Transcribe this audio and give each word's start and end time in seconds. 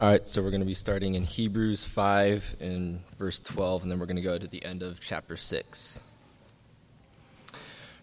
All 0.00 0.08
right, 0.08 0.26
so 0.26 0.40
we're 0.40 0.48
going 0.48 0.62
to 0.62 0.66
be 0.66 0.72
starting 0.72 1.14
in 1.14 1.24
Hebrews 1.24 1.84
5 1.84 2.56
in 2.60 3.02
verse 3.18 3.38
12, 3.38 3.82
and 3.82 3.92
then 3.92 3.98
we're 3.98 4.06
going 4.06 4.16
to 4.16 4.22
go 4.22 4.38
to 4.38 4.46
the 4.46 4.64
end 4.64 4.82
of 4.82 4.98
chapter 4.98 5.36
6. 5.36 6.02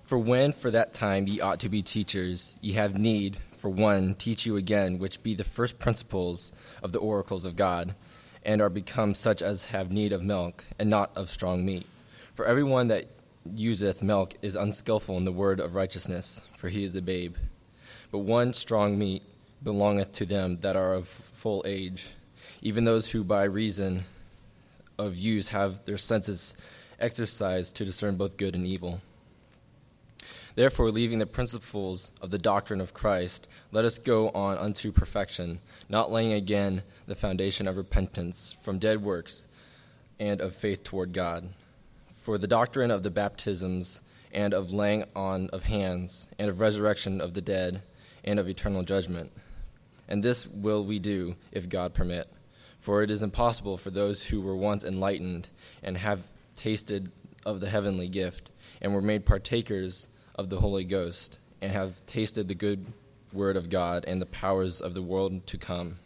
For 0.03 0.19
when 0.19 0.53
for 0.53 0.69
that 0.69 0.93
time 0.93 1.25
ye 1.25 1.41
ought 1.41 1.59
to 1.61 1.69
be 1.69 1.81
teachers, 1.81 2.53
ye 2.61 2.73
have 2.73 2.99
need 2.99 3.37
for 3.57 3.69
one 3.69 4.13
teach 4.13 4.45
you 4.45 4.57
again, 4.57 4.99
which 4.99 5.23
be 5.23 5.33
the 5.33 5.43
first 5.43 5.79
principles 5.79 6.51
of 6.83 6.91
the 6.91 6.99
oracles 6.99 7.45
of 7.45 7.55
God, 7.55 7.95
and 8.45 8.61
are 8.61 8.69
become 8.69 9.15
such 9.15 9.41
as 9.41 9.65
have 9.65 9.91
need 9.91 10.13
of 10.13 10.21
milk, 10.21 10.65
and 10.77 10.91
not 10.91 11.09
of 11.15 11.31
strong 11.31 11.65
meat. 11.65 11.87
For 12.35 12.45
every 12.45 12.63
one 12.63 12.89
that 12.89 13.07
useth 13.55 14.03
milk 14.03 14.35
is 14.43 14.55
unskilful 14.55 15.17
in 15.17 15.25
the 15.25 15.31
word 15.31 15.59
of 15.59 15.73
righteousness, 15.73 16.43
for 16.55 16.69
he 16.69 16.83
is 16.83 16.95
a 16.95 17.01
babe. 17.01 17.37
But 18.11 18.19
one 18.19 18.53
strong 18.53 18.99
meat 18.99 19.23
belongeth 19.63 20.11
to 20.13 20.25
them 20.25 20.57
that 20.61 20.75
are 20.75 20.93
of 20.93 21.07
full 21.07 21.63
age, 21.65 22.09
even 22.61 22.83
those 22.83 23.11
who 23.11 23.23
by 23.23 23.43
reason 23.43 24.05
of 24.97 25.15
use 25.15 25.49
have 25.49 25.85
their 25.85 25.97
senses 25.97 26.55
exercised 26.99 27.75
to 27.75 27.85
discern 27.85 28.15
both 28.15 28.37
good 28.37 28.55
and 28.55 28.65
evil. 28.65 29.01
Therefore, 30.55 30.89
leaving 30.89 31.19
the 31.19 31.27
principles 31.27 32.11
of 32.19 32.31
the 32.31 32.39
doctrine 32.39 32.81
of 32.81 32.93
Christ, 32.93 33.47
let 33.71 33.85
us 33.85 33.99
go 33.99 34.29
on 34.29 34.57
unto 34.57 34.91
perfection, 34.91 35.59
not 35.87 36.11
laying 36.11 36.33
again 36.33 36.81
the 37.05 37.13
foundation 37.13 37.67
of 37.67 37.77
repentance 37.77 38.55
from 38.63 38.79
dead 38.79 39.03
works 39.03 39.47
and 40.19 40.41
of 40.41 40.55
faith 40.55 40.83
toward 40.83 41.13
God. 41.13 41.49
For 42.15 42.39
the 42.39 42.47
doctrine 42.47 42.89
of 42.89 43.03
the 43.03 43.11
baptisms 43.11 44.01
and 44.33 44.51
of 44.51 44.73
laying 44.73 45.05
on 45.15 45.49
of 45.51 45.65
hands 45.65 46.27
and 46.39 46.49
of 46.49 46.59
resurrection 46.59 47.21
of 47.21 47.35
the 47.35 47.41
dead 47.41 47.83
and 48.23 48.39
of 48.39 48.49
eternal 48.49 48.81
judgment 48.81 49.31
and 50.07 50.23
this 50.23 50.47
will 50.47 50.83
we 50.83 50.99
do 50.99 51.35
if 51.51 51.69
God 51.69 51.93
permit. 51.93 52.29
For 52.79 53.03
it 53.03 53.11
is 53.11 53.23
impossible 53.23 53.77
for 53.77 53.89
those 53.89 54.27
who 54.27 54.41
were 54.41 54.55
once 54.55 54.83
enlightened 54.83 55.49
and 55.83 55.97
have 55.97 56.27
tasted 56.55 57.11
of 57.45 57.59
the 57.59 57.69
heavenly 57.69 58.07
gift, 58.09 58.51
and 58.81 58.93
were 58.93 59.01
made 59.01 59.25
partakers 59.25 60.09
of 60.35 60.49
the 60.49 60.59
Holy 60.59 60.83
Ghost, 60.83 61.39
and 61.61 61.71
have 61.71 62.05
tasted 62.05 62.47
the 62.47 62.55
good 62.55 62.85
word 63.31 63.55
of 63.55 63.69
God 63.69 64.03
and 64.05 64.21
the 64.21 64.25
powers 64.25 64.81
of 64.81 64.93
the 64.93 65.01
world 65.01 65.47
to 65.47 65.57
come. 65.57 65.99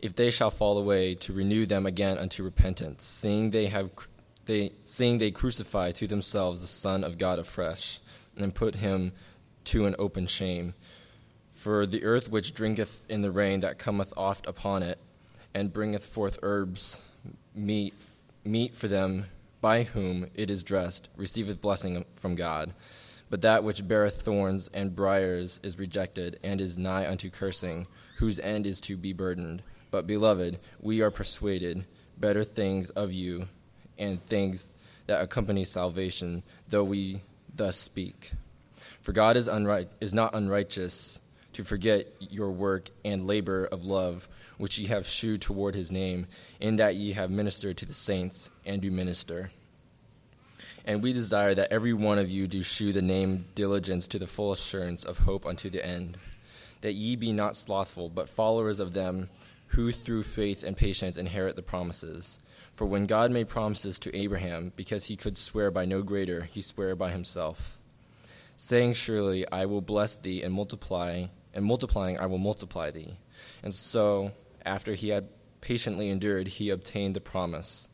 If 0.00 0.14
they 0.14 0.30
shall 0.30 0.50
fall 0.50 0.78
away, 0.78 1.14
to 1.16 1.32
renew 1.32 1.66
them 1.66 1.86
again 1.86 2.18
unto 2.18 2.42
repentance, 2.42 3.04
seeing 3.04 3.50
they 3.50 3.66
have 3.66 3.90
they 4.46 4.72
seeing 4.84 5.18
they 5.18 5.30
crucify 5.30 5.90
to 5.92 6.06
themselves 6.06 6.60
the 6.60 6.68
Son 6.68 7.02
of 7.04 7.18
God 7.18 7.38
afresh, 7.38 8.00
and 8.36 8.54
put 8.54 8.76
him 8.76 9.12
to 9.64 9.86
an 9.86 9.96
open 9.98 10.26
shame 10.26 10.74
for 11.66 11.84
the 11.84 12.04
earth 12.04 12.30
which 12.30 12.54
drinketh 12.54 13.04
in 13.08 13.22
the 13.22 13.30
rain 13.32 13.58
that 13.58 13.76
cometh 13.76 14.12
oft 14.16 14.46
upon 14.46 14.84
it, 14.84 15.00
and 15.52 15.72
bringeth 15.72 16.06
forth 16.06 16.38
herbs, 16.44 17.02
meat, 17.56 17.92
meat 18.44 18.72
for 18.72 18.86
them 18.86 19.26
by 19.60 19.82
whom 19.82 20.28
it 20.36 20.48
is 20.48 20.62
dressed, 20.62 21.08
receiveth 21.16 21.60
blessing 21.60 22.04
from 22.12 22.36
God. 22.36 22.72
But 23.30 23.42
that 23.42 23.64
which 23.64 23.88
beareth 23.88 24.22
thorns 24.22 24.68
and 24.68 24.94
briers 24.94 25.58
is 25.64 25.76
rejected, 25.76 26.38
and 26.44 26.60
is 26.60 26.78
nigh 26.78 27.10
unto 27.10 27.30
cursing, 27.30 27.88
whose 28.18 28.38
end 28.38 28.64
is 28.64 28.80
to 28.82 28.96
be 28.96 29.12
burdened. 29.12 29.64
But, 29.90 30.06
beloved, 30.06 30.60
we 30.80 31.00
are 31.00 31.10
persuaded 31.10 31.84
better 32.16 32.44
things 32.44 32.90
of 32.90 33.12
you, 33.12 33.48
and 33.98 34.24
things 34.24 34.70
that 35.08 35.20
accompany 35.20 35.64
salvation, 35.64 36.44
though 36.68 36.84
we 36.84 37.22
thus 37.56 37.76
speak. 37.76 38.30
For 39.02 39.10
God 39.10 39.36
is, 39.36 39.48
unright, 39.48 39.88
is 40.00 40.14
not 40.14 40.32
unrighteous 40.32 41.22
to 41.56 41.64
forget 41.64 42.06
your 42.20 42.50
work 42.50 42.90
and 43.02 43.24
labor 43.24 43.64
of 43.64 43.82
love 43.82 44.28
which 44.58 44.78
ye 44.78 44.86
have 44.86 45.06
shewed 45.06 45.40
toward 45.40 45.74
his 45.74 45.90
name, 45.90 46.26
in 46.60 46.76
that 46.76 46.96
ye 46.96 47.12
have 47.12 47.30
ministered 47.30 47.76
to 47.78 47.86
the 47.86 47.94
saints 47.94 48.50
and 48.64 48.82
do 48.82 48.90
minister. 48.90 49.50
And 50.84 51.02
we 51.02 51.12
desire 51.12 51.54
that 51.54 51.72
every 51.72 51.92
one 51.92 52.18
of 52.18 52.30
you 52.30 52.46
do 52.46 52.62
shew 52.62 52.92
the 52.92 53.02
name 53.02 53.46
diligence 53.54 54.06
to 54.08 54.18
the 54.18 54.26
full 54.26 54.52
assurance 54.52 55.04
of 55.04 55.18
hope 55.18 55.46
unto 55.46 55.68
the 55.68 55.84
end, 55.84 56.18
that 56.82 56.92
ye 56.92 57.16
be 57.16 57.32
not 57.32 57.56
slothful, 57.56 58.08
but 58.08 58.28
followers 58.28 58.78
of 58.78 58.92
them 58.92 59.28
who 59.68 59.90
through 59.92 60.22
faith 60.22 60.62
and 60.62 60.76
patience 60.76 61.16
inherit 61.16 61.56
the 61.56 61.62
promises. 61.62 62.38
For 62.74 62.86
when 62.86 63.06
God 63.06 63.30
made 63.30 63.48
promises 63.48 63.98
to 64.00 64.14
Abraham, 64.14 64.72
because 64.76 65.06
he 65.06 65.16
could 65.16 65.38
swear 65.38 65.70
by 65.70 65.86
no 65.86 66.02
greater, 66.02 66.42
he 66.42 66.60
sware 66.60 66.94
by 66.94 67.10
himself, 67.10 67.78
saying, 68.54 68.92
Surely 68.92 69.50
I 69.50 69.64
will 69.64 69.80
bless 69.80 70.16
thee 70.16 70.42
and 70.42 70.52
multiply 70.52 71.26
and 71.56 71.64
multiplying 71.64 72.18
I 72.18 72.26
will 72.26 72.38
multiply 72.38 72.90
thee. 72.92 73.16
And 73.62 73.74
so, 73.74 74.32
after 74.64 74.92
he 74.92 75.08
had 75.08 75.28
patiently 75.60 76.10
endured, 76.10 76.46
he 76.46 76.70
obtained 76.70 77.16
the 77.16 77.20
promise. 77.20 77.88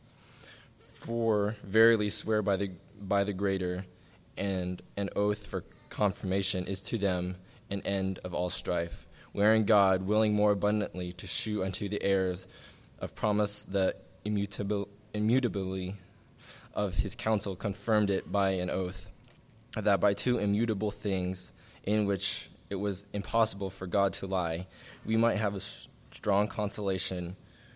For 0.77 1.55
verily 1.63 2.09
swear 2.09 2.41
by 2.41 2.57
the, 2.57 2.71
by 3.01 3.23
the 3.23 3.33
greater, 3.33 3.85
and 4.37 4.81
an 4.97 5.09
oath 5.15 5.47
for 5.47 5.63
confirmation 5.89 6.65
is 6.65 6.81
to 6.81 6.97
them 6.97 7.37
an 7.71 7.81
end 7.81 8.19
of 8.23 8.33
all 8.33 8.49
strife, 8.49 9.07
wherein 9.31 9.63
God, 9.63 10.03
willing 10.03 10.33
more 10.33 10.51
abundantly 10.51 11.13
to 11.13 11.25
shew 11.25 11.63
unto 11.63 11.87
the 11.87 12.03
heirs 12.03 12.47
of 12.99 13.15
promise 13.15 13.63
the 13.63 13.95
immutabil- 14.25 14.89
immutability 15.13 15.95
of 16.73 16.95
his 16.95 17.15
counsel, 17.15 17.55
confirmed 17.55 18.09
it 18.09 18.29
by 18.29 18.51
an 18.51 18.69
oath, 18.69 19.09
that 19.75 20.01
by 20.01 20.13
two 20.13 20.37
immutable 20.37 20.91
things 20.91 21.53
in 21.85 22.05
which 22.05 22.49
it 22.73 22.79
was 22.79 23.05
impossible 23.13 23.69
for 23.69 23.85
God 23.85 24.13
to 24.13 24.27
lie, 24.27 24.65
we 25.05 25.15
might 25.15 25.37
have 25.37 25.55
a 25.55 25.61
strong 26.11 26.47
consolation 26.47 27.35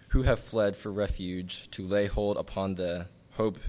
who 0.10 0.24
have 0.24 0.40
fled 0.40 0.76
for 0.76 0.92
refuge 0.92 1.70
to 1.72 1.86
lay 1.86 2.08
hold 2.08 2.36
upon 2.36 2.76
the 2.76 3.08
hope 3.34 3.60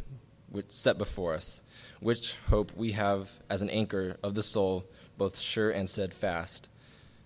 which 0.51 0.71
set 0.71 0.97
before 0.97 1.35
us, 1.35 1.63
which 2.01 2.37
hope 2.49 2.75
we 2.75 2.93
have 2.93 3.31
as 3.51 3.61
an 3.61 3.69
anchor 3.69 4.17
of 4.23 4.35
the 4.35 4.43
soul, 4.43 4.87
both 5.19 5.39
sure 5.39 5.71
and 5.71 5.91
steadfast, 5.91 6.71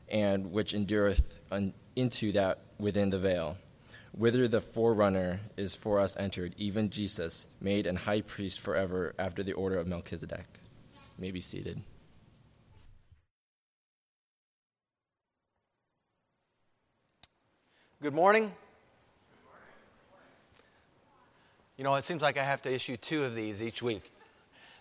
and 0.09 0.51
which 0.51 0.75
endureth 0.75 1.41
un- 1.53 1.73
into 1.95 2.33
that 2.33 2.59
within 2.81 3.11
the 3.11 3.19
veil, 3.21 3.57
whither 4.11 4.49
the 4.49 4.61
forerunner 4.61 5.39
is 5.57 5.77
for 5.77 6.01
us 6.01 6.17
entered, 6.17 6.55
even 6.57 6.91
Jesus, 6.91 7.47
made 7.61 7.87
an 7.87 7.95
high 7.95 8.23
priest 8.23 8.59
forever 8.59 9.15
after 9.17 9.45
the 9.45 9.53
order 9.53 9.79
of 9.79 9.87
Melchizedek. 9.87 10.59
You 10.93 11.21
may 11.21 11.31
be 11.31 11.41
seated. 11.41 11.83
Good 18.03 18.15
morning. 18.15 18.51
You 21.77 21.85
know, 21.85 21.95
it 21.95 22.03
seems 22.03 22.21
like 22.21 22.37
I 22.37 22.43
have 22.43 22.61
to 22.63 22.75
issue 22.75 22.97
two 22.97 23.23
of 23.23 23.37
these 23.37 23.63
each 23.63 23.81
week. 23.81 24.11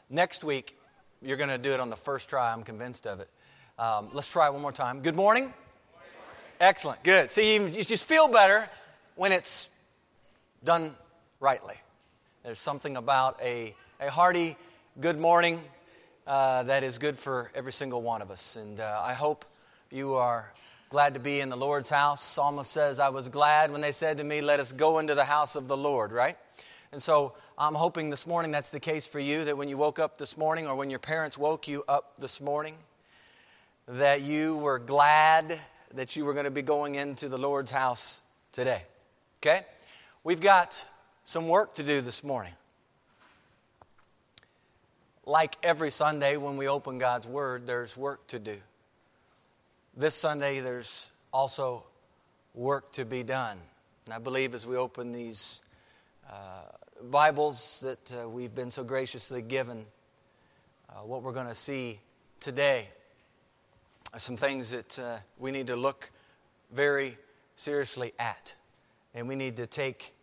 Next 0.09 0.43
week, 0.43 0.75
you're 1.21 1.37
going 1.37 1.51
to 1.51 1.59
do 1.59 1.69
it 1.69 1.79
on 1.79 1.91
the 1.91 1.95
first 1.95 2.29
try. 2.29 2.51
I'm 2.51 2.63
convinced 2.63 3.05
of 3.05 3.19
it. 3.19 3.29
Um, 3.77 4.09
let's 4.11 4.27
try 4.27 4.47
it 4.47 4.53
one 4.53 4.63
more 4.63 4.71
time. 4.71 5.03
Good 5.03 5.15
morning. 5.15 5.53
Excellent. 6.59 7.03
Good. 7.03 7.29
See, 7.29 7.57
you 7.57 7.83
just 7.83 8.05
feel 8.05 8.27
better 8.27 8.67
when 9.13 9.31
it's 9.31 9.69
done 10.63 10.95
rightly. 11.39 11.75
There's 12.43 12.59
something 12.59 12.97
about 12.97 13.39
a, 13.39 13.75
a 13.99 14.09
hearty 14.09 14.57
good 14.99 15.19
morning 15.19 15.61
uh, 16.25 16.63
that 16.63 16.83
is 16.83 16.97
good 16.97 17.19
for 17.19 17.51
every 17.53 17.71
single 17.71 18.01
one 18.01 18.23
of 18.23 18.31
us. 18.31 18.55
And 18.55 18.79
uh, 18.79 18.99
I 19.05 19.13
hope 19.13 19.45
you 19.91 20.15
are 20.15 20.51
glad 20.91 21.13
to 21.13 21.21
be 21.21 21.39
in 21.39 21.47
the 21.47 21.55
Lord's 21.55 21.89
house. 21.89 22.21
Psalmist 22.21 22.69
says, 22.69 22.99
I 22.99 23.07
was 23.07 23.29
glad 23.29 23.71
when 23.71 23.79
they 23.79 23.93
said 23.93 24.17
to 24.17 24.25
me, 24.25 24.41
Let 24.41 24.59
us 24.59 24.73
go 24.73 24.99
into 24.99 25.15
the 25.15 25.23
house 25.23 25.55
of 25.55 25.69
the 25.69 25.77
Lord, 25.77 26.11
right? 26.11 26.35
And 26.91 27.01
so 27.01 27.33
I'm 27.57 27.75
hoping 27.75 28.09
this 28.09 28.27
morning 28.27 28.51
that's 28.51 28.71
the 28.71 28.79
case 28.81 29.07
for 29.07 29.19
you, 29.19 29.45
that 29.45 29.57
when 29.57 29.69
you 29.69 29.77
woke 29.77 29.99
up 29.99 30.17
this 30.17 30.37
morning 30.37 30.67
or 30.67 30.75
when 30.75 30.89
your 30.89 30.99
parents 30.99 31.37
woke 31.37 31.65
you 31.69 31.85
up 31.87 32.15
this 32.19 32.41
morning, 32.41 32.75
that 33.87 34.21
you 34.21 34.57
were 34.57 34.79
glad 34.79 35.57
that 35.93 36.17
you 36.17 36.25
were 36.25 36.33
going 36.33 36.43
to 36.43 36.51
be 36.51 36.61
going 36.61 36.95
into 36.95 37.29
the 37.29 37.37
Lord's 37.37 37.71
house 37.71 38.21
today. 38.51 38.83
Okay? 39.41 39.61
We've 40.25 40.41
got 40.41 40.85
some 41.23 41.47
work 41.47 41.73
to 41.75 41.83
do 41.83 42.01
this 42.01 42.21
morning. 42.21 42.53
Like 45.25 45.55
every 45.63 45.89
Sunday 45.89 46.35
when 46.35 46.57
we 46.57 46.67
open 46.67 46.97
God's 46.97 47.27
Word, 47.27 47.65
there's 47.65 47.95
work 47.95 48.27
to 48.27 48.39
do. 48.39 48.57
This 49.97 50.15
Sunday, 50.15 50.61
there's 50.61 51.11
also 51.33 51.83
work 52.53 52.93
to 52.93 53.03
be 53.03 53.23
done. 53.23 53.57
And 54.05 54.13
I 54.13 54.19
believe 54.19 54.55
as 54.55 54.65
we 54.65 54.77
open 54.77 55.11
these 55.11 55.59
uh, 56.31 56.61
Bibles 57.09 57.81
that 57.81 58.13
uh, 58.13 58.29
we've 58.29 58.55
been 58.55 58.71
so 58.71 58.85
graciously 58.85 59.41
given, 59.41 59.85
uh, 60.89 61.01
what 61.01 61.23
we're 61.23 61.33
going 61.33 61.47
to 61.49 61.53
see 61.53 61.99
today 62.39 62.87
are 64.13 64.19
some 64.19 64.37
things 64.37 64.71
that 64.71 64.97
uh, 64.97 65.17
we 65.37 65.51
need 65.51 65.67
to 65.67 65.75
look 65.75 66.09
very 66.71 67.17
seriously 67.57 68.13
at. 68.17 68.55
And 69.13 69.27
we 69.27 69.35
need 69.35 69.57
to 69.57 69.67
take 69.67 70.13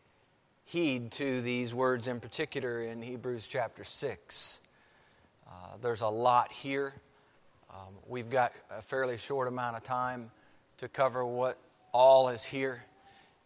heed 0.64 1.12
to 1.12 1.42
these 1.42 1.74
words 1.74 2.08
in 2.08 2.20
particular 2.20 2.84
in 2.84 3.02
Hebrews 3.02 3.46
chapter 3.46 3.84
6. 3.84 4.60
Uh, 5.46 5.50
there's 5.82 6.00
a 6.00 6.08
lot 6.08 6.52
here. 6.52 6.94
Um, 7.70 7.94
we've 8.06 8.30
got 8.30 8.52
a 8.70 8.80
fairly 8.80 9.18
short 9.18 9.46
amount 9.46 9.76
of 9.76 9.82
time 9.82 10.30
to 10.78 10.88
cover 10.88 11.24
what 11.26 11.58
all 11.92 12.30
is 12.30 12.42
here. 12.42 12.82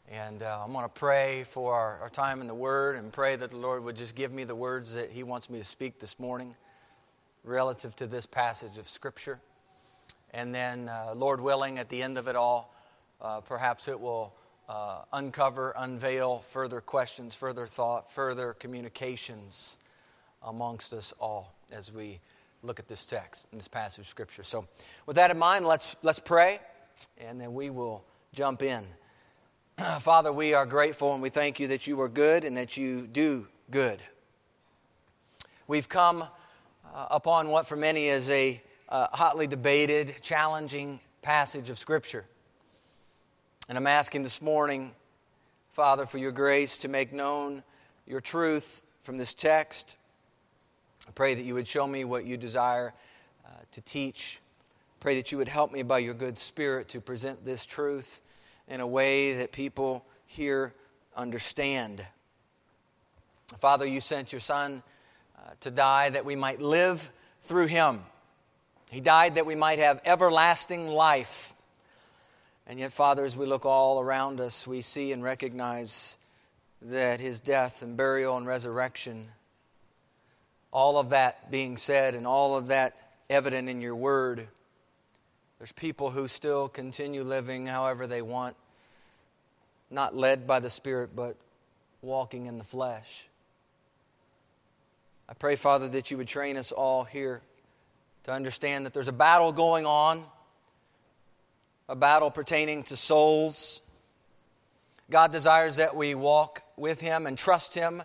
And 0.09 0.43
uh, 0.43 0.63
I'm 0.65 0.73
going 0.73 0.85
to 0.85 0.89
pray 0.89 1.45
for 1.49 1.75
our, 1.75 1.99
our, 1.99 2.09
time 2.09 2.41
in 2.41 2.47
the 2.47 2.55
Word 2.55 2.97
and 2.97 3.13
pray 3.13 3.35
that 3.35 3.51
the 3.51 3.57
Lord 3.57 3.83
would 3.83 3.97
just 3.97 4.15
give 4.15 4.33
me 4.33 4.45
the 4.45 4.55
words 4.55 4.95
that 4.95 5.11
He 5.11 5.25
wants 5.25 5.51
me 5.51 5.59
to 5.59 5.65
speak 5.65 5.99
this 5.99 6.21
morning 6.21 6.55
relative 7.43 7.97
to 7.97 8.07
this 8.07 8.25
passage 8.25 8.79
of 8.79 8.89
Scripture. 8.89 9.41
And 10.33 10.55
then, 10.55 10.89
uh, 10.89 11.15
Lord 11.17 11.41
willing, 11.41 11.79
at 11.79 11.89
the 11.89 12.01
end 12.01 12.17
of 12.17 12.29
it 12.29 12.37
all, 12.37 12.73
uh, 13.21 13.41
perhaps 13.41 13.89
it 13.89 13.99
will 13.99 14.33
uh, 14.69 15.03
uncover, 15.13 15.75
unveil 15.77 16.39
further 16.39 16.81
questions, 16.81 17.35
further 17.35 17.67
thought, 17.67 18.11
further 18.13 18.53
communications 18.53 19.79
amongst 20.45 20.93
us 20.93 21.13
all 21.19 21.53
as 21.73 21.93
we 21.93 22.21
look 22.63 22.79
at 22.79 22.89
this 22.89 23.05
text 23.05 23.47
in 23.53 23.59
this 23.59 23.69
passage 23.69 24.01
of 24.01 24.09
Scripture. 24.09 24.43
So, 24.43 24.67
with 25.07 25.17
that 25.17 25.31
in 25.31 25.39
mind, 25.39 25.67
let's, 25.67 25.97
let's 26.03 26.21
pray, 26.21 26.61
and 27.19 27.41
then 27.41 27.55
we 27.55 27.71
will 27.71 28.05
jump 28.33 28.63
in. 28.63 28.85
Father, 30.01 30.33
we 30.33 30.55
are 30.55 30.67
grateful 30.67 31.13
and 31.13 31.23
we 31.23 31.29
thank 31.29 31.59
you 31.59 31.69
that 31.69 31.87
you 31.87 32.01
are 32.01 32.09
good 32.09 32.45
and 32.45 32.57
that 32.57 32.77
you 32.77 33.07
do 33.07 33.49
good. 33.71 34.01
We've 35.67 35.89
come 35.89 36.23
uh, 36.23 37.07
upon 37.11 37.49
what 37.49 37.67
for 37.67 37.77
many 37.77 38.07
is 38.07 38.29
a 38.29 38.63
uh, 38.89 39.07
hotly 39.13 39.47
debated, 39.47 40.17
challenging 40.21 41.01
passage 41.23 41.71
of 41.71 41.79
Scripture. 41.79 42.27
And 43.69 43.79
I'm 43.79 43.87
asking 43.87 44.23
this 44.23 44.43
morning, 44.43 44.93
Father, 45.73 46.05
for 46.05 46.19
your 46.19 46.33
grace 46.33 46.79
to 46.79 46.89
make 46.89 47.13
known 47.13 47.63
your 48.07 48.21
truth 48.21 48.83
from 49.03 49.17
this 49.17 49.33
text. 49.35 49.97
I 51.09 51.11
pray 51.13 51.35
that 51.35 51.45
you 51.45 51.55
would 51.55 51.69
show 51.69 51.87
me 51.87 52.05
what 52.05 52.25
you 52.25 52.37
desire 52.37 52.95
uh, 53.45 53.51
to 53.73 53.81
teach. 53.81 54.41
Pray 55.01 55.17
that 55.17 55.33
you 55.33 55.39
would 55.39 55.49
help 55.49 55.73
me 55.73 55.83
by 55.83 55.99
your 55.99 56.15
good 56.15 56.39
spirit 56.39 56.89
to 56.91 57.01
present 57.01 57.45
this 57.45 57.67
truth 57.67 58.21
in 58.69 58.81
a 58.81 58.87
way 58.87 59.35
that 59.35 59.53
people 59.53 60.05
here 60.27 60.73
understand. 61.17 62.05
Father, 63.59 63.85
you 63.85 64.01
sent 64.01 64.33
your 64.33 64.41
Son 64.41 64.83
uh, 65.37 65.51
to 65.61 65.71
die 65.71 66.11
that 66.11 66.25
we 66.25 66.37
might 66.37 66.61
live 66.61 67.11
through 67.41 67.67
him. 67.67 68.01
He 68.91 69.01
died 69.01 69.35
that 69.35 69.47
we 69.47 69.55
might 69.55 69.79
have 69.79 70.01
everlasting 70.05 70.89
life. 70.89 71.55
And 72.67 72.79
yet, 72.79 72.93
Father, 72.93 73.25
as 73.25 73.37
we 73.37 73.47
look 73.47 73.67
all 73.67 74.01
around 74.01 74.41
us, 74.41 74.67
we 74.67 74.83
see 74.83 75.13
and 75.13 75.23
recognize 75.23 76.17
that 76.83 77.21
his 77.21 77.41
death 77.41 77.83
and 77.83 77.97
burial 77.97 78.37
and 78.37 78.47
resurrection, 78.47 79.29
all 80.73 80.99
of 80.99 81.11
that 81.11 81.51
being 81.51 81.77
said 81.77 82.15
and 82.15 82.27
all 82.27 82.57
of 82.57 82.69
that 82.69 82.97
evident 83.29 83.69
in 83.69 83.81
your 83.81 83.95
word, 83.95 84.49
there's 85.59 85.73
people 85.73 86.11
who 86.11 86.27
still 86.27 86.69
continue 86.69 87.23
living 87.23 87.67
however 87.67 88.07
they 88.07 88.23
want, 88.23 88.57
not 89.91 90.17
led 90.17 90.47
by 90.47 90.59
the 90.59 90.71
Spirit, 90.71 91.11
but 91.15 91.37
walking 92.01 92.47
in 92.47 92.59
the 92.59 92.65
flesh. 92.65 93.27
I 95.29 95.35
pray, 95.35 95.57
Father, 95.57 95.89
that 95.91 96.11
you 96.11 96.17
would 96.17 96.29
train 96.29 96.57
us 96.57 96.73
all 96.73 97.05
here 97.05 97.43
to 98.25 98.33
understand 98.33 98.87
that 98.87 98.93
there's 98.93 99.09
a 99.09 99.13
battle 99.13 99.53
going 99.53 99.87
on 99.87 100.25
a 101.89 101.97
battle 101.97 102.31
pertaining 102.31 102.83
to 102.85 102.97
souls. 102.97 103.83
God 105.11 105.31
desires 105.31 105.77
that 105.77 105.95
we 105.95 106.15
walk 106.15 106.63
with 106.77 107.01
Him 107.01 107.27
and 107.27 107.37
trust 107.37 107.75
Him 107.75 108.03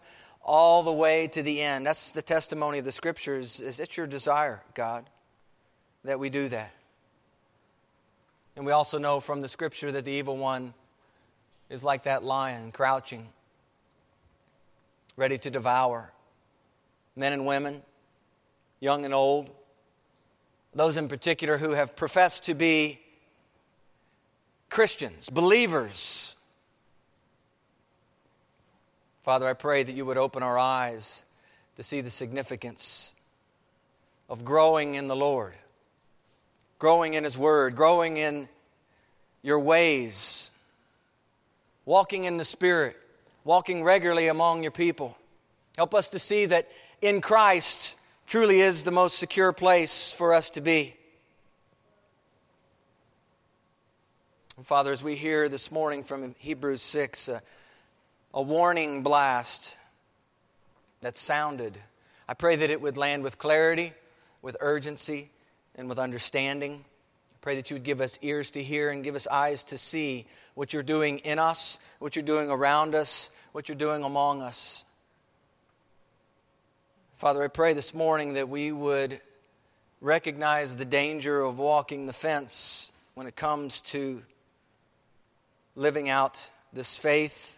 all 0.48 0.82
the 0.82 0.92
way 0.92 1.28
to 1.28 1.44
the 1.44 1.62
end. 1.62 1.86
That's 1.86 2.12
the 2.12 2.22
testimony 2.22 2.80
of 2.80 2.86
the 2.86 2.92
Scriptures. 2.92 3.60
Is 3.60 3.80
it 3.80 3.98
your 3.98 4.08
desire, 4.08 4.64
God, 4.74 5.10
that 6.06 6.20
we 6.20 6.30
do 6.30 6.48
that? 6.48 6.74
And 8.56 8.66
we 8.66 8.72
also 8.72 8.98
know 8.98 9.20
from 9.20 9.42
the 9.42 9.50
Scripture 9.50 9.92
that 9.92 10.06
the 10.06 10.12
evil 10.12 10.38
one 10.38 10.74
is 11.70 11.84
like 11.84 12.04
that 12.04 12.24
lion 12.24 12.72
crouching, 12.72 13.28
ready 15.18 15.38
to 15.38 15.52
devour 15.52 16.12
men 17.18 17.34
and 17.34 17.46
women, 17.46 17.82
young 18.80 19.04
and 19.04 19.14
old, 19.14 19.50
those 20.74 20.96
in 20.96 21.08
particular 21.08 21.58
who 21.58 21.72
have 21.72 21.96
professed 21.96 22.44
to 22.46 22.54
be 22.54 23.02
Christians, 24.70 25.30
believers. 25.30 26.37
Father, 29.28 29.46
I 29.46 29.52
pray 29.52 29.84
that 29.84 29.92
you 29.92 30.06
would 30.06 30.18
open 30.18 30.42
our 30.42 30.58
eyes 30.58 31.26
to 31.76 31.84
see 31.84 32.00
the 32.00 32.10
significance 32.10 33.14
of 34.30 34.46
growing 34.46 34.96
in 34.96 35.10
the 35.10 35.18
Lord, 35.18 35.54
growing 36.80 37.14
in 37.14 37.26
His 37.26 37.38
Word, 37.38 37.76
growing 37.76 38.16
in 38.16 38.48
your 39.44 39.60
ways, 39.60 40.50
walking 41.84 42.24
in 42.24 42.38
the 42.38 42.46
Spirit, 42.46 42.96
walking 43.44 43.84
regularly 43.84 44.30
among 44.30 44.64
your 44.64 44.72
people. 44.72 45.18
Help 45.76 45.94
us 45.94 46.08
to 46.08 46.20
see 46.20 46.46
that 46.46 46.70
in 47.02 47.20
Christ 47.20 47.98
truly 48.28 48.62
is 48.62 48.86
the 48.86 48.92
most 48.92 49.20
secure 49.20 49.52
place 49.52 50.10
for 50.10 50.34
us 50.34 50.50
to 50.52 50.62
be. 50.62 50.96
Father, 54.64 54.94
as 54.94 55.04
we 55.04 55.18
hear 55.18 55.50
this 55.50 55.70
morning 55.70 56.06
from 56.06 56.34
Hebrews 56.40 56.82
6, 56.82 57.28
uh, 57.28 57.40
a 58.34 58.42
warning 58.42 59.04
blast 59.04 59.78
that 61.02 61.16
sounded, 61.16 61.78
I 62.28 62.34
pray 62.34 62.56
that 62.58 62.70
it 62.70 62.82
would 62.82 62.98
land 62.98 63.24
with 63.24 63.38
clarity, 63.38 63.94
with 64.42 64.58
urgency, 64.60 65.30
and 65.76 65.88
with 65.88 66.00
understanding. 66.00 66.84
I 66.84 67.38
pray 67.42 67.56
that 67.56 67.70
you 67.70 67.76
would 67.76 67.84
give 67.84 68.02
us 68.02 68.20
ears 68.22 68.52
to 68.52 68.64
hear 68.64 68.90
and 68.90 69.04
give 69.04 69.16
us 69.16 69.28
eyes 69.28 69.64
to 69.66 69.78
see 69.78 70.26
what 70.56 70.74
you're 70.74 70.84
doing 70.84 71.20
in 71.20 71.40
us, 71.40 71.80
what 72.00 72.16
you're 72.16 72.24
doing 72.24 72.50
around 72.50 72.96
us, 72.96 73.30
what 73.52 73.70
you're 73.70 73.78
doing 73.78 74.04
among 74.04 74.44
us. 74.44 74.84
Father, 77.16 77.44
I 77.44 77.48
pray 77.48 77.74
this 77.74 77.94
morning 77.94 78.34
that 78.34 78.50
we 78.50 78.72
would 78.72 79.22
recognize 80.02 80.76
the 80.76 80.86
danger 80.86 81.42
of 81.42 81.58
walking 81.58 82.06
the 82.06 82.14
fence 82.14 82.92
when 83.16 83.26
it 83.26 83.36
comes 83.36 83.82
to 83.82 84.22
living 85.76 86.10
out 86.10 86.52
this 86.74 86.96
faith 86.96 87.56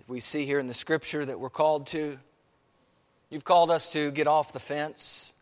that 0.00 0.08
we 0.08 0.20
see 0.20 0.46
here 0.46 0.58
in 0.58 0.66
the 0.66 0.72
scripture 0.72 1.26
that 1.26 1.38
we're 1.38 1.50
called 1.50 1.86
to. 1.88 2.18
You've 3.28 3.44
called 3.44 3.70
us 3.70 3.92
to 3.92 4.10
get 4.10 4.26
off 4.26 4.50
the 4.54 4.58
fence. 4.58 5.34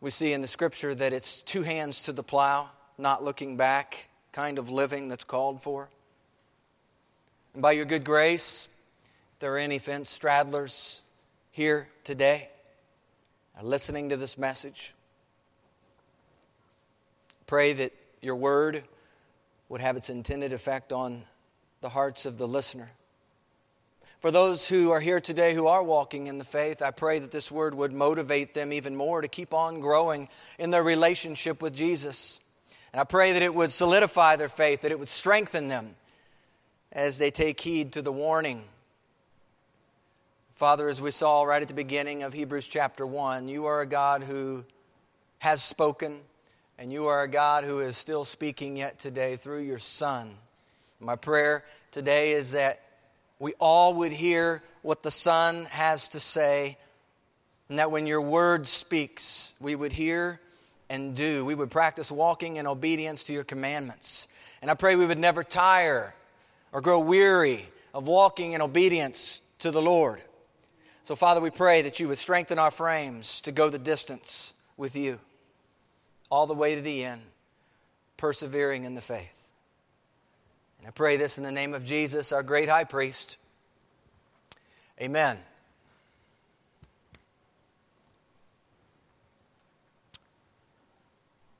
We 0.00 0.10
see 0.10 0.32
in 0.32 0.42
the 0.42 0.48
scripture 0.48 0.96
that 0.96 1.12
it's 1.12 1.42
two 1.42 1.62
hands 1.62 2.02
to 2.04 2.12
the 2.12 2.24
plow, 2.24 2.70
not 2.98 3.22
looking 3.22 3.56
back, 3.56 4.08
kind 4.32 4.58
of 4.58 4.68
living 4.68 5.06
that's 5.06 5.22
called 5.22 5.62
for. 5.62 5.88
And 7.52 7.62
by 7.62 7.70
your 7.70 7.84
good 7.84 8.02
grace, 8.02 8.68
if 9.34 9.38
there 9.38 9.54
are 9.54 9.58
any 9.58 9.78
fence 9.78 10.18
straddlers 10.18 11.02
here 11.52 11.88
today, 12.02 12.48
are 13.56 13.62
listening 13.62 14.08
to 14.08 14.16
this 14.16 14.36
message, 14.36 14.92
Pray 17.46 17.72
that 17.74 17.92
your 18.20 18.34
word 18.34 18.82
would 19.68 19.80
have 19.80 19.96
its 19.96 20.10
intended 20.10 20.52
effect 20.52 20.92
on 20.92 21.22
the 21.80 21.88
hearts 21.88 22.26
of 22.26 22.38
the 22.38 22.48
listener. 22.48 22.90
For 24.20 24.30
those 24.32 24.68
who 24.68 24.90
are 24.90 25.00
here 25.00 25.20
today 25.20 25.54
who 25.54 25.68
are 25.68 25.82
walking 25.82 26.26
in 26.26 26.38
the 26.38 26.44
faith, 26.44 26.82
I 26.82 26.90
pray 26.90 27.20
that 27.20 27.30
this 27.30 27.52
word 27.52 27.74
would 27.74 27.92
motivate 27.92 28.52
them 28.52 28.72
even 28.72 28.96
more 28.96 29.20
to 29.20 29.28
keep 29.28 29.54
on 29.54 29.78
growing 29.78 30.28
in 30.58 30.70
their 30.70 30.82
relationship 30.82 31.62
with 31.62 31.74
Jesus. 31.74 32.40
And 32.92 33.00
I 33.00 33.04
pray 33.04 33.32
that 33.32 33.42
it 33.42 33.54
would 33.54 33.70
solidify 33.70 34.34
their 34.36 34.48
faith, 34.48 34.82
that 34.82 34.90
it 34.90 34.98
would 34.98 35.08
strengthen 35.08 35.68
them 35.68 35.94
as 36.90 37.18
they 37.18 37.30
take 37.30 37.60
heed 37.60 37.92
to 37.92 38.02
the 38.02 38.10
warning. 38.10 38.64
Father, 40.52 40.88
as 40.88 41.00
we 41.00 41.12
saw 41.12 41.44
right 41.44 41.62
at 41.62 41.68
the 41.68 41.74
beginning 41.74 42.24
of 42.24 42.32
Hebrews 42.32 42.66
chapter 42.66 43.06
1, 43.06 43.46
you 43.46 43.66
are 43.66 43.82
a 43.82 43.86
God 43.86 44.24
who 44.24 44.64
has 45.38 45.62
spoken 45.62 46.18
and 46.78 46.92
you 46.92 47.08
are 47.08 47.22
a 47.22 47.28
God 47.28 47.64
who 47.64 47.80
is 47.80 47.96
still 47.96 48.24
speaking 48.24 48.76
yet 48.76 49.00
today 49.00 49.34
through 49.34 49.62
your 49.62 49.80
Son. 49.80 50.30
My 51.00 51.16
prayer 51.16 51.64
today 51.90 52.32
is 52.32 52.52
that 52.52 52.80
we 53.40 53.52
all 53.54 53.94
would 53.94 54.12
hear 54.12 54.62
what 54.82 55.02
the 55.02 55.10
Son 55.10 55.64
has 55.66 56.08
to 56.10 56.20
say, 56.20 56.78
and 57.68 57.80
that 57.80 57.90
when 57.90 58.06
your 58.06 58.22
word 58.22 58.66
speaks, 58.66 59.54
we 59.60 59.74
would 59.74 59.92
hear 59.92 60.40
and 60.88 61.16
do. 61.16 61.44
We 61.44 61.56
would 61.56 61.70
practice 61.70 62.12
walking 62.12 62.56
in 62.56 62.66
obedience 62.66 63.24
to 63.24 63.32
your 63.32 63.44
commandments. 63.44 64.28
And 64.62 64.70
I 64.70 64.74
pray 64.74 64.94
we 64.94 65.06
would 65.06 65.18
never 65.18 65.42
tire 65.42 66.14
or 66.72 66.80
grow 66.80 67.00
weary 67.00 67.68
of 67.92 68.06
walking 68.06 68.52
in 68.52 68.62
obedience 68.62 69.42
to 69.58 69.72
the 69.72 69.82
Lord. 69.82 70.20
So, 71.02 71.16
Father, 71.16 71.40
we 71.40 71.50
pray 71.50 71.82
that 71.82 71.98
you 71.98 72.06
would 72.06 72.18
strengthen 72.18 72.58
our 72.58 72.70
frames 72.70 73.40
to 73.42 73.52
go 73.52 73.68
the 73.68 73.78
distance 73.78 74.54
with 74.76 74.94
you 74.94 75.18
all 76.30 76.46
the 76.46 76.54
way 76.54 76.74
to 76.74 76.80
the 76.80 77.04
end, 77.04 77.22
persevering 78.16 78.84
in 78.84 78.94
the 78.94 79.00
faith. 79.00 79.50
And 80.78 80.86
I 80.86 80.90
pray 80.90 81.16
this 81.16 81.38
in 81.38 81.44
the 81.44 81.52
name 81.52 81.74
of 81.74 81.84
Jesus, 81.84 82.32
our 82.32 82.42
great 82.42 82.68
high 82.68 82.84
priest. 82.84 83.38
Amen. 85.00 85.38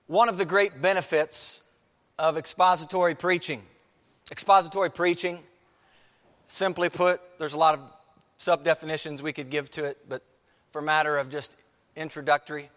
one 0.08 0.30
of 0.30 0.38
the 0.38 0.44
great 0.44 0.82
benefits 0.82 1.62
of 2.18 2.37
expository 2.37 3.14
preaching. 3.14 3.62
Expository 4.32 4.90
preaching, 4.90 5.38
simply 6.46 6.88
put, 6.88 7.20
there's 7.38 7.52
a 7.52 7.58
lot 7.58 7.75
of 7.75 7.80
sub 8.38 8.64
definitions 8.64 9.22
we 9.22 9.32
could 9.32 9.50
give 9.50 9.70
to 9.70 9.84
it, 9.84 9.98
but 10.08 10.22
for 10.70 10.82
matter 10.82 11.16
of 11.18 11.28
just 11.28 11.62
introductory, 11.94 12.70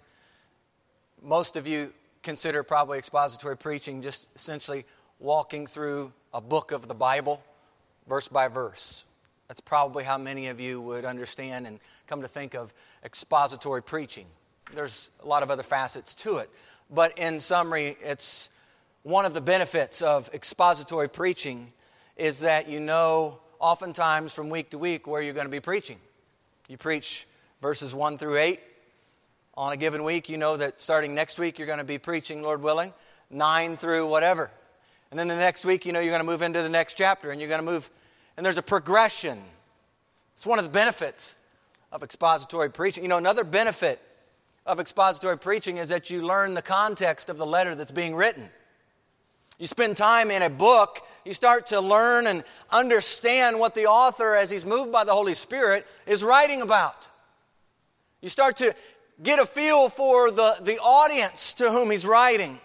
most 1.21 1.55
of 1.55 1.67
you 1.67 1.93
consider 2.23 2.63
probably 2.63 2.97
expository 2.97 3.57
preaching 3.57 4.01
just 4.01 4.29
essentially 4.35 4.85
walking 5.19 5.67
through 5.67 6.11
a 6.33 6.41
book 6.41 6.71
of 6.71 6.87
the 6.87 6.93
Bible, 6.93 7.41
verse 8.07 8.27
by 8.27 8.47
verse. 8.47 9.05
That's 9.47 9.61
probably 9.61 10.03
how 10.03 10.17
many 10.17 10.47
of 10.47 10.59
you 10.59 10.81
would 10.81 11.05
understand 11.05 11.67
and 11.67 11.79
come 12.07 12.21
to 12.21 12.27
think 12.27 12.55
of 12.55 12.73
expository 13.03 13.83
preaching. 13.83 14.25
There's 14.71 15.09
a 15.21 15.27
lot 15.27 15.43
of 15.43 15.51
other 15.51 15.63
facets 15.63 16.13
to 16.15 16.37
it. 16.37 16.49
But 16.89 17.17
in 17.17 17.39
summary, 17.39 17.97
it's 18.01 18.49
one 19.03 19.25
of 19.25 19.33
the 19.33 19.41
benefits 19.41 20.01
of 20.01 20.29
expository 20.33 21.09
preaching 21.09 21.73
is 22.15 22.39
that 22.39 22.69
you 22.69 22.79
know 22.79 23.39
oftentimes 23.59 24.33
from 24.33 24.49
week 24.49 24.69
to 24.71 24.77
week 24.77 25.07
where 25.07 25.21
you're 25.21 25.33
going 25.33 25.45
to 25.45 25.51
be 25.51 25.59
preaching. 25.59 25.97
You 26.67 26.77
preach 26.77 27.27
verses 27.61 27.93
1 27.93 28.17
through 28.17 28.37
8 28.37 28.59
on 29.55 29.73
a 29.73 29.77
given 29.77 30.03
week. 30.03 30.29
You 30.29 30.37
know 30.37 30.57
that 30.57 30.81
starting 30.81 31.15
next 31.15 31.39
week 31.39 31.59
you're 31.59 31.67
going 31.67 31.79
to 31.79 31.83
be 31.83 31.97
preaching, 31.97 32.41
Lord 32.41 32.61
willing, 32.61 32.93
9 33.29 33.77
through 33.77 34.07
whatever. 34.07 34.51
And 35.09 35.19
then 35.19 35.27
the 35.27 35.35
next 35.35 35.65
week, 35.65 35.85
you 35.85 35.91
know, 35.91 35.99
you're 35.99 36.11
going 36.11 36.21
to 36.21 36.31
move 36.31 36.41
into 36.41 36.61
the 36.61 36.69
next 36.69 36.95
chapter 36.95 37.31
and 37.31 37.41
you're 37.41 37.49
going 37.49 37.59
to 37.59 37.65
move, 37.65 37.89
and 38.37 38.45
there's 38.45 38.57
a 38.57 38.63
progression. 38.63 39.41
It's 40.33 40.45
one 40.45 40.57
of 40.57 40.65
the 40.65 40.71
benefits 40.71 41.35
of 41.91 42.03
expository 42.03 42.71
preaching. 42.71 43.03
You 43.03 43.09
know, 43.09 43.17
another 43.17 43.43
benefit 43.43 44.01
of 44.65 44.79
expository 44.79 45.37
preaching 45.37 45.77
is 45.77 45.89
that 45.89 46.09
you 46.09 46.21
learn 46.21 46.53
the 46.53 46.61
context 46.61 47.29
of 47.29 47.37
the 47.37 47.45
letter 47.45 47.75
that's 47.75 47.91
being 47.91 48.15
written. 48.15 48.49
You 49.59 49.67
spend 49.67 49.97
time 49.97 50.31
in 50.31 50.41
a 50.41 50.49
book, 50.49 51.05
you 51.23 51.33
start 51.33 51.67
to 51.67 51.81
learn 51.81 52.25
and 52.25 52.43
understand 52.71 53.59
what 53.59 53.75
the 53.75 53.85
author, 53.85 54.35
as 54.35 54.49
he's 54.49 54.65
moved 54.65 54.91
by 54.91 55.03
the 55.03 55.13
Holy 55.13 55.35
Spirit, 55.35 55.85
is 56.07 56.23
writing 56.23 56.61
about. 56.61 57.09
You 58.21 58.29
start 58.29 58.57
to 58.57 58.73
get 59.23 59.39
a 59.39 59.45
feel 59.45 59.89
for 59.89 60.31
the, 60.31 60.57
the 60.61 60.77
audience 60.79 61.53
to 61.53 61.71
whom 61.71 61.91
he's 61.91 62.05
writing. 62.05 62.59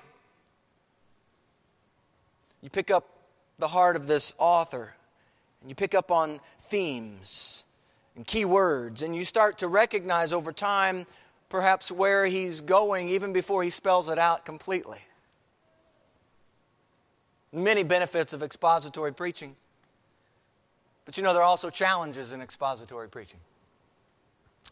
You 2.63 2.71
pick 2.71 2.91
up 2.91 3.07
the 3.59 3.69
heart 3.69 3.97
of 3.97 4.07
this 4.07 4.35
author, 4.39 4.95
and 5.61 5.71
you 5.71 5.75
pick 5.75 5.95
up 5.95 6.11
on 6.11 6.41
themes 6.61 7.65
and 8.17 8.27
key 8.27 8.45
words, 8.45 9.03
and 9.03 9.15
you 9.15 9.25
start 9.25 9.59
to 9.59 9.69
recognize 9.69 10.33
over 10.33 10.53
time 10.53 11.07
perhaps 11.49 11.93
where 11.93 12.27
he's 12.27 12.61
going 12.61 13.09
even 13.09 13.33
before 13.33 13.63
he 13.63 13.71
spells 13.71 14.09
it 14.09 14.19
out 14.19 14.45
completely. 14.45 14.99
Many 17.53 17.85
benefits 17.85 18.33
of 18.33 18.43
expository 18.43 19.15
preaching. 19.15 19.55
But 21.05 21.17
you 21.17 21.23
know, 21.23 21.33
there 21.33 21.43
are 21.43 21.49
also 21.49 21.71
challenges 21.71 22.33
in 22.33 22.41
expository 22.41 23.09
preaching. 23.09 23.39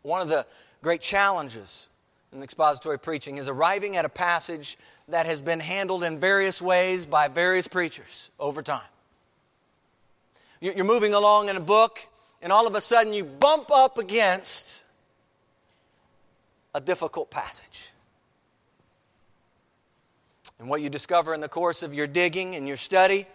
One 0.02 0.20
of 0.20 0.28
the 0.28 0.46
great 0.84 1.00
challenges 1.00 1.88
in 2.30 2.42
expository 2.42 2.98
preaching 2.98 3.38
is 3.38 3.48
arriving 3.48 3.96
at 3.96 4.04
a 4.04 4.08
passage 4.10 4.76
that 5.08 5.24
has 5.24 5.40
been 5.40 5.58
handled 5.58 6.04
in 6.04 6.20
various 6.20 6.60
ways 6.60 7.06
by 7.06 7.26
various 7.26 7.66
preachers 7.66 8.30
over 8.38 8.60
time. 8.60 8.82
You're 10.60 10.84
moving 10.84 11.14
along 11.14 11.48
in 11.48 11.56
a 11.56 11.60
book, 11.60 12.06
and 12.42 12.52
all 12.52 12.66
of 12.66 12.74
a 12.74 12.82
sudden 12.82 13.14
you 13.14 13.24
bump 13.24 13.70
up 13.70 13.96
against 13.96 14.84
a 16.74 16.82
difficult 16.82 17.30
passage. 17.30 17.90
And 20.58 20.68
what 20.68 20.82
you 20.82 20.90
discover 20.90 21.32
in 21.32 21.40
the 21.40 21.48
course 21.48 21.82
of 21.82 21.94
your 21.94 22.06
digging 22.06 22.56
and 22.56 22.68
your 22.68 22.76
study 22.76 23.26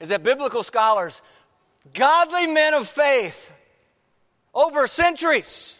is 0.00 0.08
that 0.08 0.22
biblical 0.22 0.62
scholars, 0.62 1.20
godly 1.92 2.46
men 2.46 2.72
of 2.72 2.88
faith, 2.88 3.52
over 4.54 4.86
centuries, 4.86 5.78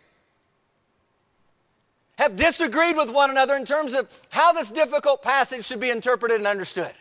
have 2.19 2.37
disagreed 2.37 2.97
with 2.97 3.11
one 3.11 3.31
another 3.31 3.55
in 3.55 3.65
terms 3.65 3.95
of 3.95 4.09
how 4.31 4.53
this 4.53 4.71
difficult 4.71 5.23
passage 5.23 5.65
should 5.65 5.81
be 5.81 5.91
interpreted 5.91 6.39
and 6.39 6.47
understood. 6.47 6.93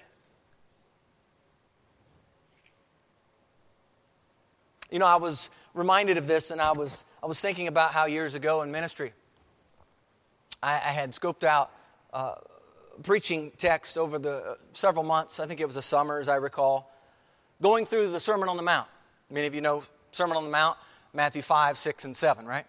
You 4.92 5.00
know, 5.00 5.06
I 5.06 5.16
was 5.16 5.50
reminded 5.74 6.18
of 6.18 6.28
this 6.28 6.52
and 6.52 6.62
I 6.62 6.74
was, 6.74 7.06
I 7.24 7.26
was 7.26 7.40
thinking 7.40 7.68
about 7.68 7.92
how 7.92 8.06
years 8.06 8.34
ago 8.34 8.62
in 8.62 8.72
ministry, 8.72 9.14
I, 10.62 10.74
I 10.74 10.92
had 10.92 11.12
scoped 11.12 11.44
out 11.44 11.72
uh, 12.14 12.36
preaching 13.04 13.52
text 13.58 13.98
over 13.98 14.20
the 14.20 14.36
uh, 14.36 14.56
several 14.72 15.04
months. 15.04 15.40
I 15.40 15.48
think 15.48 15.60
it 15.60 15.66
was 15.66 15.76
a 15.76 15.82
summer, 15.82 16.20
as 16.20 16.30
I 16.30 16.36
recall, 16.36 16.92
going 17.62 17.86
through 17.86 18.10
the 18.10 18.20
Sermon 18.20 18.48
on 18.48 18.58
the 18.58 18.64
Mount. 18.64 18.88
Many 19.30 19.48
of 19.48 19.56
you 19.56 19.62
know 19.62 19.84
Sermon 20.12 20.38
on 20.38 20.44
the 20.44 20.50
Mount, 20.50 20.78
Matthew 21.14 21.42
5, 21.42 21.78
6, 21.78 22.06
and 22.06 22.16
7, 22.16 22.46
right? 22.46 22.66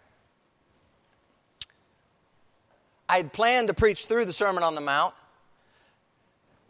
I 3.08 3.18
had 3.18 3.32
planned 3.32 3.68
to 3.68 3.74
preach 3.74 4.06
through 4.06 4.24
the 4.24 4.32
Sermon 4.32 4.62
on 4.62 4.74
the 4.74 4.80
Mount. 4.80 5.14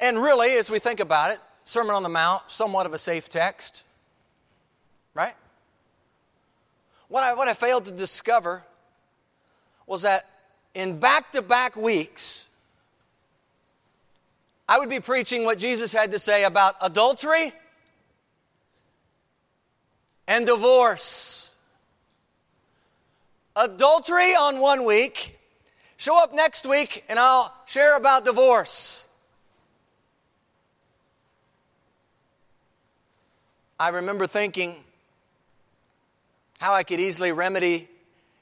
And 0.01 0.21
really, 0.21 0.53
as 0.57 0.71
we 0.71 0.79
think 0.79 1.01
about 1.01 1.31
it, 1.31 1.39
Sermon 1.65 1.95
on 1.95 2.03
the 2.03 2.09
Mount, 2.09 2.43
somewhat 2.49 2.87
of 2.87 2.93
a 2.93 2.99
safe 2.99 3.29
text, 3.29 3.85
right? 5.15 5.35
What 7.09 7.25
I, 7.25 7.35
what 7.35 7.49
I 7.49 7.55
failed 7.55 7.87
to 7.87 7.91
discover 7.91 8.63
was 9.87 10.03
that 10.03 10.29
in 10.75 10.99
back 10.99 11.33
to 11.33 11.43
back 11.43 11.77
weeks, 11.77 12.47
I 14.69 14.79
would 14.79 14.91
be 14.91 15.01
preaching 15.01 15.45
what 15.45 15.59
Jesus 15.59 15.93
had 15.93 16.11
to 16.11 16.19
say 16.19 16.45
about 16.45 16.75
adultery 16.83 17.53
and 20.27 20.45
divorce. 20.45 21.55
Adultery 23.55 24.35
on 24.35 24.59
one 24.59 24.85
week, 24.85 25.36
show 26.07 26.23
up 26.23 26.33
next 26.33 26.65
week, 26.65 27.03
and 27.09 27.19
I'll 27.19 27.53
share 27.67 27.97
about 27.97 28.25
divorce. 28.25 29.09
I 33.81 33.89
remember 33.89 34.29
thinking 34.29 34.77
how 36.61 36.75
I 36.75 36.85
could 36.85 37.01
easily 37.01 37.33
remedy 37.33 37.89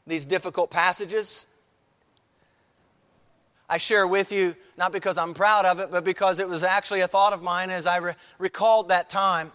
these 0.07 0.27
difficult 0.27 0.71
passages. 0.71 1.47
I 3.67 3.79
share 3.79 4.07
with 4.07 4.31
you 4.31 4.55
not 4.77 4.93
because 4.93 5.17
I'm 5.17 5.33
proud 5.33 5.65
of 5.65 5.81
it, 5.81 5.91
but 5.91 6.05
because 6.05 6.41
it 6.41 6.49
was 6.51 6.63
actually 6.63 7.01
a 7.01 7.09
thought 7.09 7.33
of 7.33 7.43
mine 7.43 7.71
as 7.71 7.87
I 7.87 7.97
re- 7.97 8.13
recalled 8.39 8.91
that 8.91 9.09
time. 9.09 9.51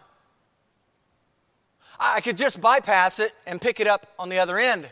I 2.00 2.22
could 2.22 2.38
just 2.38 2.60
bypass 2.60 3.20
it 3.20 3.34
and 3.46 3.62
pick 3.62 3.80
it 3.80 3.86
up 3.86 4.08
on 4.18 4.30
the 4.30 4.40
other 4.40 4.58
end. 4.58 4.90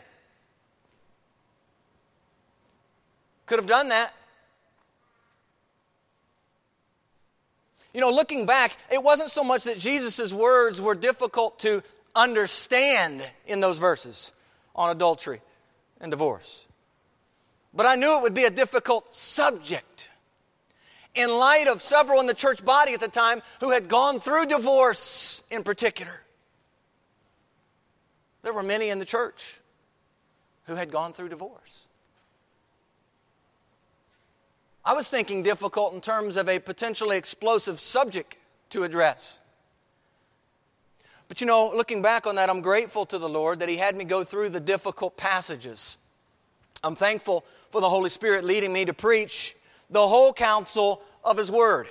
Could 3.48 3.58
have 3.58 3.66
done 3.66 3.88
that. 3.88 4.14
You 7.94 8.02
know, 8.02 8.10
looking 8.10 8.44
back, 8.44 8.76
it 8.92 9.02
wasn't 9.02 9.30
so 9.30 9.42
much 9.42 9.64
that 9.64 9.78
Jesus' 9.78 10.32
words 10.32 10.80
were 10.80 10.94
difficult 10.94 11.58
to 11.60 11.82
understand 12.14 13.22
in 13.46 13.60
those 13.60 13.78
verses 13.78 14.32
on 14.76 14.94
adultery 14.94 15.40
and 16.00 16.10
divorce. 16.10 16.66
But 17.72 17.86
I 17.86 17.94
knew 17.94 18.18
it 18.18 18.22
would 18.22 18.34
be 18.34 18.44
a 18.44 18.50
difficult 18.50 19.14
subject 19.14 20.10
in 21.14 21.30
light 21.30 21.68
of 21.68 21.80
several 21.80 22.20
in 22.20 22.26
the 22.26 22.34
church 22.34 22.62
body 22.62 22.92
at 22.92 23.00
the 23.00 23.08
time 23.08 23.40
who 23.60 23.70
had 23.70 23.88
gone 23.88 24.20
through 24.20 24.46
divorce 24.46 25.42
in 25.50 25.64
particular. 25.64 26.20
There 28.42 28.52
were 28.52 28.62
many 28.62 28.90
in 28.90 28.98
the 28.98 29.06
church 29.06 29.58
who 30.64 30.74
had 30.74 30.90
gone 30.90 31.14
through 31.14 31.30
divorce. 31.30 31.80
I 34.88 34.94
was 34.94 35.10
thinking 35.10 35.42
difficult 35.42 35.92
in 35.92 36.00
terms 36.00 36.38
of 36.38 36.48
a 36.48 36.58
potentially 36.58 37.18
explosive 37.18 37.78
subject 37.78 38.38
to 38.70 38.84
address. 38.84 39.38
But 41.28 41.42
you 41.42 41.46
know, 41.46 41.68
looking 41.76 42.00
back 42.00 42.26
on 42.26 42.36
that, 42.36 42.48
I'm 42.48 42.62
grateful 42.62 43.04
to 43.04 43.18
the 43.18 43.28
Lord 43.28 43.58
that 43.58 43.68
He 43.68 43.76
had 43.76 43.94
me 43.94 44.04
go 44.04 44.24
through 44.24 44.48
the 44.48 44.60
difficult 44.60 45.18
passages 45.18 45.98
I'm 46.82 46.94
thankful 46.94 47.44
for 47.70 47.82
the 47.82 47.90
Holy 47.90 48.08
Spirit 48.08 48.44
leading 48.44 48.72
me 48.72 48.86
to 48.86 48.94
preach 48.94 49.54
the 49.90 50.08
whole 50.08 50.32
counsel 50.32 51.02
of 51.22 51.36
His 51.36 51.50
Word 51.50 51.88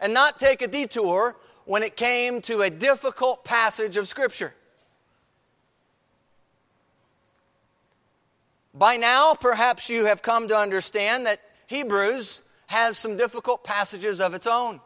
and 0.00 0.12
not 0.12 0.40
take 0.40 0.62
a 0.62 0.66
detour 0.66 1.36
when 1.64 1.84
it 1.84 1.94
came 1.94 2.40
to 2.42 2.62
a 2.62 2.70
difficult 2.70 3.44
passage 3.44 3.96
of 3.96 4.08
Scripture. 4.08 4.52
By 8.72 8.96
now, 8.96 9.34
perhaps 9.34 9.88
you 9.88 10.06
have 10.06 10.22
come 10.22 10.48
to 10.48 10.56
understand 10.56 11.26
that 11.26 11.40
Hebrews 11.66 12.42
has 12.66 12.98
some 12.98 13.16
difficult 13.16 13.64
passages 13.64 14.20
of 14.20 14.34
its 14.34 14.46
own. 14.46 14.80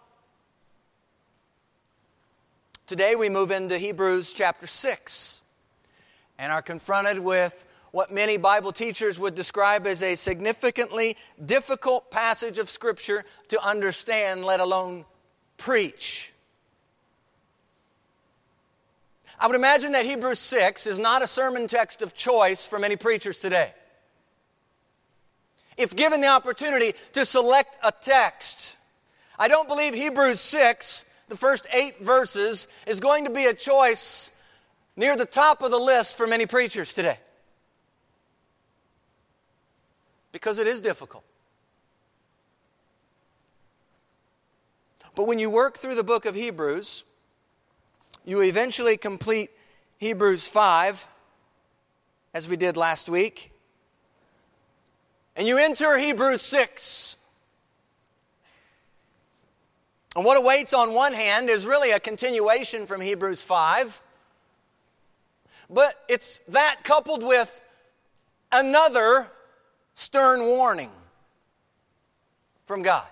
Today, 2.86 3.14
we 3.14 3.28
move 3.28 3.50
into 3.50 3.76
Hebrews 3.76 4.32
chapter 4.32 4.66
6 4.66 5.42
and 6.38 6.50
are 6.52 6.62
confronted 6.62 7.18
with 7.18 7.66
what 7.90 8.12
many 8.12 8.36
Bible 8.36 8.72
teachers 8.72 9.18
would 9.18 9.34
describe 9.34 9.86
as 9.86 10.02
a 10.02 10.14
significantly 10.14 11.16
difficult 11.44 12.10
passage 12.10 12.58
of 12.58 12.70
Scripture 12.70 13.24
to 13.48 13.60
understand, 13.62 14.44
let 14.44 14.60
alone 14.60 15.04
preach. 15.56 16.32
I 19.40 19.46
would 19.46 19.56
imagine 19.56 19.92
that 19.92 20.04
Hebrews 20.04 20.38
6 20.38 20.86
is 20.86 20.98
not 20.98 21.22
a 21.22 21.26
sermon 21.26 21.66
text 21.66 22.02
of 22.02 22.14
choice 22.14 22.66
for 22.66 22.78
many 22.78 22.96
preachers 22.96 23.40
today. 23.40 23.72
If 25.78 25.94
given 25.94 26.20
the 26.20 26.26
opportunity 26.26 26.92
to 27.12 27.24
select 27.24 27.78
a 27.84 27.92
text, 27.92 28.76
I 29.38 29.46
don't 29.46 29.68
believe 29.68 29.94
Hebrews 29.94 30.40
6, 30.40 31.04
the 31.28 31.36
first 31.36 31.68
eight 31.72 32.00
verses, 32.00 32.66
is 32.84 32.98
going 32.98 33.24
to 33.24 33.30
be 33.30 33.46
a 33.46 33.54
choice 33.54 34.32
near 34.96 35.16
the 35.16 35.24
top 35.24 35.62
of 35.62 35.70
the 35.70 35.78
list 35.78 36.16
for 36.16 36.26
many 36.26 36.46
preachers 36.46 36.92
today. 36.92 37.18
Because 40.32 40.58
it 40.58 40.66
is 40.66 40.80
difficult. 40.82 41.22
But 45.14 45.24
when 45.24 45.38
you 45.38 45.48
work 45.48 45.76
through 45.76 45.94
the 45.94 46.04
book 46.04 46.26
of 46.26 46.34
Hebrews, 46.34 47.04
you 48.24 48.42
eventually 48.42 48.96
complete 48.96 49.50
Hebrews 49.98 50.46
5, 50.48 51.06
as 52.34 52.48
we 52.48 52.56
did 52.56 52.76
last 52.76 53.08
week, 53.08 53.52
and 55.38 55.46
you 55.46 55.56
enter 55.56 55.96
Hebrews 55.96 56.42
6. 56.42 57.16
And 60.16 60.24
what 60.24 60.36
awaits 60.36 60.74
on 60.74 60.92
one 60.92 61.12
hand 61.12 61.48
is 61.48 61.64
really 61.64 61.92
a 61.92 62.00
continuation 62.00 62.86
from 62.86 63.00
Hebrews 63.00 63.40
5, 63.40 64.02
but 65.70 65.94
it's 66.08 66.40
that 66.48 66.78
coupled 66.82 67.22
with 67.22 67.60
another 68.50 69.28
stern 69.94 70.40
warning 70.40 70.90
from 72.66 72.82
God. 72.82 73.06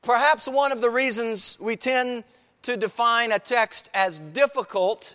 Perhaps 0.00 0.48
one 0.48 0.72
of 0.72 0.80
the 0.80 0.88
reasons 0.88 1.58
we 1.60 1.76
tend 1.76 2.24
to 2.62 2.78
define 2.78 3.32
a 3.32 3.38
text 3.38 3.90
as 3.92 4.18
difficult 4.18 5.14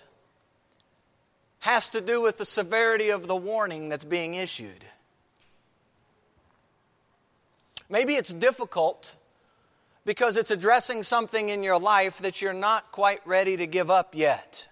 has 1.67 1.89
to 1.89 1.99
do 1.99 2.21
with 2.21 2.37
the 2.37 2.45
severity 2.45 3.09
of 3.09 3.27
the 3.27 3.35
warning 3.35 3.89
that's 3.89 4.05
being 4.05 4.35
issued. 4.35 4.85
Maybe 7.89 8.15
it's 8.15 8.31
difficult 8.33 9.17
because 10.05 10.37
it's 10.37 10.49
addressing 10.49 11.03
something 11.03 11.49
in 11.49 11.63
your 11.63 11.77
life 11.77 12.19
that 12.19 12.41
you're 12.41 12.53
not 12.53 12.93
quite 12.93 13.19
ready 13.27 13.57
to 13.57 13.67
give 13.67 13.91
up 13.91 14.15
yet. 14.15 14.69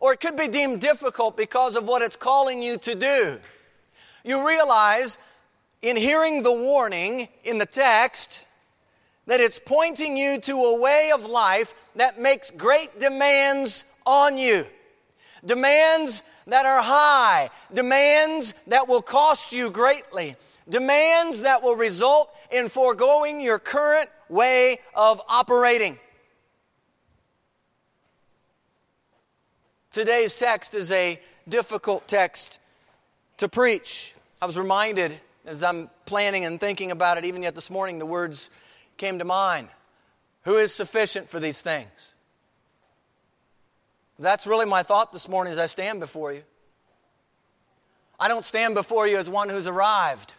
Or 0.00 0.12
it 0.12 0.18
could 0.18 0.36
be 0.36 0.48
deemed 0.48 0.80
difficult 0.80 1.36
because 1.36 1.76
of 1.76 1.86
what 1.86 2.02
it's 2.02 2.16
calling 2.16 2.60
you 2.60 2.78
to 2.78 2.96
do. 2.96 3.38
You 4.24 4.44
realize 4.44 5.18
in 5.82 5.96
hearing 5.96 6.42
the 6.42 6.52
warning 6.52 7.28
in 7.44 7.58
the 7.58 7.66
text 7.66 8.44
that 9.26 9.38
it's 9.38 9.60
pointing 9.64 10.16
you 10.16 10.40
to 10.40 10.56
a 10.56 10.80
way 10.80 11.12
of 11.14 11.26
life 11.26 11.76
that 11.94 12.20
makes 12.20 12.50
great 12.50 12.98
demands 12.98 13.84
on 14.08 14.38
you. 14.38 14.66
Demands 15.44 16.22
that 16.46 16.64
are 16.64 16.82
high, 16.82 17.50
demands 17.72 18.54
that 18.66 18.88
will 18.88 19.02
cost 19.02 19.52
you 19.52 19.70
greatly, 19.70 20.34
demands 20.68 21.42
that 21.42 21.62
will 21.62 21.76
result 21.76 22.34
in 22.50 22.68
foregoing 22.68 23.40
your 23.40 23.58
current 23.58 24.08
way 24.28 24.78
of 24.94 25.20
operating. 25.28 25.98
Today's 29.92 30.34
text 30.34 30.74
is 30.74 30.90
a 30.90 31.20
difficult 31.48 32.08
text 32.08 32.58
to 33.36 33.48
preach. 33.48 34.14
I 34.40 34.46
was 34.46 34.58
reminded 34.58 35.20
as 35.44 35.62
I'm 35.62 35.90
planning 36.06 36.44
and 36.44 36.58
thinking 36.58 36.90
about 36.90 37.18
it, 37.18 37.24
even 37.24 37.42
yet 37.42 37.54
this 37.54 37.70
morning, 37.70 37.98
the 37.98 38.06
words 38.06 38.50
came 38.96 39.18
to 39.18 39.24
mind 39.24 39.68
Who 40.42 40.56
is 40.56 40.74
sufficient 40.74 41.28
for 41.28 41.40
these 41.40 41.60
things? 41.60 42.14
That's 44.18 44.46
really 44.46 44.66
my 44.66 44.82
thought 44.82 45.12
this 45.12 45.28
morning 45.28 45.52
as 45.52 45.58
I 45.58 45.66
stand 45.66 46.00
before 46.00 46.32
you. 46.32 46.42
I 48.18 48.26
don't 48.26 48.44
stand 48.44 48.74
before 48.74 49.06
you 49.06 49.16
as 49.16 49.30
one 49.30 49.48
who's 49.48 49.68
arrived. 49.68 50.34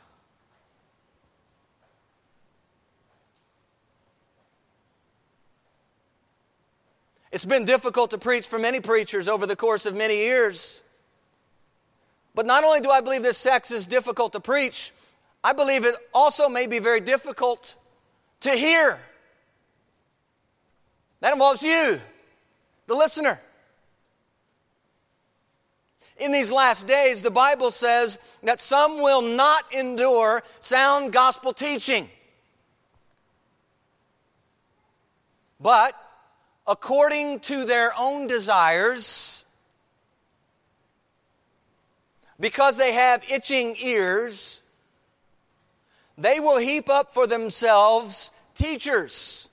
It's 7.32 7.46
been 7.46 7.63
difficult 7.63 8.12
to 8.12 8.18
preach 8.18 8.46
for 8.48 8.60
many 8.60 8.82
preachers 8.82 9.28
over 9.28 9.46
the 9.46 9.56
course 9.56 9.86
of 9.86 9.96
many 9.96 10.18
years. 10.18 10.84
But 12.36 12.46
not 12.46 12.63
only 12.63 12.82
do 12.82 12.89
I 12.89 13.02
believe 13.02 13.22
this 13.22 13.42
text 13.42 13.72
is 13.72 13.86
difficult 13.86 14.34
to 14.34 14.39
preach, 14.39 14.92
I 15.42 15.54
believe 15.54 15.86
it 15.86 15.96
also 16.13 16.50
may 16.50 16.68
be 16.68 16.80
very 16.80 17.00
difficult 17.00 17.76
to 18.42 18.52
hear. 18.52 19.00
That 21.22 21.32
involves 21.32 21.62
you, 21.63 22.02
the 22.88 22.96
listener. 22.96 23.39
In 26.19 26.32
these 26.34 26.51
last 26.51 26.86
days, 26.86 27.21
the 27.21 27.32
Bible 27.32 27.71
says 27.71 28.19
that 28.43 28.60
some 28.60 29.01
will 29.01 29.21
not 29.21 29.63
endure 29.73 30.43
sound 30.60 31.13
gospel 31.13 31.53
teaching. 31.53 32.10
But 35.62 35.93
according 36.67 37.39
to 37.41 37.65
their 37.65 37.91
own 37.97 38.27
desires, 38.27 39.45
because 42.39 42.77
they 42.77 42.93
have 42.93 43.23
itching 43.29 43.75
ears, 43.79 44.62
they 46.17 46.39
will 46.39 46.58
heap 46.58 46.89
up 46.89 47.13
for 47.13 47.27
themselves 47.27 48.32
teachers. 48.55 49.47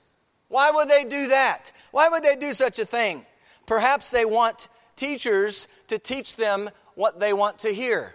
Why 0.49 0.71
would 0.71 0.89
they 0.89 1.05
do 1.05 1.27
that? 1.29 1.71
Why 1.91 2.09
would 2.09 2.23
they 2.23 2.35
do 2.35 2.53
such 2.53 2.79
a 2.79 2.85
thing? 2.85 3.25
Perhaps 3.65 4.11
they 4.11 4.25
want 4.25 4.69
teachers 4.97 5.67
to 5.87 5.97
teach 5.97 6.35
them 6.35 6.69
what 6.95 7.19
they 7.19 7.31
want 7.31 7.59
to 7.59 7.69
hear. 7.69 8.13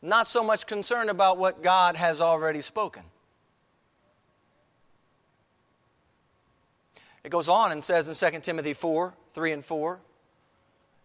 Not 0.00 0.26
so 0.26 0.42
much 0.42 0.66
concerned 0.66 1.10
about 1.10 1.38
what 1.38 1.62
God 1.62 1.96
has 1.96 2.20
already 2.20 2.60
spoken. 2.60 3.02
It 7.22 7.30
goes 7.30 7.48
on 7.48 7.70
and 7.70 7.84
says 7.84 8.08
in 8.08 8.32
2 8.32 8.40
Timothy 8.40 8.74
4 8.74 9.14
3 9.30 9.52
and 9.52 9.64
4 9.64 10.00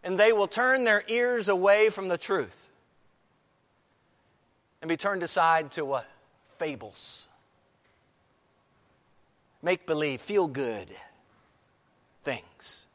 and 0.04 0.18
they 0.18 0.32
will 0.32 0.48
turn 0.48 0.84
their 0.84 1.04
ears 1.08 1.48
away 1.48 1.90
from 1.90 2.08
the 2.08 2.18
truth 2.18 2.70
and 4.82 4.90
be 4.90 4.98
turned 4.98 5.22
aside 5.22 5.72
to 5.72 5.86
what? 5.86 6.10
Fables. 6.58 7.28
Make 9.62 9.86
believe, 9.86 10.22
feel 10.22 10.48
good 10.48 10.88
things. 12.28 12.86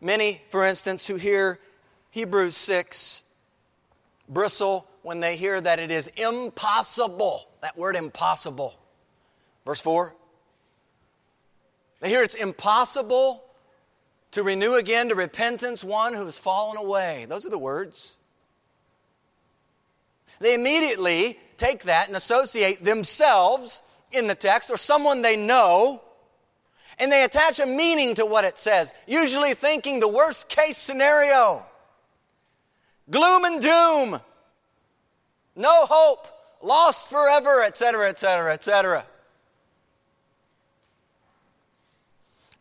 Many, 0.00 0.40
for 0.48 0.64
instance, 0.64 1.06
who 1.06 1.16
hear 1.16 1.58
Hebrews 2.10 2.56
6 2.56 3.24
bristle 4.28 4.88
when 5.02 5.20
they 5.20 5.36
hear 5.36 5.60
that 5.60 5.78
it 5.78 5.90
is 5.90 6.08
impossible. 6.16 7.46
That 7.60 7.76
word 7.76 7.94
impossible. 7.94 8.78
Verse 9.66 9.80
4. 9.80 10.14
They 12.00 12.08
hear 12.08 12.22
it's 12.22 12.34
impossible 12.34 13.44
to 14.30 14.42
renew 14.42 14.74
again 14.74 15.10
to 15.10 15.14
repentance 15.14 15.84
one 15.84 16.14
who 16.14 16.24
has 16.24 16.38
fallen 16.38 16.78
away. 16.78 17.26
Those 17.28 17.44
are 17.44 17.50
the 17.50 17.58
words. 17.58 18.16
They 20.40 20.54
immediately 20.54 21.38
take 21.56 21.84
that 21.84 22.08
and 22.08 22.16
associate 22.16 22.82
themselves 22.82 23.82
in 24.10 24.26
the 24.26 24.34
text 24.34 24.70
or 24.70 24.76
someone 24.76 25.22
they 25.22 25.36
know, 25.36 26.02
and 26.98 27.10
they 27.10 27.24
attach 27.24 27.60
a 27.60 27.66
meaning 27.66 28.14
to 28.14 28.26
what 28.26 28.44
it 28.44 28.58
says, 28.58 28.92
usually 29.06 29.54
thinking 29.54 30.00
the 30.00 30.08
worst 30.08 30.48
case 30.48 30.76
scenario 30.76 31.64
gloom 33.10 33.44
and 33.44 33.60
doom, 33.60 34.20
no 35.56 35.86
hope, 35.86 36.26
lost 36.62 37.08
forever, 37.08 37.62
etc., 37.62 38.08
etc., 38.08 38.52
etc. 38.54 39.04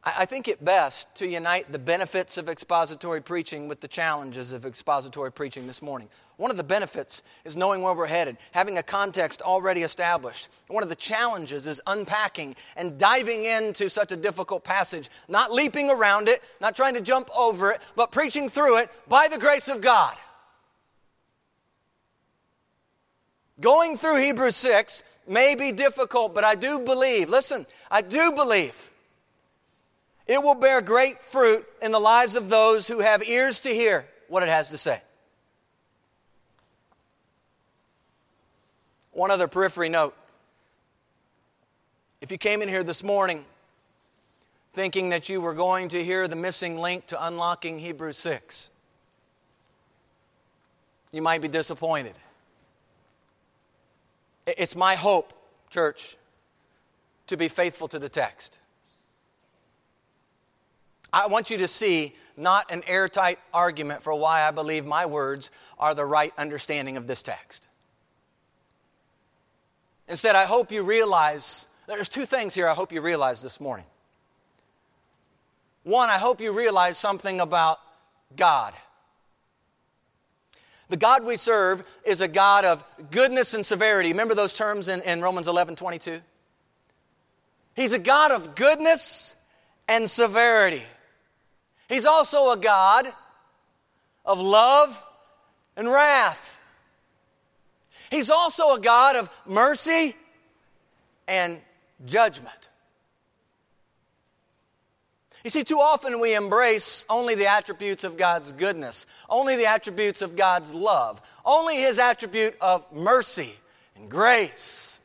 I 0.06 0.26
think 0.26 0.50
it 0.50 0.64
best 0.64 1.16
to 1.16 1.28
unite 1.28 1.72
the 1.72 1.80
benefits 1.80 2.38
of 2.38 2.50
expository 2.50 3.22
preaching 3.22 3.70
with 3.70 3.80
the 3.80 3.88
challenges 3.88 4.52
of 4.52 4.66
expository 4.66 5.32
preaching 5.32 5.66
this 5.66 5.82
morning. 5.82 6.10
One 6.38 6.52
of 6.52 6.58
the 6.58 6.64
benefits 6.64 7.22
is 7.46 7.56
knowing 7.56 7.82
where 7.82 7.94
we're 7.94 8.08
headed, 8.08 8.38
having 8.52 8.78
a 8.78 8.84
context 8.84 9.42
already 9.42 9.84
established. 9.84 10.50
One 10.68 10.84
of 10.84 10.90
the 10.90 10.96
challenges 10.96 11.68
is 11.68 11.82
unpacking 11.86 12.56
and 12.76 12.98
diving 12.98 13.46
into 13.46 13.90
such 13.90 14.12
a 14.12 14.18
difficult 14.18 14.64
passage, 14.64 15.10
not 15.28 15.52
leaping 15.52 15.90
around 15.90 16.28
it, 16.28 16.42
not 16.60 16.76
trying 16.76 16.96
to 16.96 17.02
jump 17.02 17.30
over 17.38 17.72
it, 17.72 17.82
but 17.96 18.12
preaching 18.12 18.50
through 18.50 18.80
it 18.80 18.90
by 19.08 19.28
the 19.28 19.38
grace 19.38 19.68
of 19.68 19.82
God. 19.82 20.16
going 23.64 23.98
through 23.98 24.22
Hebrews 24.22 24.56
6 24.58 25.04
may 25.28 25.56
be 25.56 25.72
difficult, 25.72 26.36
but 26.36 26.44
I 26.44 26.56
do 26.56 26.80
believe, 26.80 27.30
listen, 27.30 27.66
I 27.90 28.02
do 28.02 28.32
believe 28.32 28.90
it 30.28 30.42
will 30.42 30.56
bear 30.56 30.82
great 30.82 31.22
fruit 31.22 31.66
in 31.82 31.92
the 31.92 32.00
lives 32.00 32.36
of 32.36 32.50
those 32.50 32.88
who 32.88 33.00
have 33.00 33.24
ears 33.24 33.62
to 33.62 33.70
hear 33.70 34.08
what 34.28 34.44
it 34.44 34.50
has 34.50 34.70
to 34.70 34.78
say. 34.78 35.02
One 39.14 39.30
other 39.30 39.48
periphery 39.48 39.90
note. 39.90 40.16
If 42.20 42.32
you 42.32 42.38
came 42.38 42.62
in 42.62 42.70
here 42.70 42.84
this 42.84 43.04
morning 43.04 43.46
thinking 44.74 45.10
that 45.10 45.30
you 45.30 45.40
were 45.40 45.54
going 45.54 45.90
to 45.90 46.04
hear 46.04 46.28
the 46.28 46.36
missing 46.36 46.80
link 46.80 47.06
to 47.08 47.26
unlocking 47.26 47.78
Hebrews 47.78 48.18
6, 48.18 48.72
you 51.12 51.22
might 51.22 51.42
be 51.42 51.48
disappointed. 51.48 52.16
It's 54.48 54.76
my 54.76 54.96
hope, 54.96 55.32
church, 55.70 56.18
to 57.28 57.38
be 57.38 57.48
faithful 57.48 57.88
to 57.90 58.00
the 58.00 58.10
text. 58.10 58.60
I 61.14 61.28
want 61.28 61.52
you 61.52 61.60
to 61.60 61.68
see 61.68 62.16
not 62.36 62.72
an 62.72 62.82
airtight 62.88 63.38
argument 63.54 64.02
for 64.02 64.16
why 64.16 64.42
I 64.42 64.50
believe 64.50 64.86
my 64.86 65.06
words 65.06 65.52
are 65.78 65.94
the 65.94 66.06
right 66.06 66.34
understanding 66.36 66.98
of 66.98 67.06
this 67.06 67.22
text. 67.22 67.68
Instead, 70.08 70.36
I 70.36 70.46
hope 70.46 70.72
you 70.72 70.84
realize 70.84 71.68
there's 71.88 72.10
two 72.10 72.26
things 72.26 72.56
here 72.56 72.68
I 72.68 72.74
hope 72.74 72.92
you 72.92 73.02
realize 73.02 73.42
this 73.42 73.60
morning. 73.60 73.86
One, 75.84 76.10
I 76.10 76.18
hope 76.18 76.40
you 76.40 76.54
realize 76.54 76.98
something 76.98 77.42
about 77.42 77.80
God. 78.36 78.74
The 80.90 80.98
God 80.98 81.26
we 81.26 81.38
serve 81.38 81.84
is 82.06 82.22
a 82.22 82.28
God 82.28 82.66
of 82.66 82.86
goodness 83.12 83.54
and 83.54 83.66
severity. 83.66 84.10
Remember 84.10 84.36
those 84.36 84.54
terms 84.54 84.88
in, 84.88 85.02
in 85.02 85.22
Romans 85.22 85.48
11 85.48 85.76
22? 85.76 86.22
He's 87.76 87.94
a 87.94 88.00
God 88.00 88.32
of 88.32 88.56
goodness 88.56 89.36
and 89.88 90.10
severity. 90.10 90.84
He's 91.90 92.06
also 92.06 92.52
a 92.52 92.58
God 92.58 93.08
of 94.26 94.40
love 94.40 95.06
and 95.76 95.90
wrath. 95.90 96.53
He's 98.10 98.30
also 98.30 98.76
a 98.76 98.80
God 98.80 99.16
of 99.16 99.30
mercy 99.46 100.16
and 101.28 101.60
judgment. 102.06 102.70
You 105.44 105.50
see, 105.50 105.66
too 105.66 105.80
often 105.80 106.22
we 106.22 106.36
embrace 106.36 107.06
only 107.10 107.36
the 107.36 107.48
attributes 107.48 108.06
of 108.06 108.16
God's 108.16 108.54
goodness, 108.54 109.06
only 109.30 109.58
the 109.58 109.66
attributes 109.66 110.22
of 110.22 110.38
God's 110.38 110.74
love, 110.74 111.22
only 111.44 111.78
His 111.78 112.00
attribute 112.00 112.56
of 112.62 112.86
mercy 112.94 113.54
and 113.98 114.10
grace. 114.10 115.02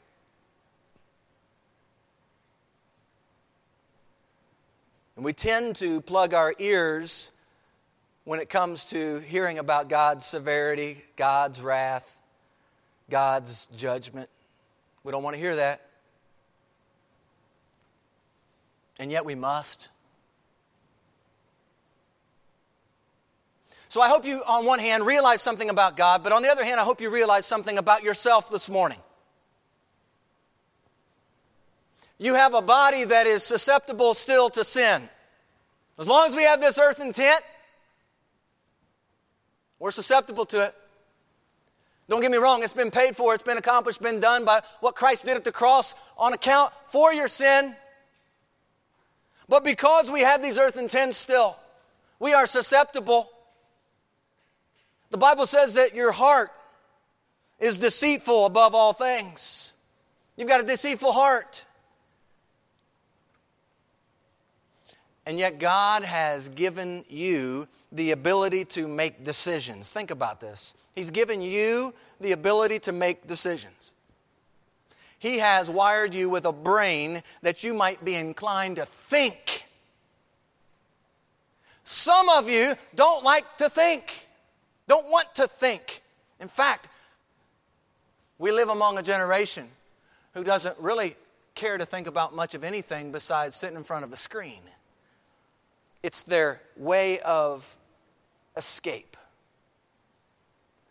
And 5.17 5.25
we 5.25 5.33
tend 5.33 5.75
to 5.77 6.01
plug 6.03 6.33
our 6.35 6.55
ears 6.61 7.33
when 8.23 8.39
it 8.39 8.49
comes 8.49 8.85
to 8.91 9.19
hearing 9.19 9.59
about 9.59 9.89
God's 9.89 10.25
severity, 10.25 11.03
God's 11.17 11.61
wrath, 11.61 12.18
God's 13.11 13.67
judgment. 13.77 14.29
We 15.05 15.13
don't 15.13 15.23
want 15.23 15.35
to 15.35 15.41
hear 15.41 15.57
that. 15.57 15.83
And 18.99 19.11
yet 19.11 19.25
we 19.25 19.35
must. 19.35 19.89
So 23.89 24.03
I 24.03 24.09
hope 24.09 24.27
you, 24.27 24.43
on 24.47 24.67
one 24.67 24.81
hand, 24.81 25.07
realize 25.07 25.41
something 25.41 25.71
about 25.71 25.97
God, 25.97 26.23
but 26.23 26.33
on 26.33 26.43
the 26.43 26.51
other 26.51 26.65
hand, 26.65 26.79
I 26.79 26.85
hope 26.85 27.01
you 27.01 27.09
realize 27.09 27.47
something 27.47 27.79
about 27.79 28.03
yourself 28.03 28.51
this 28.51 28.69
morning. 28.69 28.99
You 32.19 32.35
have 32.35 32.53
a 32.53 32.61
body 32.61 33.05
that 33.05 33.27
is 33.27 33.43
susceptible 33.43 34.13
still 34.13 34.51
to 34.51 34.65
sin. 34.65 35.09
As 35.99 36.07
long 36.07 36.27
as 36.27 36.37
we 36.37 36.43
have 36.43 36.61
this 36.61 36.79
earthen 36.79 37.13
tent, 37.13 37.43
we're 39.79 39.93
susceptible 39.93 40.45
to 40.47 40.65
it. 40.65 40.75
Don't 42.09 42.21
get 42.23 42.31
me 42.31 42.39
wrong, 42.39 42.63
it's 42.63 42.73
been 42.73 42.91
paid 42.91 43.17
for, 43.17 43.35
it's 43.35 43.43
been 43.43 43.59
accomplished, 43.59 44.01
been 44.01 44.21
done 44.21 44.45
by 44.45 44.63
what 44.81 44.95
Christ 44.95 45.27
did 45.27 45.37
at 45.37 45.45
the 45.45 45.53
cross 45.53 45.95
on 46.17 46.33
account 46.33 46.73
for 46.87 47.13
your 47.13 47.29
sin. 47.29 47.75
But 49.49 49.65
because 49.65 50.11
we 50.11 50.21
have 50.21 50.43
these 50.43 50.59
earthen 50.59 50.89
tents 50.89 51.17
still, 51.17 51.57
we 52.19 52.33
are 52.33 52.47
susceptible 52.47 53.31
the 55.11 55.19
Bible 55.19 55.47
says 55.47 55.75
that 55.75 55.95
your 55.95 56.13
heart 56.13 56.51
is 57.59 57.79
deceitful 57.79 58.47
above 58.47 58.75
all 58.75 58.93
things. 58.93 59.73
You've 60.37 60.49
got 60.49 60.61
a 60.61 60.65
deceitful 60.65 61.13
heart. 61.13 61.65
And 65.29 65.39
yet, 65.39 65.59
God 65.59 66.05
has 66.05 66.49
given 66.49 67.05
you 67.07 67.69
the 67.93 68.13
ability 68.13 68.65
to 68.65 68.89
make 68.89 69.25
decisions. 69.25 69.91
Think 69.91 70.11
about 70.11 70.41
this. 70.41 70.73
He's 70.95 71.11
given 71.11 71.43
you 71.43 71.93
the 72.19 72.33
ability 72.33 72.79
to 72.79 72.93
make 72.93 73.27
decisions. 73.27 73.93
He 75.19 75.41
has 75.41 75.69
wired 75.69 76.15
you 76.15 76.31
with 76.31 76.47
a 76.47 76.53
brain 76.53 77.23
that 77.43 77.63
you 77.63 77.75
might 77.75 78.03
be 78.03 78.15
inclined 78.15 78.77
to 78.77 78.87
think. 78.87 79.67
Some 81.85 82.31
of 82.31 82.49
you 82.49 82.73
don't 82.95 83.23
like 83.23 83.59
to 83.59 83.69
think 83.69 84.29
don't 84.87 85.11
want 85.11 85.35
to 85.35 85.47
think. 85.47 86.03
In 86.41 86.49
fact, 86.49 86.89
we 88.39 88.51
live 88.51 88.71
among 88.71 88.97
a 88.97 89.03
generation 89.03 89.69
who 90.33 90.43
doesn't 90.43 90.79
really 90.79 91.17
care 91.55 91.77
to 91.77 91.85
think 91.85 92.07
about 92.07 92.35
much 92.35 92.55
of 92.55 92.65
anything 92.65 93.13
besides 93.13 93.55
sitting 93.57 93.77
in 93.77 93.85
front 93.85 94.05
of 94.05 94.13
a 94.15 94.17
screen. 94.17 94.63
It's 96.03 96.23
their 96.23 96.61
way 96.77 97.19
of 97.21 97.77
escape, 98.57 99.17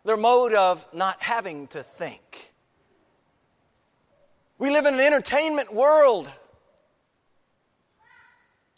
their 0.03 0.17
mode 0.17 0.53
of 0.53 0.87
not 0.93 1.21
having 1.21 1.67
to 1.67 1.83
think. 1.83 2.53
We 4.57 4.71
live 4.71 4.85
in 4.85 4.95
an 4.95 4.99
entertainment 4.99 5.73
world. 5.73 6.31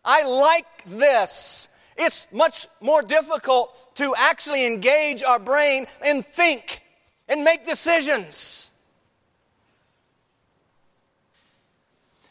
I 0.04 0.24
like 0.24 0.84
this. 0.86 1.70
It's 1.98 2.28
much 2.32 2.68
more 2.82 3.02
difficult 3.02 3.96
to 3.96 4.14
actually 4.18 4.66
engage 4.66 5.24
our 5.24 5.40
brain 5.40 5.88
and 6.04 6.26
think 6.26 6.82
and 7.28 7.44
make 7.44 7.66
decisions. 7.66 8.72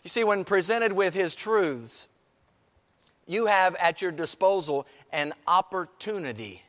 You 0.03 0.11
see, 0.11 0.25
when 0.25 0.45
presented 0.45 0.93
with 0.93 1.15
His 1.15 1.35
truths, 1.35 2.08
you 3.29 3.47
have 3.47 3.77
at 3.77 4.03
your 4.03 4.11
disposal 4.11 4.87
an 5.13 5.35
opportunity 5.47 6.63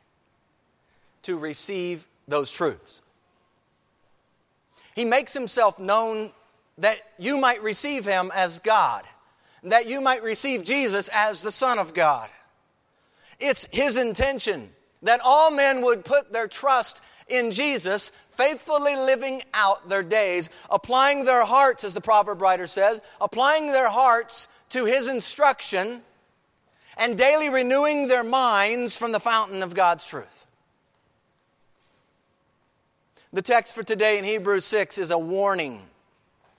to 1.23 1.37
receive 1.37 2.07
those 2.27 2.51
truths. 2.51 3.01
He 4.93 5.05
makes 5.05 5.33
Himself 5.33 5.79
known 5.79 6.31
that 6.77 6.97
you 7.17 7.37
might 7.37 7.63
receive 7.63 8.05
Him 8.05 8.31
as 8.35 8.59
God, 8.59 9.05
that 9.63 9.87
you 9.87 10.01
might 10.01 10.23
receive 10.23 10.63
Jesus 10.63 11.09
as 11.13 11.41
the 11.41 11.51
Son 11.51 11.79
of 11.79 11.93
God. 11.93 12.29
It's 13.39 13.65
His 13.71 13.97
intention 13.97 14.69
that 15.01 15.21
all 15.23 15.51
men 15.51 15.81
would 15.81 16.03
put 16.03 16.33
their 16.33 16.47
trust 16.47 17.01
in 17.27 17.51
Jesus, 17.51 18.11
faithfully 18.29 18.95
living 18.95 19.41
out 19.53 19.87
their 19.87 20.03
days, 20.03 20.49
applying 20.69 21.25
their 21.25 21.45
hearts, 21.45 21.83
as 21.83 21.93
the 21.93 22.01
proverb 22.01 22.41
writer 22.41 22.67
says, 22.67 22.99
applying 23.21 23.67
their 23.67 23.89
hearts 23.89 24.47
to 24.69 24.85
His 24.85 25.07
instruction, 25.07 26.01
and 26.99 27.17
daily 27.17 27.49
renewing 27.49 28.09
their 28.09 28.25
minds 28.25 28.97
from 28.97 29.13
the 29.13 29.19
fountain 29.19 29.63
of 29.63 29.73
God's 29.73 30.05
truth. 30.05 30.45
The 33.31 33.41
text 33.41 33.73
for 33.73 33.83
today 33.83 34.17
in 34.17 34.25
Hebrews 34.25 34.65
6 34.65 34.97
is 34.97 35.09
a 35.09 35.17
warning. 35.17 35.81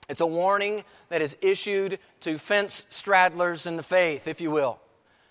It's 0.09 0.19
a 0.19 0.25
warning 0.25 0.83
that 1.09 1.21
is 1.21 1.37
issued 1.41 1.99
to 2.21 2.39
fence 2.39 2.87
straddlers 2.89 3.67
in 3.67 3.77
the 3.77 3.83
faith, 3.83 4.27
if 4.27 4.41
you 4.41 4.49
will. 4.49 4.79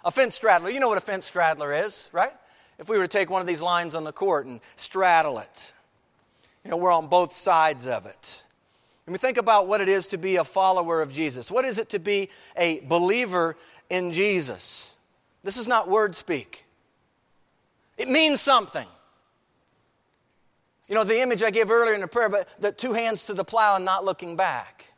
A 0.04 0.12
fence 0.12 0.36
straddler, 0.36 0.70
you 0.70 0.78
know 0.78 0.88
what 0.88 0.98
a 0.98 1.02
fence 1.02 1.26
straddler 1.26 1.74
is, 1.74 2.08
right? 2.12 2.32
If 2.78 2.88
we 2.88 2.96
were 2.96 3.04
to 3.04 3.08
take 3.08 3.30
one 3.30 3.40
of 3.40 3.46
these 3.48 3.60
lines 3.60 3.94
on 3.94 4.04
the 4.04 4.12
court 4.12 4.46
and 4.46 4.60
straddle 4.76 5.40
it, 5.40 5.72
you 6.64 6.70
know, 6.70 6.76
we're 6.76 6.92
on 6.92 7.08
both 7.08 7.32
sides 7.32 7.86
of 7.86 8.06
it. 8.06 8.44
And 9.06 9.12
we 9.12 9.18
think 9.18 9.38
about 9.38 9.66
what 9.66 9.80
it 9.80 9.88
is 9.88 10.06
to 10.08 10.18
be 10.18 10.36
a 10.36 10.44
follower 10.44 11.02
of 11.02 11.12
Jesus. 11.12 11.50
What 11.50 11.64
is 11.64 11.78
it 11.78 11.88
to 11.90 11.98
be 11.98 12.28
a 12.56 12.80
believer 12.80 13.56
in 13.88 14.12
Jesus? 14.12 14.96
This 15.42 15.56
is 15.56 15.66
not 15.66 15.88
word 15.88 16.14
speak, 16.14 16.64
it 17.96 18.08
means 18.08 18.40
something. 18.40 18.86
You 20.88 20.96
know, 20.96 21.04
the 21.04 21.20
image 21.20 21.40
I 21.44 21.52
gave 21.52 21.70
earlier 21.70 21.94
in 21.94 22.00
the 22.00 22.08
prayer, 22.08 22.28
but 22.28 22.48
the 22.58 22.72
two 22.72 22.92
hands 22.92 23.26
to 23.26 23.34
the 23.34 23.44
plow 23.44 23.76
and 23.76 23.84
not 23.84 24.04
looking 24.04 24.34
back. 24.34 24.92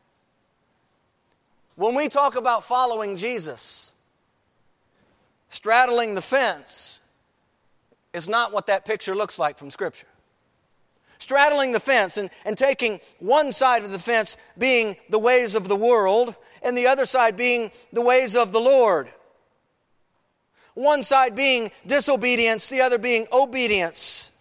When 1.75 1.95
we 1.95 2.09
talk 2.09 2.35
about 2.35 2.65
following 2.65 3.19
Jesus, 3.19 3.95
straddling 5.51 6.15
the 6.15 6.23
fence 6.23 7.01
is 8.15 8.27
not 8.27 8.55
what 8.55 8.69
that 8.69 8.87
picture 8.87 9.15
looks 9.15 9.39
like 9.39 9.59
from 9.59 9.71
Scripture. 9.71 10.07
straddling 11.23 11.73
the 11.73 11.81
fence 11.81 12.17
and, 12.17 12.31
and 12.45 12.59
taking 12.59 13.01
one 13.21 13.53
side 13.53 13.85
of 13.85 13.93
the 13.93 13.99
fence 13.99 14.37
being 14.59 14.97
the 15.09 15.19
ways 15.19 15.55
of 15.55 15.69
the 15.69 15.77
world 15.77 16.35
and 16.63 16.77
the 16.77 16.87
other 16.87 17.07
side 17.07 17.37
being 17.37 17.71
the 17.93 18.03
ways 18.03 18.35
of 18.35 18.53
the 18.53 18.61
Lord. 18.61 19.09
One 20.75 21.03
side 21.03 21.37
being 21.37 21.71
disobedience, 21.87 22.69
the 22.69 22.81
other 22.81 22.99
being 22.99 23.27
obedience. 23.33 24.33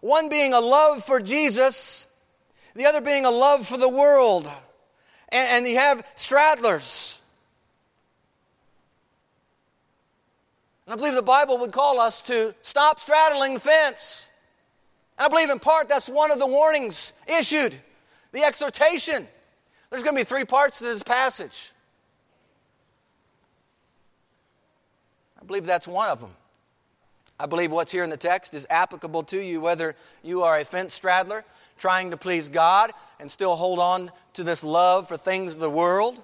One 0.00 0.28
being 0.28 0.52
a 0.52 0.60
love 0.60 1.02
for 1.02 1.20
Jesus, 1.20 2.08
the 2.74 2.86
other 2.86 3.00
being 3.00 3.24
a 3.24 3.30
love 3.30 3.66
for 3.66 3.76
the 3.76 3.88
world. 3.88 4.46
And, 5.30 5.48
and 5.48 5.66
you 5.66 5.78
have 5.78 6.06
straddlers. 6.14 7.20
And 10.86 10.92
I 10.92 10.96
believe 10.96 11.14
the 11.14 11.22
Bible 11.22 11.58
would 11.58 11.72
call 11.72 12.00
us 12.00 12.22
to 12.22 12.54
stop 12.62 13.00
straddling 13.00 13.54
the 13.54 13.60
fence. 13.60 14.28
And 15.18 15.26
I 15.26 15.28
believe 15.28 15.50
in 15.50 15.58
part 15.58 15.88
that's 15.88 16.08
one 16.08 16.30
of 16.30 16.38
the 16.38 16.46
warnings 16.46 17.14
issued, 17.26 17.74
the 18.32 18.42
exhortation. 18.42 19.26
There's 19.90 20.02
going 20.02 20.14
to 20.14 20.20
be 20.20 20.24
three 20.24 20.44
parts 20.44 20.78
to 20.78 20.84
this 20.84 21.02
passage. 21.02 21.72
I 25.44 25.46
believe 25.46 25.66
that's 25.66 25.86
one 25.86 26.08
of 26.08 26.20
them. 26.20 26.30
I 27.38 27.46
believe 27.46 27.70
what's 27.70 27.92
here 27.92 28.02
in 28.02 28.10
the 28.10 28.16
text 28.16 28.54
is 28.54 28.66
applicable 28.70 29.24
to 29.24 29.38
you, 29.38 29.60
whether 29.60 29.94
you 30.22 30.42
are 30.42 30.58
a 30.58 30.64
fence 30.64 30.94
straddler 30.94 31.44
trying 31.76 32.12
to 32.12 32.16
please 32.16 32.48
God 32.48 32.92
and 33.20 33.30
still 33.30 33.56
hold 33.56 33.78
on 33.78 34.10
to 34.34 34.42
this 34.44 34.64
love 34.64 35.08
for 35.08 35.16
things 35.16 35.54
of 35.54 35.60
the 35.60 35.68
world 35.68 36.22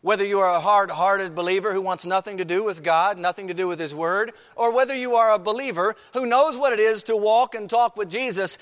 whether 0.00 0.24
you 0.24 0.38
are 0.38 0.54
a 0.54 0.60
hard 0.60 0.90
hearted 0.90 1.34
believer 1.34 1.72
who 1.72 1.80
wants 1.80 2.06
nothing 2.06 2.38
to 2.38 2.44
do 2.44 2.62
with 2.62 2.82
God, 2.82 3.18
nothing 3.18 3.48
to 3.48 3.54
do 3.54 3.66
with 3.66 3.80
His 3.80 3.94
Word, 3.94 4.32
or 4.54 4.72
whether 4.72 4.94
you 4.94 5.16
are 5.16 5.34
a 5.34 5.38
believer 5.38 5.94
who 6.12 6.24
knows 6.24 6.56
what 6.56 6.72
it 6.72 6.78
is 6.78 7.02
to 7.04 7.16
walk 7.16 7.54
and 7.54 7.68
talk 7.68 7.96
with 7.96 8.10
Jesus, 8.10 8.58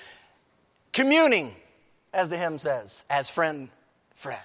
communing, 0.92 1.54
as 2.12 2.30
the 2.30 2.38
hymn 2.38 2.58
says, 2.58 3.04
as 3.10 3.28
friend, 3.28 3.68
friend. 4.14 4.40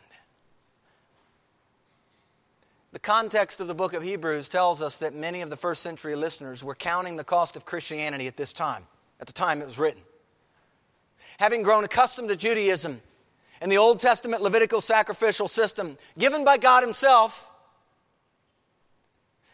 The 2.92 3.00
context 3.00 3.62
of 3.62 3.68
the 3.68 3.76
book 3.76 3.94
of 3.94 4.04
Hebrews 4.04 4.50
tells 4.50 4.82
us 4.82 4.98
that 4.98 5.16
many 5.16 5.42
of 5.42 5.50
the 5.50 5.56
first 5.56 5.82
century 5.82 6.16
listeners 6.16 6.64
were 6.64 6.76
counting 6.76 7.16
the 7.16 7.24
cost 7.24 7.56
of 7.56 7.64
Christianity 7.64 8.28
at 8.28 8.36
this 8.36 8.52
time, 8.52 8.86
at 9.20 9.28
the 9.28 9.34
time 9.34 9.62
it 9.62 9.66
was 9.66 9.80
written. 9.80 10.02
Having 11.40 11.64
grown 11.64 11.86
accustomed 11.86 12.28
to 12.30 12.36
Judaism, 12.36 13.02
and 13.62 13.72
the 13.72 13.78
Old 13.78 14.00
Testament 14.00 14.42
Levitical 14.42 14.82
sacrificial 14.82 15.48
system 15.48 15.98
given 16.18 16.44
by 16.44 16.58
God 16.58 16.84
Himself, 16.84 17.50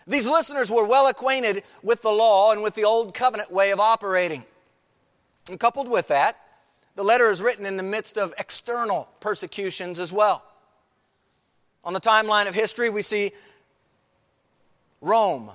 these 0.08 0.26
listeners 0.26 0.72
were 0.72 0.86
well 0.86 1.08
acquainted 1.08 1.64
with 1.84 2.02
the 2.02 2.12
law 2.12 2.52
and 2.52 2.64
with 2.64 2.74
the 2.74 2.86
Old 2.86 3.14
Covenant 3.14 3.52
way 3.52 3.72
of 3.72 3.80
operating. 3.80 4.46
And 5.50 5.60
coupled 5.60 5.90
with 5.90 6.08
that, 6.08 6.38
the 6.96 7.04
letter 7.04 7.30
is 7.30 7.42
written 7.42 7.66
in 7.66 7.76
the 7.76 7.84
midst 7.84 8.18
of 8.18 8.34
external 8.40 9.10
persecutions 9.20 10.00
as 10.00 10.12
well. 10.12 10.44
On 11.84 11.94
the 11.94 12.02
timeline 12.02 12.48
of 12.48 12.56
history, 12.56 12.90
we 12.90 13.02
see 13.02 13.32
Rome, 15.02 15.52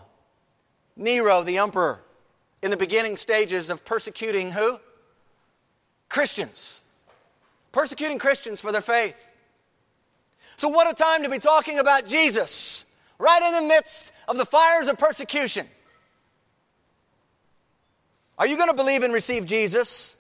Nero, 0.97 1.43
the 1.43 1.59
emperor, 1.59 2.01
in 2.63 2.71
the 2.71 2.77
beginning 2.77 3.17
stages 3.17 3.71
of 3.71 3.85
persecuting 3.85 4.53
who? 4.53 4.79
Christians 6.09 6.83
persecuting 7.73 8.19
Christians 8.19 8.61
for 8.61 8.71
their 8.71 8.83
faith. 8.83 9.31
So, 10.57 10.69
what 10.69 10.89
a 10.89 10.95
time 10.95 11.23
to 11.25 11.31
be 11.31 11.39
talking 11.39 11.79
about 11.79 12.07
Jesus 12.07 12.87
right 13.19 13.43
in 13.43 13.55
the 13.55 13.69
midst 13.69 14.13
of 14.29 14.37
the 14.37 14.45
fires 14.45 14.87
of 14.87 14.99
persecution. 14.99 15.67
Are 18.39 18.47
you 18.47 18.57
going 18.57 18.69
to 18.69 18.75
believe 18.75 19.03
and 19.03 19.13
receive 19.13 19.47
Jesus 19.47 20.17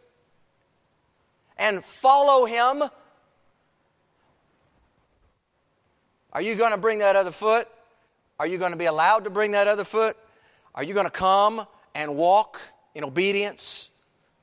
and 1.59 1.85
follow 1.85 2.47
him? 2.47 2.83
Are 6.33 6.43
you 6.43 6.55
going 6.55 6.73
to 6.73 6.79
bring 6.79 7.01
that 7.01 7.17
other 7.17 7.31
foot? 7.31 7.69
Are 8.39 8.47
you 8.47 8.59
going 8.59 8.73
to 8.73 8.79
be 8.79 8.87
allowed 8.87 9.25
to 9.25 9.31
bring 9.31 9.53
that 9.53 9.69
other 9.69 9.85
foot? 9.85 10.17
Are 10.75 10.83
you 10.83 10.95
going 10.95 11.07
to 11.07 11.11
come 11.11 11.67
and 11.95 12.17
walk 12.17 12.61
in 12.95 13.05
obedience 13.05 13.91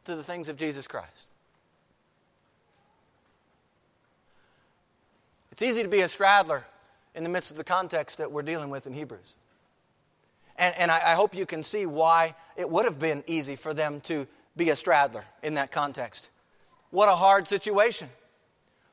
to 0.05 0.15
the 0.15 0.23
things 0.23 0.49
of 0.49 0.57
Jesus 0.57 0.87
Christ? 0.87 1.29
It's 5.51 5.61
easy 5.61 5.83
to 5.83 5.89
be 5.89 6.01
a 6.01 6.07
straddler 6.07 6.63
in 7.15 7.23
the 7.23 7.29
midst 7.29 7.51
of 7.51 7.57
the 7.57 7.63
context 7.63 8.19
that 8.19 8.31
we're 8.31 8.43
dealing 8.43 8.69
with 8.69 8.87
in 8.87 8.93
Hebrews. 8.93 9.35
And, 10.57 10.75
and 10.77 10.91
I, 10.91 11.01
I 11.03 11.13
hope 11.15 11.35
you 11.35 11.45
can 11.45 11.63
see 11.63 11.85
why 11.85 12.35
it 12.55 12.69
would 12.69 12.85
have 12.85 12.99
been 12.99 13.23
easy 13.27 13.55
for 13.55 13.73
them 13.73 13.99
to 14.01 14.27
be 14.55 14.69
a 14.69 14.75
straddler 14.75 15.25
in 15.41 15.55
that 15.55 15.71
context. 15.71 16.29
What 16.91 17.09
a 17.09 17.15
hard 17.15 17.47
situation. 17.47 18.09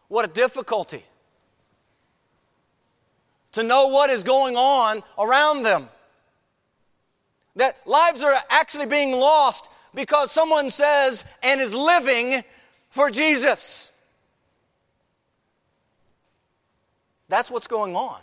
What 0.08 0.24
a 0.24 0.28
difficulty. 0.28 1.04
To 3.56 3.62
know 3.62 3.86
what 3.86 4.10
is 4.10 4.22
going 4.22 4.54
on 4.54 5.02
around 5.18 5.62
them. 5.62 5.88
That 7.56 7.78
lives 7.86 8.20
are 8.20 8.36
actually 8.50 8.84
being 8.84 9.12
lost 9.12 9.70
because 9.94 10.30
someone 10.30 10.68
says 10.68 11.24
and 11.42 11.58
is 11.58 11.74
living 11.74 12.44
for 12.90 13.10
Jesus. 13.10 13.90
That's 17.30 17.50
what's 17.50 17.66
going 17.66 17.96
on. 17.96 18.20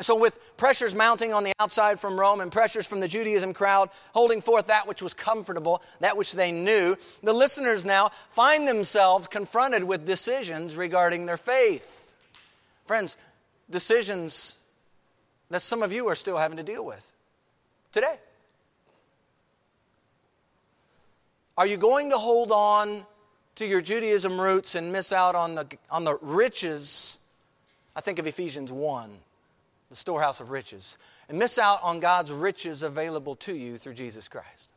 So, 0.00 0.16
with 0.16 0.56
pressures 0.56 0.96
mounting 0.96 1.32
on 1.32 1.44
the 1.44 1.52
outside 1.60 2.00
from 2.00 2.18
Rome 2.18 2.40
and 2.40 2.50
pressures 2.50 2.88
from 2.88 2.98
the 2.98 3.06
Judaism 3.06 3.52
crowd 3.52 3.88
holding 4.14 4.40
forth 4.40 4.66
that 4.66 4.88
which 4.88 5.00
was 5.00 5.14
comfortable, 5.14 5.80
that 6.00 6.16
which 6.16 6.32
they 6.32 6.50
knew, 6.50 6.96
the 7.22 7.32
listeners 7.32 7.84
now 7.84 8.10
find 8.30 8.66
themselves 8.66 9.28
confronted 9.28 9.84
with 9.84 10.04
decisions 10.04 10.74
regarding 10.74 11.26
their 11.26 11.36
faith. 11.36 12.12
Friends, 12.84 13.16
decisions 13.70 14.58
that 15.50 15.62
some 15.62 15.82
of 15.82 15.92
you 15.92 16.08
are 16.08 16.14
still 16.14 16.38
having 16.38 16.56
to 16.56 16.62
deal 16.62 16.84
with 16.84 17.12
today. 17.92 18.16
Are 21.56 21.66
you 21.66 21.76
going 21.76 22.10
to 22.10 22.18
hold 22.18 22.50
on 22.50 23.04
to 23.56 23.66
your 23.66 23.82
Judaism 23.82 24.40
roots 24.40 24.74
and 24.74 24.90
miss 24.90 25.12
out 25.12 25.34
on 25.34 25.54
the, 25.54 25.66
on 25.90 26.04
the 26.04 26.16
riches? 26.22 27.18
I 27.94 28.00
think 28.00 28.18
of 28.18 28.26
Ephesians 28.26 28.72
1, 28.72 29.10
the 29.90 29.96
storehouse 29.96 30.40
of 30.40 30.50
riches, 30.50 30.96
and 31.28 31.38
miss 31.38 31.58
out 31.58 31.82
on 31.82 32.00
God's 32.00 32.32
riches 32.32 32.82
available 32.82 33.36
to 33.36 33.54
you 33.54 33.76
through 33.76 33.94
Jesus 33.94 34.28
Christ? 34.28 34.71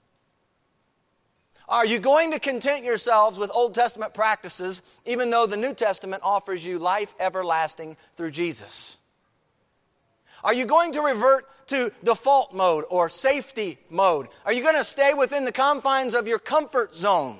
Are 1.67 1.86
you 1.86 1.99
going 1.99 2.32
to 2.32 2.39
content 2.39 2.84
yourselves 2.84 3.39
with 3.39 3.49
Old 3.54 3.73
Testament 3.73 4.13
practices 4.13 4.82
even 5.06 5.30
though 5.30 5.47
the 5.47 5.58
New 5.58 5.73
Testament 5.73 6.21
offers 6.23 6.65
you 6.65 6.78
life 6.78 7.15
everlasting 7.19 7.97
through 8.15 8.32
Jesus? 8.32 8.97
Are 10.43 10.54
you 10.54 10.65
going 10.65 10.91
to 10.91 11.01
revert 11.01 11.45
to 11.69 11.91
default 12.04 12.54
mode 12.54 12.86
or 12.89 13.10
safety 13.10 13.80
mode? 13.89 14.28
Are 14.45 14.54
you 14.54 14.62
going 14.62 14.75
to 14.75 14.84
stay 14.84 15.15
within 15.15 15.43
the 15.43 15.51
confines 15.51 16.13
of 16.13 16.28
your 16.28 16.38
comfort 16.38 16.95
zone? 16.95 17.39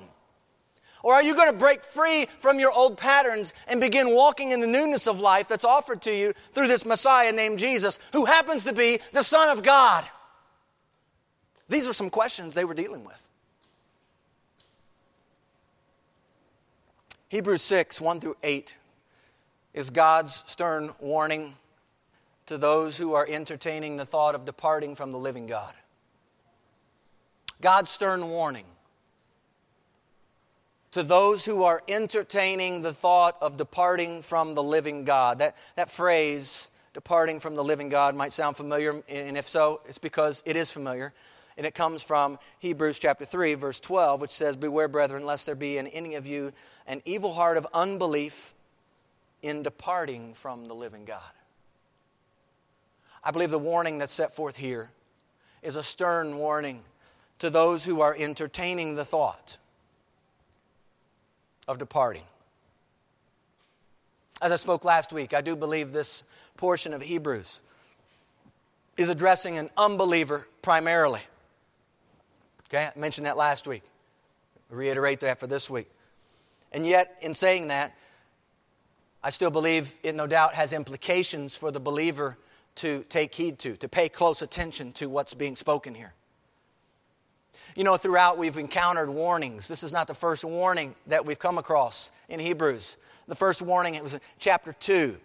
Or 1.04 1.14
are 1.14 1.22
you 1.22 1.36
going 1.36 1.48
to 1.48 1.56
break 1.56 1.84
free 1.84 2.26
from 2.40 2.58
your 2.58 2.72
old 2.72 2.96
patterns 2.96 3.52
and 3.68 3.80
begin 3.80 4.12
walking 4.12 4.50
in 4.50 4.58
the 4.58 4.66
newness 4.66 5.06
of 5.06 5.20
life 5.20 5.46
that's 5.46 5.64
offered 5.64 6.02
to 6.02 6.12
you 6.12 6.32
through 6.52 6.66
this 6.66 6.84
Messiah 6.84 7.30
named 7.30 7.60
Jesus, 7.60 8.00
who 8.12 8.24
happens 8.24 8.64
to 8.64 8.72
be 8.72 8.98
the 9.12 9.22
Son 9.22 9.56
of 9.56 9.62
God? 9.62 10.04
These 11.68 11.86
are 11.86 11.92
some 11.92 12.10
questions 12.10 12.54
they 12.54 12.64
were 12.64 12.74
dealing 12.74 13.04
with. 13.04 13.28
Hebrews 17.36 17.60
6, 17.60 18.00
1 18.00 18.20
through 18.20 18.38
8, 18.42 18.74
is 19.74 19.90
God's 19.90 20.42
stern 20.46 20.94
warning 20.98 21.56
to 22.46 22.56
those 22.56 22.96
who 22.96 23.12
are 23.12 23.26
entertaining 23.28 23.98
the 23.98 24.06
thought 24.06 24.34
of 24.34 24.46
departing 24.46 24.94
from 24.94 25.12
the 25.12 25.18
living 25.18 25.46
God. 25.46 25.74
God's 27.60 27.90
stern 27.90 28.30
warning 28.30 28.64
to 30.92 31.02
those 31.02 31.44
who 31.44 31.62
are 31.64 31.82
entertaining 31.88 32.80
the 32.80 32.94
thought 32.94 33.36
of 33.42 33.58
departing 33.58 34.22
from 34.22 34.54
the 34.54 34.62
living 34.62 35.04
God. 35.04 35.40
That, 35.40 35.58
that 35.74 35.90
phrase, 35.90 36.70
departing 36.94 37.38
from 37.38 37.54
the 37.54 37.62
living 37.62 37.90
God, 37.90 38.14
might 38.14 38.32
sound 38.32 38.56
familiar, 38.56 39.02
and 39.10 39.36
if 39.36 39.46
so, 39.46 39.82
it's 39.84 39.98
because 39.98 40.42
it 40.46 40.56
is 40.56 40.70
familiar. 40.70 41.12
And 41.58 41.66
it 41.66 41.74
comes 41.74 42.02
from 42.02 42.38
Hebrews 42.60 42.98
chapter 42.98 43.26
3, 43.26 43.54
verse 43.54 43.80
12, 43.80 44.22
which 44.22 44.30
says, 44.30 44.56
Beware, 44.56 44.88
brethren, 44.88 45.26
lest 45.26 45.44
there 45.44 45.54
be 45.54 45.76
in 45.76 45.86
any 45.88 46.14
of 46.14 46.26
you 46.26 46.52
an 46.86 47.02
evil 47.04 47.32
heart 47.32 47.56
of 47.56 47.66
unbelief 47.74 48.54
in 49.42 49.62
departing 49.62 50.34
from 50.34 50.66
the 50.66 50.74
living 50.74 51.04
God. 51.04 51.20
I 53.22 53.30
believe 53.30 53.50
the 53.50 53.58
warning 53.58 53.98
that's 53.98 54.12
set 54.12 54.34
forth 54.34 54.56
here 54.56 54.90
is 55.62 55.76
a 55.76 55.82
stern 55.82 56.38
warning 56.38 56.82
to 57.40 57.50
those 57.50 57.84
who 57.84 58.00
are 58.00 58.16
entertaining 58.18 58.94
the 58.94 59.04
thought 59.04 59.58
of 61.66 61.78
departing. 61.78 62.22
As 64.40 64.52
I 64.52 64.56
spoke 64.56 64.84
last 64.84 65.12
week, 65.12 65.34
I 65.34 65.40
do 65.40 65.56
believe 65.56 65.92
this 65.92 66.22
portion 66.56 66.92
of 66.92 67.02
Hebrews 67.02 67.62
is 68.96 69.08
addressing 69.08 69.58
an 69.58 69.70
unbeliever 69.76 70.46
primarily. 70.62 71.20
Okay, 72.68 72.90
I 72.94 72.98
mentioned 72.98 73.26
that 73.26 73.36
last 73.36 73.66
week. 73.66 73.82
reiterate 74.70 75.20
that 75.20 75.38
for 75.38 75.46
this 75.46 75.70
week. 75.70 75.88
And 76.72 76.84
yet, 76.86 77.16
in 77.20 77.34
saying 77.34 77.68
that, 77.68 77.94
I 79.22 79.30
still 79.30 79.50
believe 79.50 79.94
it 80.02 80.14
no 80.14 80.26
doubt 80.26 80.54
has 80.54 80.72
implications 80.72 81.56
for 81.56 81.70
the 81.70 81.80
believer 81.80 82.36
to 82.76 83.04
take 83.08 83.34
heed 83.34 83.58
to, 83.60 83.76
to 83.76 83.88
pay 83.88 84.08
close 84.08 84.42
attention 84.42 84.92
to 84.92 85.08
what's 85.08 85.34
being 85.34 85.56
spoken 85.56 85.94
here. 85.94 86.12
You 87.74 87.84
know, 87.84 87.96
throughout 87.96 88.38
we've 88.38 88.56
encountered 88.56 89.10
warnings. 89.10 89.68
This 89.68 89.82
is 89.82 89.92
not 89.92 90.06
the 90.06 90.14
first 90.14 90.44
warning 90.44 90.94
that 91.08 91.26
we've 91.26 91.38
come 91.38 91.58
across 91.58 92.10
in 92.28 92.40
Hebrews. 92.40 92.96
The 93.28 93.34
first 93.34 93.60
warning, 93.60 93.96
it 93.96 94.02
was 94.02 94.14
in 94.14 94.20
chapter 94.38 94.72
2, 94.72 95.16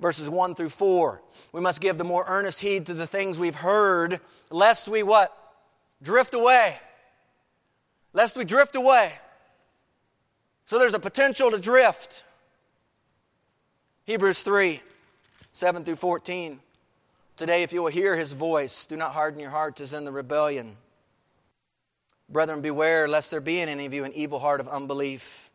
verses 0.00 0.30
1 0.30 0.54
through 0.54 0.70
4. 0.70 1.22
We 1.52 1.60
must 1.60 1.80
give 1.80 1.98
the 1.98 2.04
more 2.04 2.24
earnest 2.26 2.60
heed 2.60 2.86
to 2.86 2.94
the 2.94 3.06
things 3.06 3.38
we've 3.38 3.54
heard, 3.54 4.20
lest 4.50 4.88
we 4.88 5.02
what? 5.02 5.36
Drift 6.02 6.34
away. 6.34 6.78
Lest 8.12 8.36
we 8.36 8.44
drift 8.44 8.74
away. 8.74 9.12
So 10.70 10.78
there's 10.78 10.94
a 10.94 11.00
potential 11.00 11.50
to 11.50 11.58
drift. 11.58 12.22
Hebrews 14.04 14.42
3, 14.42 14.80
7 15.50 15.82
through 15.82 15.96
14. 15.96 16.60
Today, 17.36 17.64
if 17.64 17.72
you 17.72 17.82
will 17.82 17.90
hear 17.90 18.14
his 18.14 18.34
voice, 18.34 18.86
do 18.86 18.96
not 18.96 19.10
harden 19.10 19.40
your 19.40 19.50
hearts 19.50 19.80
as 19.80 19.92
in 19.92 20.04
the 20.04 20.12
rebellion. 20.12 20.76
Brethren, 22.28 22.60
beware 22.60 23.08
lest 23.08 23.32
there 23.32 23.40
be 23.40 23.58
in 23.60 23.68
any 23.68 23.84
of 23.84 23.92
you 23.92 24.04
an 24.04 24.12
evil 24.12 24.38
heart 24.38 24.60
of 24.60 24.68
unbelief. 24.68 25.50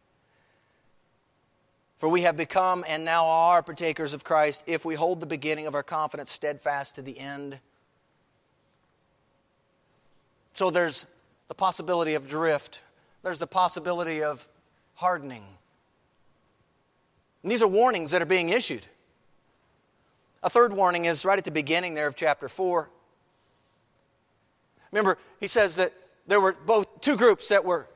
For 1.98 2.10
we 2.10 2.24
have 2.24 2.36
become 2.36 2.84
and 2.86 3.06
now 3.06 3.26
are 3.26 3.64
partakers 3.64 4.12
of 4.12 4.26
Christ 4.26 4.66
if 4.68 4.84
we 4.84 4.96
hold 4.96 5.22
the 5.22 5.26
beginning 5.26 5.66
of 5.66 5.76
our 5.76 5.84
confidence 5.84 6.30
steadfast 6.30 6.96
to 6.96 7.02
the 7.02 7.18
end. 7.18 7.60
So 10.56 10.70
there's 10.70 11.06
the 11.48 11.56
possibility 11.56 12.16
of 12.16 12.28
drift, 12.28 12.82
there's 13.24 13.40
the 13.40 13.48
possibility 13.48 14.22
of 14.22 14.46
hardening. 14.96 15.44
And 17.44 17.52
these 17.52 17.62
are 17.62 17.68
warnings 17.68 18.12
that 18.12 18.22
are 18.22 18.26
being 18.26 18.50
issued. 18.50 18.86
A 20.42 20.50
third 20.50 20.74
warning 20.74 21.06
is 21.06 21.26
right 21.26 21.38
at 21.38 21.46
the 21.46 21.52
beginning 21.52 21.94
there 21.94 22.08
of 22.08 22.16
chapter 22.16 22.48
4. 22.48 22.90
Remember, 24.92 25.18
he 25.40 25.48
says 25.48 25.76
that 25.76 25.94
there 26.28 26.40
were 26.40 26.54
both 26.66 27.02
two 27.02 27.18
groups 27.18 27.50
that 27.50 27.66
were 27.66 27.88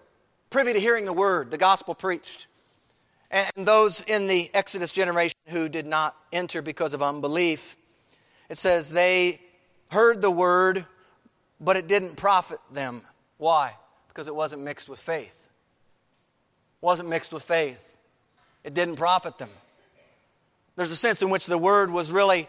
privy 0.49 0.73
to 0.73 0.79
hearing 0.79 1.05
the 1.05 1.13
word, 1.13 1.51
the 1.51 1.57
gospel 1.57 1.95
preached, 1.95 2.47
and 3.31 3.49
those 3.55 4.03
in 4.03 4.27
the 4.27 4.49
Exodus 4.53 4.91
generation 4.91 5.37
who 5.47 5.69
did 5.69 5.85
not 5.85 6.15
enter 6.31 6.61
because 6.61 6.93
of 6.93 7.01
unbelief. 7.01 7.77
It 8.49 8.57
says 8.57 8.89
they 8.89 9.39
heard 9.91 10.21
the 10.21 10.31
word, 10.31 10.85
but 11.61 11.77
it 11.77 11.87
didn't 11.87 12.15
profit 12.15 12.59
them. 12.71 13.03
Why? 13.37 13.75
Because 14.07 14.27
it 14.27 14.35
wasn't 14.35 14.63
mixed 14.63 14.89
with 14.89 14.99
faith. 14.99 15.38
Wasn't 16.81 17.09
mixed 17.09 17.33
with 17.33 17.43
faith. 17.43 17.97
It 18.63 18.73
didn't 18.73 18.95
profit 18.95 19.37
them. 19.37 19.49
There's 20.75 20.91
a 20.91 20.95
sense 20.95 21.21
in 21.21 21.29
which 21.29 21.45
the 21.45 21.57
word 21.57 21.91
was 21.91 22.11
really 22.11 22.47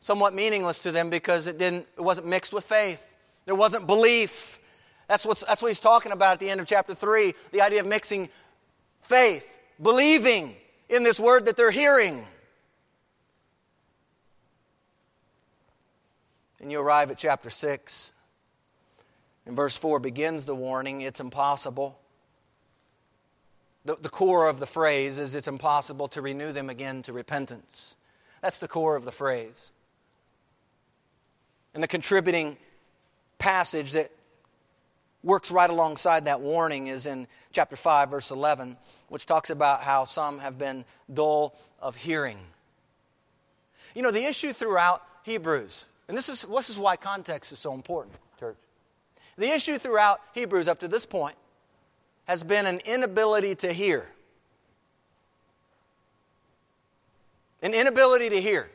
somewhat 0.00 0.34
meaningless 0.34 0.80
to 0.80 0.90
them 0.90 1.10
because 1.10 1.46
it 1.46 1.58
didn't 1.58 1.86
it 1.96 2.00
wasn't 2.00 2.26
mixed 2.26 2.52
with 2.52 2.64
faith. 2.64 3.04
There 3.46 3.54
wasn't 3.54 3.86
belief. 3.86 4.58
That's, 5.08 5.24
what's, 5.24 5.42
that's 5.42 5.62
what 5.62 5.68
he's 5.68 5.80
talking 5.80 6.12
about 6.12 6.34
at 6.34 6.40
the 6.40 6.50
end 6.50 6.60
of 6.60 6.66
chapter 6.66 6.94
3 6.94 7.34
the 7.52 7.62
idea 7.62 7.80
of 7.80 7.86
mixing 7.86 8.28
faith, 9.02 9.58
believing 9.80 10.54
in 10.88 11.02
this 11.02 11.18
word 11.18 11.46
that 11.46 11.56
they're 11.56 11.70
hearing. 11.70 12.26
And 16.60 16.70
you 16.70 16.80
arrive 16.80 17.10
at 17.10 17.18
chapter 17.18 17.50
6. 17.50 18.12
And 19.46 19.56
verse 19.56 19.76
4 19.76 20.00
begins 20.00 20.44
the 20.44 20.54
warning 20.54 21.00
it's 21.00 21.20
impossible. 21.20 21.98
The, 23.88 23.96
the 23.98 24.10
core 24.10 24.50
of 24.50 24.60
the 24.60 24.66
phrase 24.66 25.16
is 25.16 25.34
it's 25.34 25.48
impossible 25.48 26.08
to 26.08 26.20
renew 26.20 26.52
them 26.52 26.68
again 26.68 27.00
to 27.04 27.14
repentance. 27.14 27.96
That's 28.42 28.58
the 28.58 28.68
core 28.68 28.96
of 28.96 29.06
the 29.06 29.12
phrase. 29.12 29.72
And 31.72 31.82
the 31.82 31.88
contributing 31.88 32.58
passage 33.38 33.92
that 33.92 34.10
works 35.22 35.50
right 35.50 35.70
alongside 35.70 36.26
that 36.26 36.42
warning 36.42 36.88
is 36.88 37.06
in 37.06 37.26
chapter 37.50 37.76
5, 37.76 38.10
verse 38.10 38.30
11, 38.30 38.76
which 39.08 39.24
talks 39.24 39.48
about 39.48 39.80
how 39.80 40.04
some 40.04 40.38
have 40.40 40.58
been 40.58 40.84
dull 41.10 41.58
of 41.80 41.96
hearing. 41.96 42.36
You 43.94 44.02
know, 44.02 44.10
the 44.10 44.26
issue 44.26 44.52
throughout 44.52 45.02
Hebrews, 45.22 45.86
and 46.08 46.18
this 46.18 46.28
is, 46.28 46.42
this 46.42 46.68
is 46.68 46.76
why 46.76 46.96
context 46.96 47.52
is 47.52 47.58
so 47.58 47.72
important, 47.72 48.16
church. 48.38 48.58
The 49.38 49.48
issue 49.48 49.78
throughout 49.78 50.20
Hebrews 50.34 50.68
up 50.68 50.80
to 50.80 50.88
this 50.88 51.06
point 51.06 51.36
has 52.28 52.44
been 52.44 52.66
an 52.66 52.78
inability 52.86 53.56
to 53.56 53.72
hear. 53.72 54.08
An 57.60 57.74
inability 57.74 58.30
to 58.30 58.40
hear. 58.40 58.70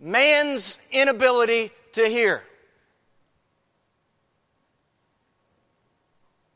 Man's 0.00 0.78
inability 0.90 1.70
to 1.92 2.08
hear. 2.08 2.42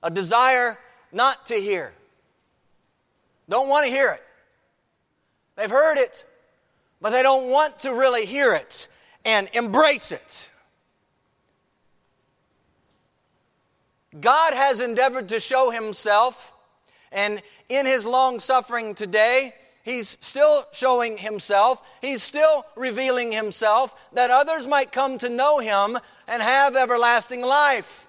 a 0.03 0.11
desire 0.11 0.79
not 1.13 1.47
to 1.47 1.55
hear. 1.55 1.93
Don't 3.49 3.69
want 3.69 3.87
to 3.87 3.93
hear 3.93 4.13
it. 4.13 4.23
They've 5.57 5.71
heard 5.71 5.99
it, 5.99 6.25
but 7.01 7.11
they 7.11 7.23
don't 7.23 7.51
want 7.51 7.81
to 7.81 7.93
really 7.93 8.27
hear 8.27 8.55
it 8.55 8.89
and 9.25 9.49
embrace 9.53 10.13
it. 10.13 10.50
God 14.19 14.55
has 14.55 14.81
endeavored 14.81 15.29
to 15.29 15.39
show 15.39 15.71
himself, 15.71 16.53
and 17.13 17.41
in 17.69 17.87
his 17.87 18.05
long 18.05 18.41
suffering 18.41 18.95
today, 18.95 19.55
he's 19.85 20.19
still 20.21 20.65
showing 20.73 21.17
himself. 21.17 21.81
He's 22.01 22.23
still 22.23 22.67
revealing 22.75 23.31
himself 23.31 23.95
that 24.13 24.31
others 24.31 24.67
might 24.67 24.91
come 24.91 25.19
to 25.19 25.29
know 25.29 25.59
him 25.59 25.99
and 26.27 26.43
have 26.43 26.75
everlasting 26.75 27.41
life. 27.41 28.09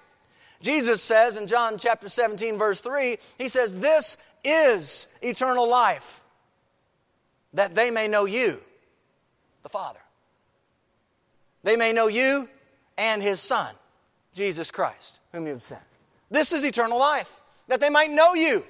Jesus 0.60 1.02
says 1.02 1.36
in 1.36 1.46
John 1.46 1.78
chapter 1.78 2.08
17, 2.08 2.58
verse 2.58 2.80
3, 2.80 3.18
he 3.38 3.48
says, 3.48 3.78
This 3.78 4.16
is 4.44 5.08
eternal 5.20 5.68
life, 5.68 6.22
that 7.52 7.74
they 7.74 7.90
may 7.90 8.08
know 8.08 8.24
you, 8.24 8.60
the 9.62 9.68
Father. 9.68 10.00
They 11.62 11.76
may 11.76 11.92
know 11.92 12.08
you 12.08 12.48
and 12.98 13.22
his 13.22 13.40
Son, 13.40 13.72
Jesus 14.34 14.72
Christ, 14.72 15.20
whom 15.30 15.46
you 15.46 15.52
have 15.52 15.62
sent. 15.62 15.82
This 16.32 16.52
is 16.52 16.64
eternal 16.64 16.98
life, 16.98 17.40
that 17.68 17.80
they 17.80 17.90
might 17.90 18.10
know 18.10 18.34
you. 18.34 18.64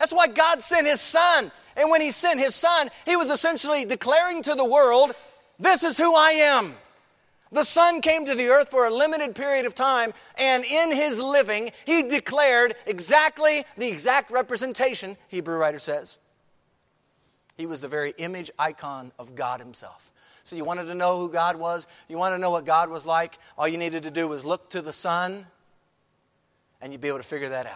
That's 0.00 0.12
why 0.12 0.26
God 0.26 0.60
sent 0.62 0.86
his 0.86 1.00
Son. 1.00 1.52
And 1.76 1.88
when 1.88 2.00
he 2.00 2.10
sent 2.10 2.40
his 2.40 2.54
Son, 2.54 2.90
he 3.06 3.16
was 3.16 3.30
essentially 3.30 3.84
declaring 3.84 4.42
to 4.42 4.56
the 4.56 4.64
world, 4.64 5.12
This 5.58 5.84
is 5.84 5.96
who 5.96 6.14
I 6.14 6.32
am. 6.32 6.74
The 7.52 7.64
Son 7.64 8.00
came 8.00 8.26
to 8.26 8.34
the 8.34 8.48
earth 8.48 8.70
for 8.70 8.86
a 8.86 8.94
limited 8.94 9.34
period 9.34 9.66
of 9.66 9.74
time, 9.74 10.12
and 10.36 10.64
in 10.64 10.90
his 10.90 11.18
living, 11.18 11.70
he 11.84 12.02
declared 12.02 12.74
exactly 12.86 13.64
the 13.76 13.88
exact 13.88 14.30
representation, 14.30 15.16
Hebrew 15.28 15.56
writer 15.56 15.78
says. 15.78 16.18
He 17.56 17.66
was 17.66 17.80
the 17.80 17.88
very 17.88 18.14
image 18.18 18.50
icon 18.58 19.12
of 19.18 19.34
God 19.34 19.60
himself. 19.60 20.10
So, 20.42 20.56
you 20.56 20.64
wanted 20.64 20.86
to 20.86 20.94
know 20.94 21.18
who 21.18 21.30
God 21.30 21.56
was, 21.56 21.86
you 22.08 22.18
want 22.18 22.34
to 22.34 22.38
know 22.38 22.50
what 22.50 22.64
God 22.64 22.88
was 22.88 23.06
like, 23.06 23.38
all 23.58 23.68
you 23.68 23.78
needed 23.78 24.04
to 24.04 24.10
do 24.10 24.26
was 24.26 24.44
look 24.44 24.70
to 24.70 24.80
the 24.82 24.92
Son, 24.92 25.46
and 26.80 26.92
you'd 26.92 27.00
be 27.00 27.08
able 27.08 27.18
to 27.18 27.24
figure 27.24 27.50
that 27.50 27.66
out. 27.66 27.74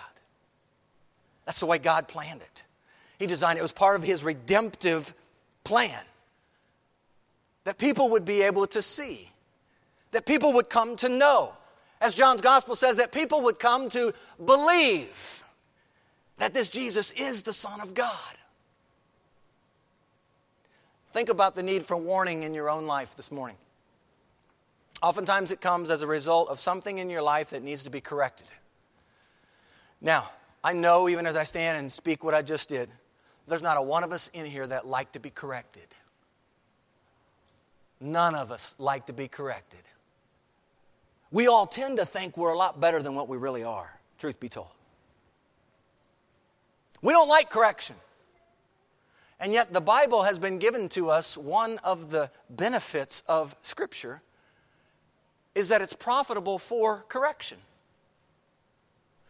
That's 1.44 1.60
the 1.60 1.66
way 1.66 1.78
God 1.78 2.08
planned 2.08 2.40
it. 2.40 2.64
He 3.18 3.26
designed 3.26 3.58
it, 3.58 3.60
it 3.60 3.62
was 3.62 3.72
part 3.72 3.96
of 3.96 4.02
his 4.02 4.24
redemptive 4.24 5.14
plan 5.62 6.02
that 7.64 7.78
people 7.78 8.10
would 8.10 8.24
be 8.24 8.42
able 8.42 8.66
to 8.68 8.82
see 8.82 9.30
that 10.14 10.26
people 10.26 10.52
would 10.52 10.70
come 10.70 10.96
to 10.96 11.08
know. 11.08 11.52
As 12.00 12.14
John's 12.14 12.40
gospel 12.40 12.76
says, 12.76 12.98
that 12.98 13.10
people 13.12 13.42
would 13.42 13.58
come 13.58 13.88
to 13.90 14.14
believe 14.42 15.44
that 16.38 16.54
this 16.54 16.68
Jesus 16.68 17.10
is 17.12 17.42
the 17.42 17.52
Son 17.52 17.80
of 17.80 17.94
God. 17.94 18.10
Think 21.12 21.28
about 21.28 21.54
the 21.54 21.62
need 21.62 21.84
for 21.84 21.96
warning 21.96 22.42
in 22.42 22.54
your 22.54 22.70
own 22.70 22.86
life 22.86 23.16
this 23.16 23.30
morning. 23.30 23.56
Oftentimes 25.02 25.50
it 25.50 25.60
comes 25.60 25.90
as 25.90 26.02
a 26.02 26.06
result 26.06 26.48
of 26.48 26.60
something 26.60 26.98
in 26.98 27.10
your 27.10 27.22
life 27.22 27.50
that 27.50 27.62
needs 27.62 27.84
to 27.84 27.90
be 27.90 28.00
corrected. 28.00 28.46
Now, 30.04 30.30
I 30.62 30.72
know 30.72 31.08
even 31.08 31.26
as 31.26 31.36
I 31.36 31.42
stand 31.42 31.78
and 31.78 31.90
speak 31.90 32.22
what 32.22 32.32
I 32.32 32.42
just 32.42 32.68
did, 32.68 32.88
there's 33.48 33.62
not 33.62 33.76
a 33.76 33.82
one 33.82 34.04
of 34.04 34.12
us 34.12 34.30
in 34.32 34.46
here 34.46 34.68
that 34.68 34.86
like 34.86 35.10
to 35.12 35.18
be 35.18 35.30
corrected. 35.30 35.88
None 38.00 38.36
of 38.36 38.52
us 38.52 38.76
like 38.78 39.06
to 39.06 39.12
be 39.12 39.26
corrected 39.26 39.80
we 41.34 41.48
all 41.48 41.66
tend 41.66 41.96
to 41.98 42.06
think 42.06 42.36
we're 42.36 42.52
a 42.52 42.56
lot 42.56 42.78
better 42.78 43.02
than 43.02 43.16
what 43.16 43.28
we 43.28 43.36
really 43.36 43.64
are, 43.64 43.98
truth 44.18 44.38
be 44.38 44.48
told. 44.48 44.68
We 47.02 47.12
don't 47.12 47.28
like 47.28 47.50
correction. 47.50 47.96
And 49.40 49.52
yet, 49.52 49.72
the 49.72 49.80
Bible 49.80 50.22
has 50.22 50.38
been 50.38 50.60
given 50.60 50.88
to 50.90 51.10
us 51.10 51.36
one 51.36 51.78
of 51.78 52.12
the 52.12 52.30
benefits 52.48 53.24
of 53.26 53.56
Scripture 53.62 54.22
is 55.56 55.70
that 55.70 55.82
it's 55.82 55.92
profitable 55.92 56.56
for 56.56 57.04
correction. 57.08 57.58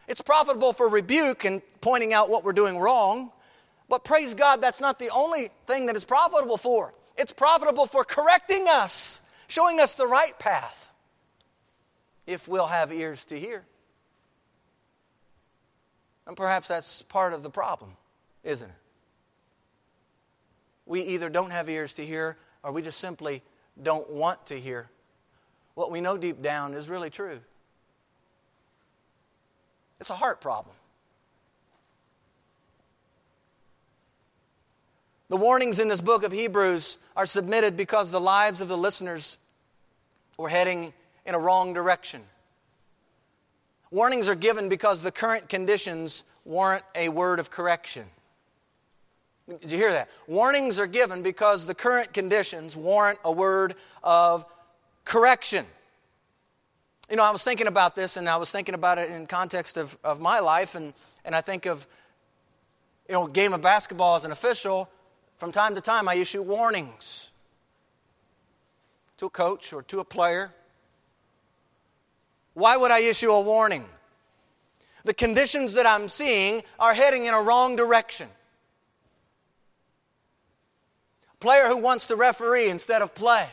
It's 0.07 0.21
profitable 0.21 0.73
for 0.73 0.87
rebuke 0.87 1.45
and 1.45 1.61
pointing 1.81 2.13
out 2.13 2.29
what 2.29 2.43
we're 2.43 2.53
doing 2.53 2.77
wrong. 2.77 3.31
But 3.89 4.03
praise 4.03 4.33
God, 4.33 4.61
that's 4.61 4.81
not 4.81 4.99
the 4.99 5.09
only 5.09 5.49
thing 5.67 5.85
that 5.87 5.95
it's 5.95 6.05
profitable 6.05 6.57
for. 6.57 6.93
It's 7.17 7.31
profitable 7.31 7.85
for 7.85 8.03
correcting 8.03 8.67
us, 8.67 9.21
showing 9.47 9.79
us 9.79 9.93
the 9.93 10.07
right 10.07 10.37
path, 10.37 10.89
if 12.27 12.47
we'll 12.47 12.67
have 12.67 12.91
ears 12.91 13.25
to 13.25 13.39
hear. 13.39 13.65
And 16.27 16.35
perhaps 16.35 16.67
that's 16.67 17.03
part 17.03 17.33
of 17.33 17.43
the 17.43 17.49
problem, 17.49 17.91
isn't 18.43 18.67
it? 18.67 18.75
We 20.87 21.01
either 21.01 21.29
don't 21.29 21.51
have 21.51 21.69
ears 21.69 21.93
to 21.95 22.05
hear 22.05 22.37
or 22.63 22.71
we 22.71 22.81
just 22.81 22.99
simply 22.99 23.41
don't 23.81 24.09
want 24.09 24.45
to 24.47 24.59
hear 24.59 24.89
what 25.75 25.91
we 25.91 26.01
know 26.01 26.17
deep 26.17 26.41
down 26.41 26.73
is 26.73 26.89
really 26.89 27.09
true. 27.09 27.39
It's 29.99 30.09
a 30.09 30.15
heart 30.15 30.41
problem. 30.41 30.75
The 35.29 35.37
warnings 35.37 35.79
in 35.79 35.87
this 35.87 36.01
book 36.01 36.23
of 36.23 36.31
Hebrews 36.31 36.97
are 37.15 37.25
submitted 37.25 37.75
because 37.75 38.11
the 38.11 38.21
lives 38.21 38.61
of 38.61 38.67
the 38.67 38.77
listeners 38.77 39.37
were 40.37 40.49
heading 40.49 40.93
in 41.25 41.33
a 41.33 41.39
wrong 41.39 41.73
direction. 41.73 42.21
Warnings 43.89 44.29
are 44.29 44.35
given 44.35 44.69
because 44.69 45.01
the 45.01 45.11
current 45.11 45.49
conditions 45.49 46.23
warrant 46.43 46.83
a 46.93 47.09
word 47.09 47.39
of 47.39 47.49
correction. 47.49 48.05
Did 49.47 49.71
you 49.71 49.77
hear 49.77 49.93
that? 49.93 50.09
Warnings 50.27 50.79
are 50.79 50.87
given 50.87 51.21
because 51.21 51.65
the 51.65 51.75
current 51.75 52.13
conditions 52.13 52.75
warrant 52.75 53.19
a 53.23 53.31
word 53.31 53.75
of 54.03 54.45
correction. 55.05 55.65
You 57.09 57.15
know, 57.15 57.23
I 57.23 57.31
was 57.31 57.43
thinking 57.43 57.67
about 57.67 57.95
this 57.95 58.17
and 58.17 58.27
I 58.27 58.37
was 58.37 58.51
thinking 58.51 58.75
about 58.75 58.97
it 58.97 59.09
in 59.09 59.27
context 59.27 59.77
of, 59.77 59.97
of 60.03 60.19
my 60.19 60.39
life, 60.39 60.75
and, 60.75 60.93
and 61.23 61.35
I 61.35 61.41
think 61.41 61.65
of, 61.65 61.87
you 63.07 63.13
know, 63.13 63.27
game 63.27 63.53
of 63.53 63.61
basketball 63.61 64.15
as 64.15 64.25
an 64.25 64.31
official. 64.31 64.89
From 65.37 65.51
time 65.51 65.75
to 65.75 65.81
time, 65.81 66.07
I 66.07 66.15
issue 66.15 66.41
warnings 66.41 67.31
to 69.17 69.27
a 69.27 69.29
coach 69.29 69.71
or 69.73 69.83
to 69.83 69.99
a 69.99 70.05
player. 70.05 70.51
Why 72.53 72.77
would 72.77 72.91
I 72.91 72.99
issue 72.99 73.29
a 73.29 73.41
warning? 73.41 73.85
The 75.03 75.13
conditions 75.13 75.73
that 75.73 75.85
I'm 75.85 76.07
seeing 76.07 76.63
are 76.79 76.93
heading 76.93 77.25
in 77.25 77.33
a 77.33 77.41
wrong 77.41 77.75
direction. 77.75 78.29
player 81.45 81.67
who 81.67 81.77
wants 81.77 82.07
to 82.07 82.15
referee 82.15 82.69
instead 82.69 83.03
of 83.03 83.13
play. 83.13 83.47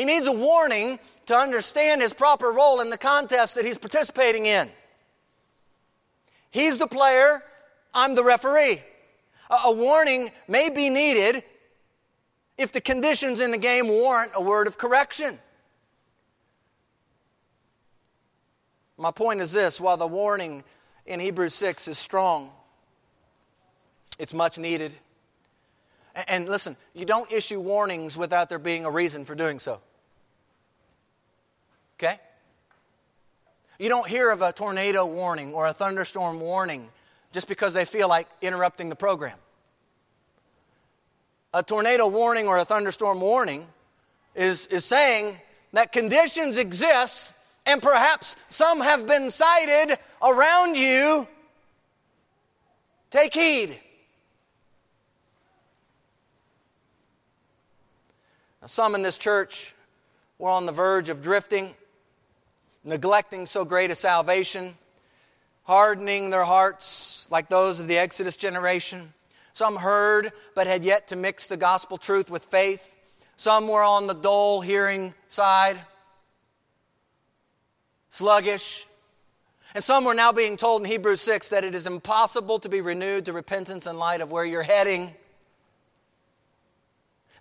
He 0.00 0.06
needs 0.06 0.26
a 0.26 0.32
warning 0.32 0.98
to 1.26 1.36
understand 1.36 2.00
his 2.00 2.14
proper 2.14 2.50
role 2.52 2.80
in 2.80 2.88
the 2.88 2.96
contest 2.96 3.54
that 3.56 3.66
he's 3.66 3.76
participating 3.76 4.46
in. 4.46 4.70
He's 6.50 6.78
the 6.78 6.86
player, 6.86 7.42
I'm 7.92 8.14
the 8.14 8.24
referee. 8.24 8.82
A, 9.50 9.70
warning 9.70 10.30
may 10.48 10.70
be 10.70 10.88
needed 10.88 11.44
if 12.56 12.72
the 12.72 12.80
conditions 12.80 13.40
in 13.40 13.50
the 13.50 13.58
game 13.58 13.88
warrant 13.88 14.32
a 14.34 14.40
word 14.42 14.68
of 14.68 14.78
correction. 14.78 15.38
My 18.96 19.10
point 19.10 19.42
is 19.42 19.52
this 19.52 19.78
while 19.78 19.98
the 19.98 20.06
warning 20.06 20.64
in 21.04 21.20
Hebrews 21.20 21.52
6 21.52 21.88
is 21.88 21.98
strong, 21.98 22.50
it's 24.18 24.32
much 24.32 24.56
needed. 24.56 24.94
And 26.26 26.48
listen, 26.48 26.78
you 26.94 27.04
don't 27.04 27.30
issue 27.30 27.60
warnings 27.60 28.16
without 28.16 28.48
there 28.48 28.58
being 28.58 28.86
a 28.86 28.90
reason 28.90 29.26
for 29.26 29.34
doing 29.34 29.58
so. 29.58 29.82
Okay? 32.02 32.18
You 33.78 33.90
don't 33.90 34.08
hear 34.08 34.30
of 34.30 34.40
a 34.40 34.52
tornado 34.52 35.04
warning 35.04 35.52
or 35.52 35.66
a 35.66 35.74
thunderstorm 35.74 36.40
warning 36.40 36.88
just 37.30 37.46
because 37.46 37.74
they 37.74 37.84
feel 37.84 38.08
like 38.08 38.26
interrupting 38.40 38.88
the 38.88 38.96
program. 38.96 39.36
A 41.52 41.62
tornado 41.62 42.08
warning 42.08 42.48
or 42.48 42.56
a 42.56 42.64
thunderstorm 42.64 43.20
warning 43.20 43.66
is, 44.34 44.66
is 44.68 44.86
saying 44.86 45.36
that 45.74 45.92
conditions 45.92 46.56
exist 46.56 47.34
and 47.66 47.82
perhaps 47.82 48.36
some 48.48 48.80
have 48.80 49.06
been 49.06 49.28
sighted 49.28 49.98
around 50.22 50.76
you. 50.76 51.28
Take 53.10 53.34
heed. 53.34 53.78
Now, 58.62 58.68
some 58.68 58.94
in 58.94 59.02
this 59.02 59.18
church 59.18 59.74
were 60.38 60.48
on 60.48 60.64
the 60.64 60.72
verge 60.72 61.10
of 61.10 61.22
drifting, 61.22 61.74
neglecting 62.84 63.46
so 63.46 63.64
great 63.64 63.90
a 63.90 63.94
salvation, 63.94 64.76
hardening 65.64 66.30
their 66.30 66.44
hearts 66.44 67.28
like 67.30 67.48
those 67.48 67.80
of 67.80 67.86
the 67.86 67.98
Exodus 67.98 68.36
generation. 68.36 69.12
Some 69.52 69.76
heard 69.76 70.32
but 70.54 70.66
had 70.66 70.84
yet 70.84 71.08
to 71.08 71.16
mix 71.16 71.46
the 71.46 71.56
gospel 71.56 71.98
truth 71.98 72.30
with 72.30 72.44
faith. 72.44 72.94
Some 73.36 73.68
were 73.68 73.82
on 73.82 74.06
the 74.06 74.14
dull 74.14 74.60
hearing 74.60 75.14
side, 75.28 75.78
sluggish. 78.10 78.86
And 79.74 79.84
some 79.84 80.04
were 80.04 80.14
now 80.14 80.32
being 80.32 80.56
told 80.56 80.82
in 80.82 80.88
Hebrews 80.88 81.20
6 81.20 81.50
that 81.50 81.64
it 81.64 81.74
is 81.74 81.86
impossible 81.86 82.58
to 82.58 82.68
be 82.68 82.80
renewed 82.80 83.26
to 83.26 83.32
repentance 83.32 83.86
in 83.86 83.98
light 83.98 84.20
of 84.20 84.32
where 84.32 84.44
you're 84.44 84.64
heading. 84.64 85.14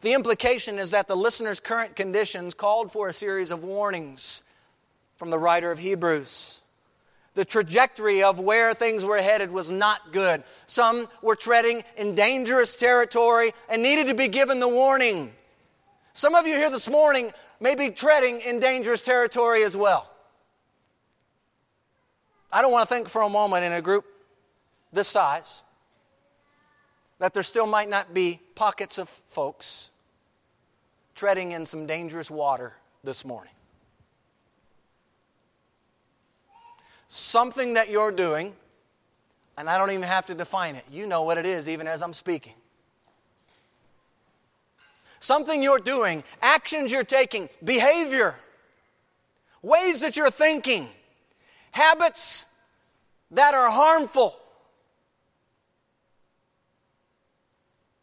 The 0.01 0.13
implication 0.13 0.77
is 0.77 0.91
that 0.91 1.07
the 1.07 1.17
listener's 1.17 1.59
current 1.59 1.95
conditions 1.95 2.53
called 2.53 2.91
for 2.91 3.09
a 3.09 3.13
series 3.13 3.51
of 3.51 3.63
warnings 3.63 4.43
from 5.19 5.29
the 5.29 5.37
writer 5.37 5.69
of 5.69 5.79
Hebrews. 5.79 6.61
The 7.33 7.43
trajectory 7.43 8.23
of 8.23 8.39
where 8.39 8.73
things 8.73 9.03
were 9.03 9.21
headed 9.21 9.51
was 9.51 9.69
not 9.69 10.13
good. 10.13 10.43
Some 10.65 11.09
were 11.21 11.35
treading 11.35 11.83
in 11.97 12.15
dangerous 12.15 12.73
territory 12.73 13.51
and 13.67 13.83
needed 13.83 14.07
to 14.07 14.15
be 14.15 14.29
given 14.29 14.61
the 14.61 14.67
warning. 14.67 15.33
Some 16.13 16.35
of 16.35 16.47
you 16.47 16.55
here 16.55 16.71
this 16.71 16.89
morning 16.89 17.33
may 17.59 17.75
be 17.75 17.91
treading 17.91 18.39
in 18.39 18.61
dangerous 18.61 19.01
territory 19.01 19.63
as 19.63 19.75
well. 19.75 20.09
I 22.51 22.61
don't 22.61 22.71
want 22.71 22.87
to 22.87 22.95
think 22.95 23.09
for 23.09 23.21
a 23.21 23.29
moment 23.29 23.65
in 23.65 23.73
a 23.73 23.81
group 23.81 24.05
this 24.93 25.09
size 25.09 25.63
that 27.19 27.33
there 27.33 27.43
still 27.43 27.67
might 27.67 27.89
not 27.89 28.13
be 28.13 28.39
pockets 28.55 28.97
of 28.97 29.09
folks 29.09 29.91
treading 31.13 31.51
in 31.51 31.65
some 31.65 31.85
dangerous 31.85 32.31
water 32.31 32.73
this 33.03 33.25
morning. 33.25 33.51
Something 37.11 37.73
that 37.73 37.89
you're 37.89 38.11
doing, 38.11 38.53
and 39.57 39.67
I 39.67 39.79
don't 39.79 39.89
even 39.89 40.03
have 40.03 40.27
to 40.27 40.35
define 40.35 40.75
it. 40.75 40.85
You 40.91 41.07
know 41.07 41.23
what 41.23 41.39
it 41.39 41.45
is, 41.45 41.67
even 41.67 41.87
as 41.87 42.03
I'm 42.03 42.13
speaking. 42.13 42.53
Something 45.19 45.63
you're 45.63 45.79
doing, 45.79 46.23
actions 46.39 46.91
you're 46.91 47.03
taking, 47.03 47.49
behavior, 47.63 48.39
ways 49.63 50.01
that 50.01 50.15
you're 50.15 50.29
thinking, 50.29 50.87
habits 51.71 52.45
that 53.31 53.55
are 53.55 53.71
harmful. 53.71 54.35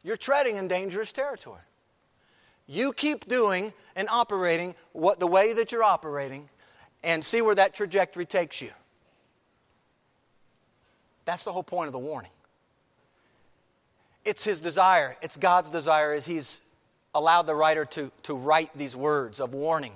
You're 0.03 0.17
treading 0.17 0.57
in 0.57 0.67
dangerous 0.67 1.13
territory. 1.13 1.63
You 2.67 2.93
keep 2.93 3.29
doing 3.29 3.73
and 3.95 4.09
operating 4.11 4.75
what 4.93 5.21
the 5.21 5.29
way 5.29 5.53
that 5.53 5.71
you're 5.71 5.85
operating 5.85 6.49
and 7.05 7.25
see 7.25 7.41
where 7.41 7.55
that 7.55 7.73
trajectory 7.73 8.27
takes 8.27 8.61
you. 8.61 8.73
That's 11.27 11.45
the 11.45 11.53
whole 11.53 11.63
point 11.63 11.89
of 11.89 11.93
the 11.93 11.99
warning. 11.99 12.31
It's 14.25 14.43
his 14.43 14.61
desire, 14.61 15.17
it's 15.21 15.37
God's 15.37 15.69
desire 15.69 16.13
as 16.15 16.25
he's 16.25 16.61
allowed 17.15 17.43
the 17.43 17.55
writer 17.55 17.85
to, 17.85 18.11
to 18.25 18.35
write 18.35 18.71
these 18.77 18.97
words 18.97 19.41
of 19.41 19.55
warning. 19.55 19.93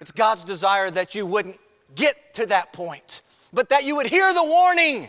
It's 0.00 0.12
God's 0.12 0.44
desire 0.44 0.90
that 0.90 1.14
you 1.14 1.26
wouldn't 1.26 1.58
get 1.94 2.34
to 2.34 2.46
that 2.46 2.72
point, 2.72 3.22
but 3.52 3.70
that 3.70 3.84
you 3.84 3.96
would 3.96 4.06
hear 4.06 4.32
the 4.32 4.44
warning, 4.44 5.08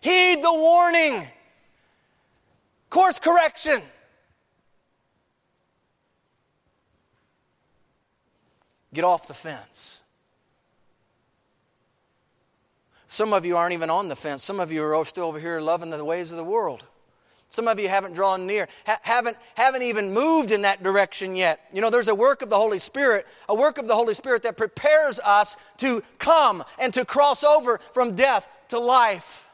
heed 0.00 0.42
the 0.42 0.52
warning, 0.52 1.28
course 2.88 3.18
correction. 3.18 3.82
Get 8.94 9.04
off 9.04 9.26
the 9.26 9.34
fence. 9.34 10.01
Some 13.12 13.34
of 13.34 13.44
you 13.44 13.58
aren't 13.58 13.74
even 13.74 13.90
on 13.90 14.08
the 14.08 14.16
fence. 14.16 14.42
Some 14.42 14.58
of 14.58 14.72
you 14.72 14.82
are 14.82 15.04
still 15.04 15.26
over 15.26 15.38
here 15.38 15.60
loving 15.60 15.90
the 15.90 16.02
ways 16.02 16.30
of 16.30 16.38
the 16.38 16.44
world. 16.44 16.82
Some 17.50 17.68
of 17.68 17.78
you 17.78 17.86
haven't 17.86 18.14
drawn 18.14 18.46
near, 18.46 18.66
ha- 18.86 19.00
haven't, 19.02 19.36
haven't 19.54 19.82
even 19.82 20.14
moved 20.14 20.50
in 20.50 20.62
that 20.62 20.82
direction 20.82 21.36
yet. 21.36 21.60
You 21.74 21.82
know, 21.82 21.90
there's 21.90 22.08
a 22.08 22.14
work 22.14 22.40
of 22.40 22.48
the 22.48 22.56
Holy 22.56 22.78
Spirit, 22.78 23.26
a 23.50 23.54
work 23.54 23.76
of 23.76 23.86
the 23.86 23.94
Holy 23.94 24.14
Spirit 24.14 24.44
that 24.44 24.56
prepares 24.56 25.20
us 25.20 25.58
to 25.76 26.02
come 26.16 26.64
and 26.78 26.94
to 26.94 27.04
cross 27.04 27.44
over 27.44 27.80
from 27.92 28.16
death 28.16 28.48
to 28.68 28.78
life. 28.78 29.46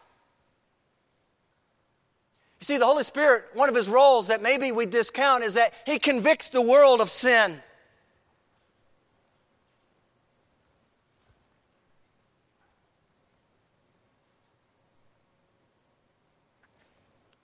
You 2.61 2.65
see, 2.65 2.77
the 2.77 2.87
Holy 2.87 3.03
Spirit, 3.03 3.47
one 3.55 3.69
of 3.69 3.75
his 3.75 3.89
roles 3.89 4.29
that 4.29 4.41
maybe 4.41 4.71
we 4.71 4.87
discount 4.87 5.43
is 5.43 5.55
that 5.55 5.75
he 5.85 5.99
convicts 5.99 6.49
the 6.49 6.63
world 6.63 7.01
of 7.01 7.11
sin. 7.11 7.61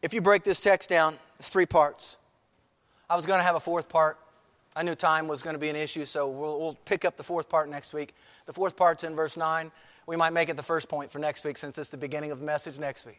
If 0.05 0.13
you 0.13 0.21
break 0.21 0.45
this 0.45 0.61
text 0.61 0.91
down, 0.91 1.17
it's 1.39 1.49
three 1.49 1.65
parts. 1.65 2.19
I 3.09 3.17
was 3.17 3.25
going 3.25 3.39
to 3.39 3.43
have 3.43 3.55
a 3.55 3.61
fourth 3.61 3.89
part. 3.89 4.19
I 4.77 4.83
knew 4.83 4.95
time 4.95 5.29
was 5.29 5.43
going 5.43 5.55
to 5.55 5.59
be 5.59 5.71
an 5.71 5.77
issue, 5.77 6.05
so 6.05 6.29
we'll, 6.29 6.61
we'll 6.61 6.79
pick 6.85 7.07
up 7.07 7.17
the 7.17 7.23
fourth 7.23 7.49
part 7.49 7.71
next 7.71 7.95
week. 7.95 8.15
The 8.45 8.53
fourth 8.53 8.77
part's 8.77 9.03
in 9.03 9.17
verse 9.17 9.39
9. 9.39 9.73
We 10.07 10.17
might 10.17 10.35
make 10.35 10.51
it 10.51 10.59
the 10.59 10.63
first 10.63 10.91
point 10.91 11.11
for 11.11 11.21
next 11.21 11.43
week 11.43 11.57
since 11.57 11.79
it's 11.79 11.89
the 11.89 11.97
beginning 11.97 12.33
of 12.33 12.39
the 12.39 12.45
message 12.45 12.79
next 12.79 13.07
week. 13.07 13.19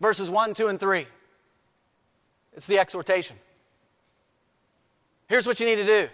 Verses 0.00 0.30
1, 0.30 0.54
2, 0.54 0.68
and 0.68 0.80
3. 0.80 1.06
It's 2.54 2.66
the 2.66 2.78
exhortation. 2.78 3.36
Here's 5.28 5.46
what 5.46 5.60
you 5.60 5.66
need 5.66 5.76
to 5.76 5.84
do. 5.84 6.08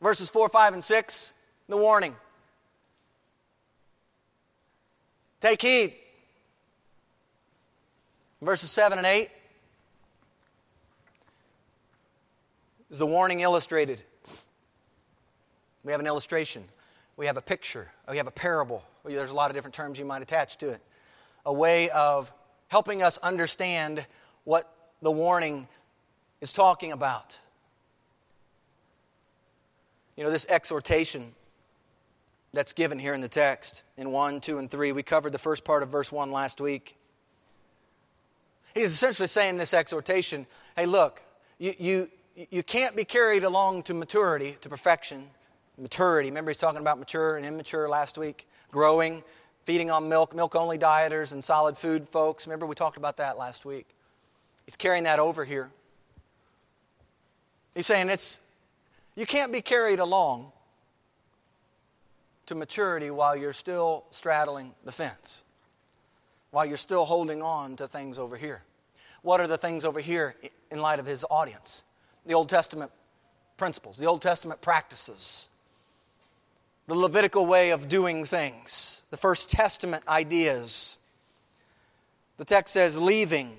Verses 0.00 0.30
4, 0.30 0.48
5, 0.48 0.74
and 0.74 0.84
6, 0.84 1.34
the 1.68 1.76
warning. 1.76 2.14
Take 5.46 5.62
heed. 5.62 5.92
Verses 8.42 8.68
7 8.68 8.98
and 8.98 9.06
8 9.06 9.30
is 12.90 12.98
the 12.98 13.06
warning 13.06 13.42
illustrated. 13.42 14.02
We 15.84 15.92
have 15.92 16.00
an 16.00 16.08
illustration, 16.08 16.64
we 17.16 17.26
have 17.26 17.36
a 17.36 17.42
picture, 17.42 17.86
we 18.10 18.16
have 18.16 18.26
a 18.26 18.32
parable. 18.32 18.82
There's 19.04 19.30
a 19.30 19.36
lot 19.36 19.52
of 19.52 19.54
different 19.54 19.76
terms 19.76 20.00
you 20.00 20.04
might 20.04 20.20
attach 20.20 20.56
to 20.58 20.70
it. 20.70 20.80
A 21.44 21.52
way 21.52 21.90
of 21.90 22.32
helping 22.66 23.04
us 23.04 23.16
understand 23.18 24.04
what 24.42 24.68
the 25.00 25.12
warning 25.12 25.68
is 26.40 26.50
talking 26.50 26.90
about. 26.90 27.38
You 30.16 30.24
know, 30.24 30.30
this 30.30 30.46
exhortation 30.48 31.36
that's 32.56 32.72
given 32.72 32.98
here 32.98 33.12
in 33.12 33.20
the 33.20 33.28
text 33.28 33.82
in 33.98 34.10
1, 34.10 34.40
2, 34.40 34.56
and 34.58 34.70
3. 34.70 34.92
We 34.92 35.02
covered 35.02 35.32
the 35.32 35.38
first 35.38 35.62
part 35.62 35.82
of 35.82 35.90
verse 35.90 36.10
1 36.10 36.32
last 36.32 36.58
week. 36.58 36.96
He's 38.74 38.92
essentially 38.92 39.28
saying 39.28 39.58
this 39.58 39.74
exhortation 39.74 40.46
hey, 40.74 40.86
look, 40.86 41.22
you, 41.58 41.74
you, 41.78 42.10
you 42.50 42.62
can't 42.62 42.96
be 42.96 43.04
carried 43.04 43.44
along 43.44 43.82
to 43.84 43.94
maturity, 43.94 44.56
to 44.62 44.68
perfection. 44.68 45.28
Maturity. 45.78 46.30
Remember, 46.30 46.50
he's 46.50 46.58
talking 46.58 46.80
about 46.80 46.98
mature 46.98 47.36
and 47.36 47.44
immature 47.44 47.88
last 47.88 48.16
week? 48.16 48.46
Growing, 48.70 49.22
feeding 49.64 49.90
on 49.90 50.08
milk, 50.08 50.34
milk 50.34 50.54
only 50.54 50.78
dieters, 50.78 51.32
and 51.32 51.44
solid 51.44 51.76
food 51.76 52.08
folks. 52.08 52.46
Remember, 52.46 52.66
we 52.66 52.74
talked 52.74 52.96
about 52.96 53.18
that 53.18 53.36
last 53.36 53.66
week. 53.66 53.86
He's 54.64 54.76
carrying 54.76 55.04
that 55.04 55.18
over 55.18 55.44
here. 55.44 55.70
He's 57.74 57.86
saying 57.86 58.08
it's, 58.08 58.40
you 59.14 59.26
can't 59.26 59.52
be 59.52 59.60
carried 59.60 59.98
along 59.98 60.52
to 62.46 62.54
maturity 62.54 63.10
while 63.10 63.36
you're 63.36 63.52
still 63.52 64.04
straddling 64.10 64.74
the 64.84 64.92
fence, 64.92 65.44
while 66.50 66.64
you're 66.64 66.76
still 66.76 67.04
holding 67.04 67.42
on 67.42 67.76
to 67.76 67.86
things 67.86 68.18
over 68.18 68.36
here. 68.36 68.62
What 69.22 69.40
are 69.40 69.46
the 69.46 69.58
things 69.58 69.84
over 69.84 70.00
here 70.00 70.36
in 70.70 70.80
light 70.80 70.98
of 70.98 71.06
his 71.06 71.24
audience? 71.30 71.82
The 72.24 72.34
Old 72.34 72.48
Testament 72.48 72.90
principles, 73.56 73.98
the 73.98 74.06
Old 74.06 74.22
Testament 74.22 74.60
practices, 74.60 75.48
the 76.86 76.94
Levitical 76.94 77.46
way 77.46 77.70
of 77.70 77.88
doing 77.88 78.24
things, 78.24 79.02
the 79.10 79.16
First 79.16 79.50
Testament 79.50 80.04
ideas. 80.06 80.98
The 82.36 82.44
text 82.44 82.74
says, 82.74 82.98
leaving, 82.98 83.56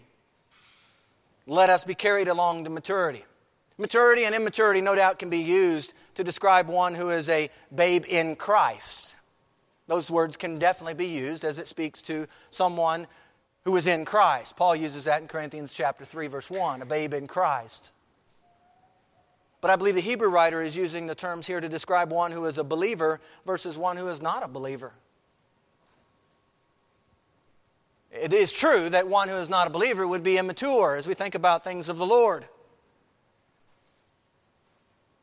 let 1.45 1.69
us 1.69 1.83
be 1.83 1.95
carried 1.95 2.27
along 2.27 2.63
to 2.65 2.69
maturity. 2.69 3.25
Maturity 3.77 4.23
and 4.23 4.33
immaturity, 4.33 4.81
no 4.81 4.95
doubt, 4.95 5.19
can 5.19 5.29
be 5.29 5.39
used 5.39 5.93
to 6.17 6.23
describe 6.23 6.67
one 6.67 6.95
who 6.95 7.11
is 7.11 7.29
a 7.29 7.49
babe 7.73 8.03
in 8.09 8.35
Christ. 8.35 9.17
Those 9.85 10.09
words 10.09 10.35
can 10.35 10.57
definitely 10.57 10.95
be 10.95 11.05
used 11.05 11.45
as 11.45 11.59
it 11.59 11.67
speaks 11.67 12.01
to 12.03 12.27
someone 12.49 13.05
who 13.65 13.75
is 13.77 13.85
in 13.85 14.03
Christ. 14.03 14.57
Paul 14.57 14.75
uses 14.75 15.05
that 15.05 15.21
in 15.21 15.27
Corinthians 15.27 15.73
chapter 15.73 16.03
3 16.03 16.25
verse 16.25 16.49
1, 16.49 16.81
a 16.81 16.85
babe 16.87 17.13
in 17.13 17.27
Christ. 17.27 17.91
But 19.61 19.69
I 19.69 19.75
believe 19.75 19.93
the 19.93 20.01
Hebrew 20.01 20.29
writer 20.29 20.63
is 20.63 20.75
using 20.75 21.05
the 21.05 21.15
terms 21.15 21.45
here 21.45 21.61
to 21.61 21.69
describe 21.69 22.11
one 22.11 22.31
who 22.31 22.45
is 22.45 22.57
a 22.57 22.63
believer 22.63 23.21
versus 23.45 23.77
one 23.77 23.95
who 23.95 24.07
is 24.07 24.19
not 24.19 24.43
a 24.43 24.47
believer. 24.47 24.93
It 28.11 28.33
is 28.33 28.51
true 28.51 28.89
that 28.89 29.07
one 29.07 29.29
who 29.29 29.35
is 29.35 29.49
not 29.49 29.67
a 29.67 29.69
believer 29.69 30.07
would 30.07 30.23
be 30.23 30.39
immature 30.39 30.95
as 30.95 31.07
we 31.07 31.13
think 31.13 31.35
about 31.35 31.63
things 31.63 31.89
of 31.89 31.99
the 31.99 32.05
Lord. 32.07 32.47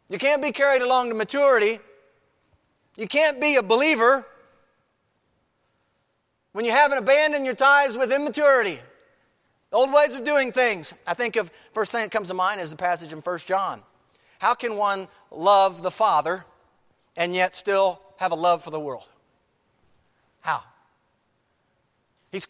You 0.09 0.19
can't 0.19 0.43
be 0.43 0.53
carried 0.53 0.83
along 0.83 1.09
to 1.09 1.15
maturity. 1.15 1.79
You 2.97 3.09
can't 3.09 3.41
be 3.41 3.57
a 3.57 3.63
believer 3.63 4.27
when 6.53 6.65
you 6.65 6.71
haven't 6.71 6.99
abandoned 6.99 7.45
your 7.45 7.55
ties 7.55 7.97
with 7.97 8.13
immaturity. 8.13 8.79
Old 9.73 9.93
ways 9.93 10.15
of 10.15 10.23
doing 10.23 10.53
things. 10.53 10.95
I 11.05 11.15
think 11.15 11.35
of 11.35 11.51
first 11.73 11.91
thing 11.91 12.03
that 12.03 12.13
comes 12.13 12.29
to 12.29 12.35
mind 12.35 12.61
is 12.61 12.71
the 12.71 12.77
passage 12.77 13.13
in 13.13 13.19
1 13.19 13.39
John. 13.41 13.83
How 14.39 14.55
can 14.55 14.77
one 14.77 15.09
love 15.33 15.83
the 15.83 15.91
Father 15.91 16.45
and 17.17 17.35
yet 17.35 17.57
still 17.57 18.01
have 18.19 18.31
a 18.31 18.37
love 18.37 18.63
for 18.63 18.71
the 18.71 18.79
world? 18.79 19.09
How? 20.43 20.63
He's, 22.31 22.47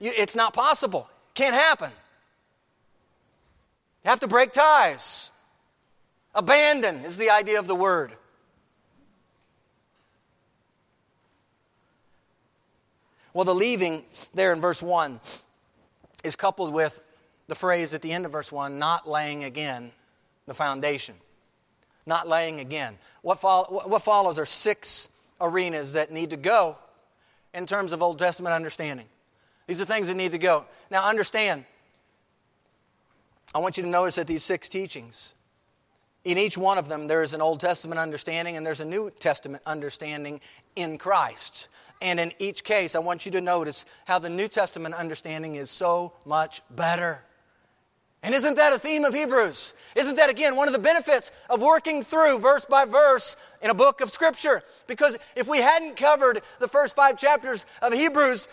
it's 0.00 0.36
not 0.36 0.54
possible. 0.54 1.08
Can't 1.34 1.54
happen. 1.54 1.90
You 4.04 4.10
have 4.10 4.20
to 4.20 4.28
break 4.28 4.52
ties. 4.52 5.31
Abandon 6.34 7.04
is 7.04 7.16
the 7.16 7.30
idea 7.30 7.58
of 7.58 7.66
the 7.66 7.74
word. 7.74 8.12
Well, 13.34 13.44
the 13.44 13.54
leaving 13.54 14.04
there 14.34 14.52
in 14.52 14.60
verse 14.60 14.82
1 14.82 15.20
is 16.24 16.36
coupled 16.36 16.72
with 16.72 17.00
the 17.48 17.54
phrase 17.54 17.94
at 17.94 18.02
the 18.02 18.12
end 18.12 18.26
of 18.26 18.32
verse 18.32 18.52
1 18.52 18.78
not 18.78 19.08
laying 19.08 19.44
again 19.44 19.90
the 20.46 20.54
foundation. 20.54 21.14
Not 22.04 22.28
laying 22.28 22.60
again. 22.60 22.98
What, 23.22 23.40
fo- 23.40 23.64
what 23.64 24.02
follows 24.02 24.38
are 24.38 24.46
six 24.46 25.08
arenas 25.40 25.92
that 25.94 26.10
need 26.10 26.30
to 26.30 26.36
go 26.36 26.76
in 27.54 27.66
terms 27.66 27.92
of 27.92 28.02
Old 28.02 28.18
Testament 28.18 28.54
understanding. 28.54 29.06
These 29.66 29.80
are 29.80 29.84
things 29.84 30.08
that 30.08 30.16
need 30.16 30.32
to 30.32 30.38
go. 30.38 30.64
Now, 30.90 31.08
understand, 31.08 31.64
I 33.54 33.58
want 33.58 33.76
you 33.76 33.82
to 33.82 33.88
notice 33.88 34.16
that 34.16 34.26
these 34.26 34.42
six 34.42 34.68
teachings 34.68 35.34
in 36.24 36.38
each 36.38 36.56
one 36.56 36.78
of 36.78 36.88
them, 36.88 37.08
there 37.08 37.22
is 37.22 37.34
an 37.34 37.40
Old 37.40 37.60
Testament 37.60 37.98
understanding 37.98 38.56
and 38.56 38.64
there's 38.64 38.80
a 38.80 38.84
New 38.84 39.10
Testament 39.10 39.62
understanding 39.66 40.40
in 40.76 40.98
Christ. 40.98 41.68
And 42.00 42.20
in 42.20 42.32
each 42.38 42.64
case, 42.64 42.94
I 42.94 43.00
want 43.00 43.26
you 43.26 43.32
to 43.32 43.40
notice 43.40 43.84
how 44.04 44.18
the 44.18 44.30
New 44.30 44.48
Testament 44.48 44.94
understanding 44.94 45.56
is 45.56 45.70
so 45.70 46.12
much 46.24 46.62
better. 46.70 47.24
And 48.22 48.34
isn't 48.34 48.54
that 48.54 48.72
a 48.72 48.78
theme 48.78 49.04
of 49.04 49.14
Hebrews? 49.14 49.74
Isn't 49.96 50.16
that, 50.16 50.30
again, 50.30 50.54
one 50.54 50.68
of 50.68 50.74
the 50.74 50.78
benefits 50.78 51.32
of 51.50 51.60
working 51.60 52.04
through 52.04 52.38
verse 52.38 52.64
by 52.64 52.84
verse 52.84 53.36
in 53.60 53.70
a 53.70 53.74
book 53.74 54.00
of 54.00 54.10
Scripture? 54.10 54.62
Because 54.86 55.16
if 55.34 55.48
we 55.48 55.58
hadn't 55.58 55.96
covered 55.96 56.40
the 56.60 56.68
first 56.68 56.94
five 56.94 57.18
chapters 57.18 57.66
of 57.80 57.92
Hebrews, 57.92 58.46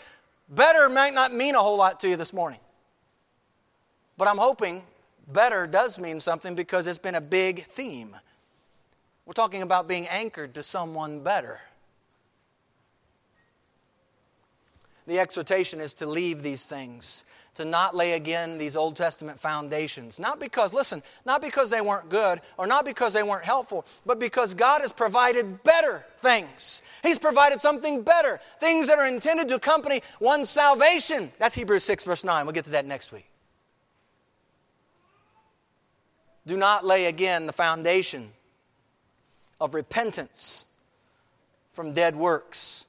better 0.50 0.90
might 0.90 1.14
not 1.14 1.34
mean 1.34 1.54
a 1.54 1.60
whole 1.60 1.78
lot 1.78 2.00
to 2.00 2.10
you 2.10 2.16
this 2.16 2.34
morning. 2.34 2.60
But 4.18 4.28
I'm 4.28 4.40
hoping 4.40 4.84
better 5.32 5.68
does 5.68 6.00
mean 6.00 6.20
something 6.20 6.56
because 6.56 6.88
it's 6.88 6.98
been 6.98 7.16
a 7.16 7.22
big 7.22 7.66
theme. 7.66 8.16
We're 9.26 9.34
talking 9.34 9.62
about 9.62 9.88
being 9.88 10.08
anchored 10.08 10.56
to 10.56 10.64
someone 10.64 11.22
better. 11.22 11.60
The 15.06 15.20
exhortation 15.20 15.82
is 15.82 15.96
to 15.96 16.06
leave 16.06 16.44
these 16.44 16.66
things, 16.66 17.26
to 17.56 17.66
not 17.66 17.96
lay 17.96 18.14
again 18.14 18.60
these 18.60 18.76
Old 18.76 18.96
Testament 18.96 19.40
foundations. 19.40 20.20
Not 20.20 20.40
because, 20.40 20.72
listen, 20.72 21.02
not 21.26 21.42
because 21.42 21.72
they 21.72 21.82
weren't 21.82 22.10
good 22.10 22.42
or 22.58 22.68
not 22.68 22.86
because 22.86 23.14
they 23.14 23.24
weren't 23.24 23.46
helpful, 23.46 23.86
but 24.06 24.20
because 24.20 24.54
God 24.54 24.82
has 24.82 24.92
provided 24.92 25.64
better 25.64 26.06
things. 26.18 26.84
He's 27.02 27.18
provided 27.18 27.60
something 27.60 28.04
better, 28.04 28.40
things 28.60 28.88
that 28.88 29.00
are 29.00 29.08
intended 29.08 29.48
to 29.50 29.56
accompany 29.56 30.02
one's 30.20 30.50
salvation. 30.50 31.32
That's 31.40 31.56
Hebrews 31.56 31.84
6, 31.84 32.04
verse 32.04 32.24
9. 32.24 32.46
We'll 32.46 32.54
get 32.54 32.66
to 32.66 32.72
that 32.72 32.86
next 32.86 33.12
week. 33.12 33.29
Do 36.46 36.58
not 36.58 36.86
lay 36.86 37.06
again 37.06 37.46
the 37.46 37.54
foundation 37.54 38.32
of 39.60 39.74
repentance 39.74 40.66
from 41.74 41.94
dead 41.94 42.16
works, 42.16 42.86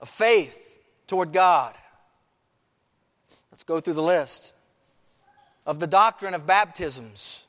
of 0.00 0.08
faith 0.08 0.78
toward 1.06 1.32
God. 1.32 1.74
Let's 3.50 3.64
go 3.64 3.80
through 3.80 3.94
the 3.94 4.02
list 4.02 4.54
of 5.66 5.80
the 5.80 5.86
doctrine 5.86 6.34
of 6.34 6.46
baptisms, 6.46 7.46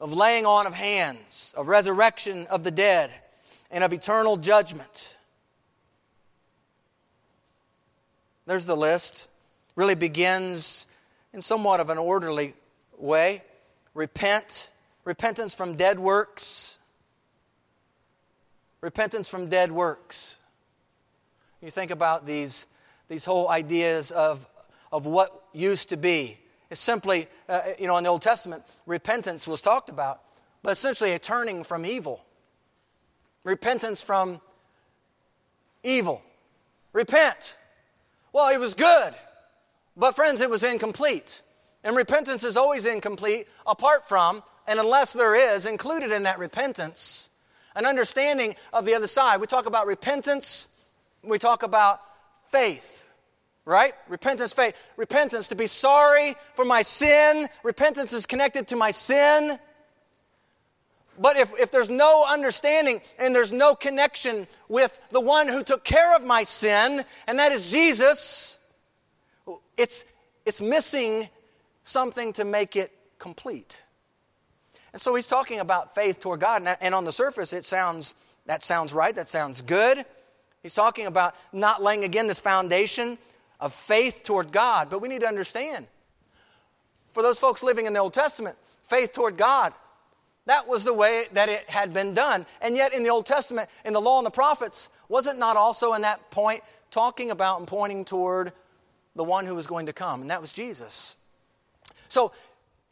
of 0.00 0.12
laying 0.12 0.44
on 0.44 0.66
of 0.66 0.74
hands, 0.74 1.54
of 1.56 1.68
resurrection 1.68 2.46
of 2.48 2.64
the 2.64 2.70
dead, 2.70 3.10
and 3.70 3.82
of 3.82 3.92
eternal 3.92 4.36
judgment. 4.36 5.16
There's 8.46 8.66
the 8.66 8.76
list. 8.76 9.28
Really 9.76 9.94
begins 9.94 10.86
in 11.32 11.40
somewhat 11.40 11.80
of 11.80 11.90
an 11.90 11.98
orderly 11.98 12.54
way. 12.98 13.42
Repent 13.94 14.70
repentance 15.04 15.54
from 15.54 15.76
dead 15.76 15.98
works. 15.98 16.78
Repentance 18.80 19.28
from 19.28 19.48
dead 19.48 19.72
works. 19.72 20.36
You 21.62 21.70
think 21.70 21.90
about 21.90 22.26
these, 22.26 22.66
these 23.08 23.24
whole 23.24 23.48
ideas 23.48 24.10
of, 24.10 24.46
of 24.92 25.06
what 25.06 25.44
used 25.52 25.88
to 25.90 25.96
be. 25.96 26.38
It's 26.70 26.80
simply, 26.80 27.28
uh, 27.48 27.60
you 27.78 27.86
know, 27.86 27.96
in 27.96 28.04
the 28.04 28.10
Old 28.10 28.22
Testament, 28.22 28.64
repentance 28.86 29.46
was 29.46 29.60
talked 29.60 29.88
about, 29.88 30.20
but 30.62 30.72
essentially 30.72 31.12
a 31.12 31.18
turning 31.18 31.64
from 31.64 31.86
evil. 31.86 32.24
Repentance 33.44 34.02
from 34.02 34.40
evil. 35.82 36.22
Repent. 36.92 37.56
Well, 38.32 38.52
it 38.52 38.58
was 38.58 38.74
good, 38.74 39.14
but 39.96 40.16
friends, 40.16 40.40
it 40.40 40.50
was 40.50 40.62
incomplete. 40.62 41.42
And 41.84 41.94
repentance 41.94 42.44
is 42.44 42.56
always 42.56 42.86
incomplete 42.86 43.46
apart 43.66 44.08
from, 44.08 44.42
and 44.66 44.80
unless 44.80 45.12
there 45.12 45.34
is 45.34 45.66
included 45.66 46.10
in 46.12 46.24
that 46.24 46.38
repentance, 46.38 47.28
an 47.74 47.86
understanding 47.86 48.54
of 48.72 48.84
the 48.84 48.94
other 48.94 49.06
side. 49.06 49.40
We 49.40 49.46
talk 49.46 49.66
about 49.66 49.86
repentance, 49.86 50.68
we 51.22 51.38
talk 51.38 51.62
about 51.62 52.00
faith, 52.50 53.06
right? 53.64 53.92
Repentance, 54.08 54.52
faith. 54.52 54.76
Repentance, 54.96 55.48
to 55.48 55.56
be 55.56 55.66
sorry 55.66 56.36
for 56.54 56.64
my 56.64 56.82
sin. 56.82 57.48
Repentance 57.62 58.12
is 58.12 58.26
connected 58.26 58.68
to 58.68 58.76
my 58.76 58.90
sin. 58.90 59.58
But 61.18 61.36
if, 61.36 61.52
if 61.58 61.70
there's 61.70 61.90
no 61.90 62.24
understanding 62.28 63.00
and 63.18 63.34
there's 63.34 63.52
no 63.52 63.74
connection 63.74 64.48
with 64.68 65.00
the 65.10 65.20
one 65.20 65.46
who 65.46 65.62
took 65.62 65.84
care 65.84 66.14
of 66.16 66.24
my 66.24 66.42
sin, 66.42 67.04
and 67.26 67.38
that 67.38 67.52
is 67.52 67.70
Jesus, 67.70 68.58
it's, 69.76 70.04
it's 70.44 70.60
missing 70.60 71.28
something 71.84 72.32
to 72.32 72.44
make 72.44 72.74
it 72.74 72.90
complete. 73.18 73.80
And 74.94 75.02
so 75.02 75.12
he's 75.16 75.26
talking 75.26 75.58
about 75.58 75.92
faith 75.92 76.20
toward 76.20 76.38
God, 76.38 76.64
and 76.80 76.94
on 76.94 77.04
the 77.04 77.12
surface, 77.12 77.52
it 77.52 77.64
sounds 77.64 78.14
that 78.46 78.62
sounds 78.62 78.92
right, 78.92 79.12
that 79.16 79.28
sounds 79.28 79.60
good. 79.60 80.04
He's 80.62 80.72
talking 80.74 81.06
about 81.06 81.34
not 81.52 81.82
laying 81.82 82.04
again 82.04 82.28
this 82.28 82.38
foundation 82.38 83.18
of 83.58 83.74
faith 83.74 84.22
toward 84.22 84.52
God, 84.52 84.88
but 84.90 85.00
we 85.00 85.08
need 85.08 85.22
to 85.22 85.26
understand. 85.26 85.88
For 87.12 87.24
those 87.24 87.40
folks 87.40 87.64
living 87.64 87.86
in 87.86 87.92
the 87.92 87.98
Old 87.98 88.14
Testament, 88.14 88.56
faith 88.84 89.12
toward 89.12 89.36
God, 89.36 89.72
that 90.46 90.68
was 90.68 90.84
the 90.84 90.94
way 90.94 91.24
that 91.32 91.48
it 91.48 91.68
had 91.68 91.92
been 91.92 92.14
done. 92.14 92.46
And 92.60 92.76
yet, 92.76 92.94
in 92.94 93.02
the 93.02 93.10
Old 93.10 93.26
Testament, 93.26 93.68
in 93.84 93.94
the 93.94 94.00
law 94.00 94.18
and 94.18 94.26
the 94.26 94.30
prophets, 94.30 94.90
was 95.08 95.26
it 95.26 95.36
not 95.36 95.56
also 95.56 95.94
in 95.94 96.02
that 96.02 96.30
point 96.30 96.62
talking 96.92 97.32
about 97.32 97.58
and 97.58 97.66
pointing 97.66 98.04
toward 98.04 98.52
the 99.16 99.24
one 99.24 99.44
who 99.44 99.56
was 99.56 99.66
going 99.66 99.86
to 99.86 99.92
come? 99.92 100.20
And 100.20 100.30
that 100.30 100.40
was 100.40 100.52
Jesus. 100.52 101.16
So, 102.08 102.30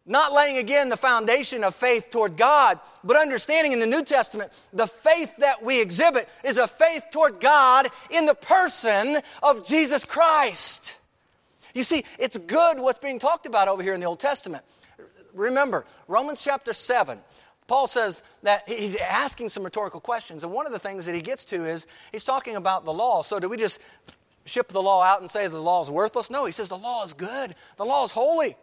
not 0.05 0.33
laying 0.33 0.59
again 0.59 0.89
the 0.89 0.97
foundation 0.97 1.63
of 1.63 1.75
faith 1.75 2.11
toward 2.11 2.37
God, 2.37 2.81
but 3.05 3.17
understanding 3.17 3.73
in 3.73 3.79
the 3.79 3.87
New 3.87 4.03
Testament 4.05 4.53
the 4.73 4.87
faith 4.87 5.37
that 5.39 5.63
we 5.63 5.81
exhibit 5.81 6.29
is 6.43 6.57
a 6.57 6.67
faith 6.67 7.05
toward 7.11 7.41
God 7.41 7.89
in 8.11 8.27
the 8.27 8.35
person 8.35 9.19
of 9.43 9.67
Jesus 9.67 10.05
Christ. 10.05 11.01
You 11.75 11.85
see, 11.85 12.05
it's 12.19 12.37
good 12.37 12.79
what's 12.79 12.99
being 12.99 13.19
talked 13.19 13.47
about 13.47 13.69
over 13.69 13.83
here 13.83 13.95
in 13.95 14.01
the 14.01 14.07
Old 14.07 14.21
Testament. 14.21 14.65
Remember, 15.33 15.87
Romans 16.09 16.43
chapter 16.43 16.73
7, 16.73 17.19
Paul 17.67 17.87
says 17.87 18.23
that 18.43 18.69
he's 18.69 18.97
asking 18.97 19.49
some 19.49 19.63
rhetorical 19.63 20.01
questions, 20.01 20.45
and 20.45 20.53
one 20.53 20.67
of 20.67 20.73
the 20.73 20.79
things 20.79 21.07
that 21.07 21.15
he 21.15 21.23
gets 21.23 21.45
to 21.47 21.65
is 21.65 21.87
he's 22.11 22.25
talking 22.25 22.57
about 22.57 22.85
the 22.85 22.93
law. 22.93 23.23
So, 23.23 23.41
do 23.41 23.49
we 23.49 23.57
just 23.57 23.81
ship 24.45 24.69
the 24.69 24.83
law 24.83 25.03
out 25.03 25.21
and 25.21 25.31
say 25.31 25.47
the 25.47 25.63
law 25.63 25.81
is 25.81 25.91
worthless? 25.91 26.29
No, 26.29 26.45
he 26.45 26.53
says 26.53 26.69
the 26.69 26.77
law 26.77 27.05
is 27.05 27.15
good, 27.15 27.55
the 27.79 27.87
law 27.87 28.05
is 28.05 28.13
holy. 28.13 28.57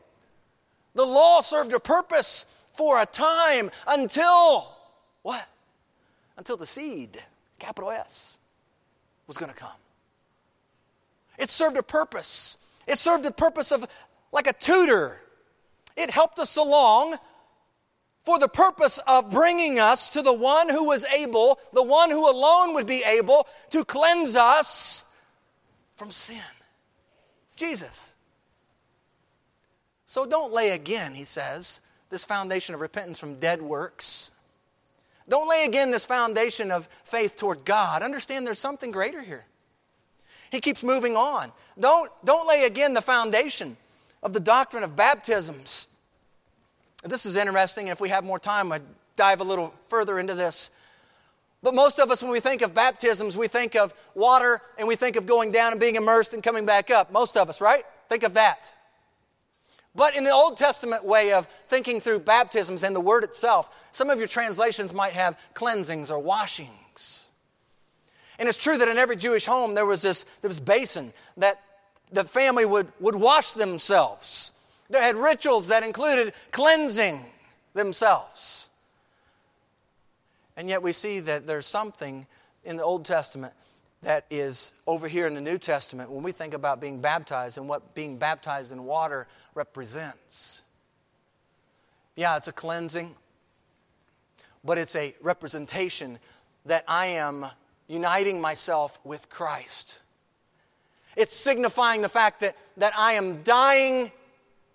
The 0.95 1.05
law 1.05 1.41
served 1.41 1.73
a 1.73 1.79
purpose 1.79 2.45
for 2.73 3.01
a 3.01 3.05
time 3.05 3.71
until 3.87 4.75
what? 5.21 5.45
Until 6.37 6.57
the 6.57 6.65
seed, 6.65 7.21
capital 7.59 7.91
S, 7.91 8.39
was 9.27 9.37
going 9.37 9.51
to 9.51 9.57
come. 9.57 9.71
It 11.37 11.49
served 11.49 11.77
a 11.77 11.83
purpose. 11.83 12.57
It 12.87 12.97
served 12.97 13.23
the 13.23 13.31
purpose 13.31 13.71
of 13.71 13.87
like 14.31 14.47
a 14.47 14.53
tutor. 14.53 15.21
It 15.95 16.11
helped 16.11 16.39
us 16.39 16.55
along 16.57 17.15
for 18.23 18.39
the 18.39 18.47
purpose 18.47 18.99
of 19.07 19.31
bringing 19.31 19.79
us 19.79 20.09
to 20.09 20.21
the 20.21 20.33
one 20.33 20.69
who 20.69 20.85
was 20.85 21.05
able, 21.05 21.59
the 21.73 21.83
one 21.83 22.11
who 22.11 22.29
alone 22.29 22.73
would 22.75 22.85
be 22.85 23.03
able 23.03 23.47
to 23.71 23.83
cleanse 23.85 24.35
us 24.35 25.05
from 25.95 26.11
sin. 26.11 26.41
Jesus. 27.55 28.15
So 30.09 30.25
don't 30.25 30.51
lay 30.51 30.71
again, 30.71 31.13
he 31.13 31.23
says, 31.23 31.81
this 32.09 32.23
foundation 32.23 32.73
of 32.73 32.81
repentance 32.81 33.19
from 33.19 33.35
dead 33.35 33.61
works. 33.61 34.31
Don't 35.29 35.47
lay 35.47 35.65
again 35.65 35.91
this 35.91 36.03
foundation 36.03 36.71
of 36.71 36.89
faith 37.03 37.37
toward 37.37 37.63
God. 37.63 38.01
Understand 38.01 38.47
there's 38.47 38.57
something 38.57 38.89
greater 38.89 39.21
here. 39.21 39.45
He 40.51 40.61
keeps 40.61 40.83
moving 40.83 41.15
on. 41.15 41.51
Don't, 41.79 42.11
don't 42.25 42.47
lay 42.47 42.63
again 42.63 42.95
the 42.95 43.03
foundation 43.03 43.77
of 44.23 44.33
the 44.33 44.39
doctrine 44.39 44.81
of 44.81 44.95
baptisms. 44.95 45.85
This 47.03 47.27
is 47.27 47.35
interesting. 47.35 47.89
If 47.89 48.01
we 48.01 48.09
have 48.09 48.23
more 48.23 48.39
time, 48.39 48.71
I'd 48.71 48.81
dive 49.15 49.41
a 49.41 49.43
little 49.43 49.75
further 49.89 50.17
into 50.17 50.33
this. 50.33 50.71
But 51.61 51.75
most 51.75 51.99
of 51.99 52.09
us, 52.09 52.23
when 52.23 52.31
we 52.31 52.39
think 52.39 52.63
of 52.63 52.73
baptisms, 52.73 53.37
we 53.37 53.47
think 53.47 53.75
of 53.75 53.93
water 54.15 54.59
and 54.79 54.87
we 54.87 54.95
think 54.95 55.17
of 55.17 55.27
going 55.27 55.51
down 55.51 55.71
and 55.71 55.79
being 55.79 55.97
immersed 55.97 56.33
and 56.33 56.41
coming 56.41 56.65
back 56.65 56.89
up. 56.89 57.11
Most 57.11 57.37
of 57.37 57.47
us, 57.47 57.61
right? 57.61 57.83
Think 58.07 58.23
of 58.23 58.33
that. 58.33 58.73
But 59.95 60.15
in 60.15 60.23
the 60.23 60.31
Old 60.31 60.57
Testament 60.57 61.03
way 61.03 61.33
of 61.33 61.47
thinking 61.67 61.99
through 61.99 62.19
baptisms 62.19 62.83
and 62.83 62.95
the 62.95 63.01
word 63.01 63.23
itself, 63.23 63.69
some 63.91 64.09
of 64.09 64.19
your 64.19 64.27
translations 64.27 64.93
might 64.93 65.13
have 65.13 65.39
cleansings 65.53 66.11
or 66.11 66.19
washings. 66.19 67.27
And 68.37 68.47
it's 68.47 68.57
true 68.57 68.77
that 68.77 68.87
in 68.87 68.97
every 68.97 69.15
Jewish 69.15 69.45
home 69.45 69.73
there 69.73 69.85
was 69.85 70.01
this, 70.01 70.25
there 70.41 70.47
was 70.47 70.59
basin 70.59 71.11
that 71.37 71.61
the 72.11 72.23
family 72.23 72.65
would, 72.65 72.87
would 72.99 73.15
wash 73.15 73.51
themselves. 73.51 74.53
They 74.89 75.01
had 75.01 75.15
rituals 75.15 75.67
that 75.67 75.83
included 75.83 76.33
cleansing 76.51 77.25
themselves. 77.73 78.69
And 80.55 80.67
yet 80.69 80.81
we 80.81 80.93
see 80.93 81.19
that 81.21 81.47
there's 81.47 81.67
something 81.67 82.25
in 82.63 82.77
the 82.77 82.83
Old 82.83 83.05
Testament 83.05 83.53
that 84.01 84.25
is 84.29 84.73
over 84.87 85.07
here 85.07 85.27
in 85.27 85.33
the 85.33 85.41
New 85.41 85.57
Testament 85.57 86.09
when 86.09 86.23
we 86.23 86.31
think 86.31 86.53
about 86.53 86.79
being 86.79 87.01
baptized 87.01 87.57
and 87.57 87.67
what 87.67 87.93
being 87.95 88.17
baptized 88.17 88.71
in 88.71 88.85
water 88.85 89.27
represents. 89.55 90.61
Yeah, 92.15 92.37
it's 92.37 92.47
a 92.47 92.53
cleansing, 92.53 93.15
but 94.63 94.77
it's 94.77 94.95
a 94.95 95.15
representation 95.21 96.19
that 96.65 96.83
I 96.87 97.07
am 97.07 97.45
uniting 97.87 98.39
myself 98.39 98.99
with 99.03 99.29
Christ. 99.29 99.99
It's 101.15 101.33
signifying 101.33 102.01
the 102.01 102.09
fact 102.09 102.41
that, 102.41 102.55
that 102.77 102.93
I 102.97 103.13
am 103.13 103.41
dying 103.41 104.11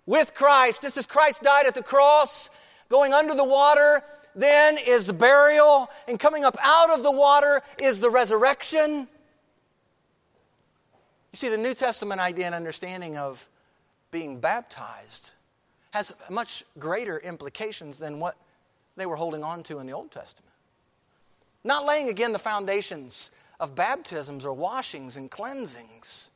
with 0.05 0.35
Christ, 0.35 0.83
just 0.83 0.97
as 0.97 1.05
Christ 1.07 1.41
died 1.41 1.65
at 1.65 1.73
the 1.73 1.81
cross, 1.81 2.49
going 2.89 3.13
under 3.13 3.33
the 3.33 3.43
water, 3.43 4.03
then 4.35 4.77
is 4.77 5.07
the 5.07 5.13
burial, 5.13 5.89
and 6.07 6.19
coming 6.19 6.43
up 6.43 6.57
out 6.61 6.91
of 6.91 7.01
the 7.01 7.11
water 7.11 7.61
is 7.81 7.99
the 7.99 8.09
resurrection. 8.09 9.07
You 11.35 11.37
see, 11.37 11.49
the 11.49 11.57
New 11.57 11.73
Testament 11.73 12.21
idea 12.21 12.45
and 12.45 12.55
understanding 12.55 13.17
of 13.17 13.49
being 14.09 14.39
baptized 14.39 15.33
has 15.91 16.13
much 16.29 16.63
greater 16.79 17.19
implications 17.19 17.97
than 17.97 18.21
what 18.21 18.37
they 18.95 19.05
were 19.05 19.17
holding 19.17 19.43
on 19.43 19.61
to 19.63 19.79
in 19.79 19.85
the 19.85 19.91
Old 19.91 20.11
Testament. 20.11 20.53
Not 21.65 21.85
laying 21.85 22.07
again 22.07 22.31
the 22.31 22.39
foundations 22.39 23.31
of 23.59 23.75
baptisms 23.75 24.45
or 24.45 24.53
washings 24.53 25.17
and 25.17 25.29
cleansings. 25.29 26.31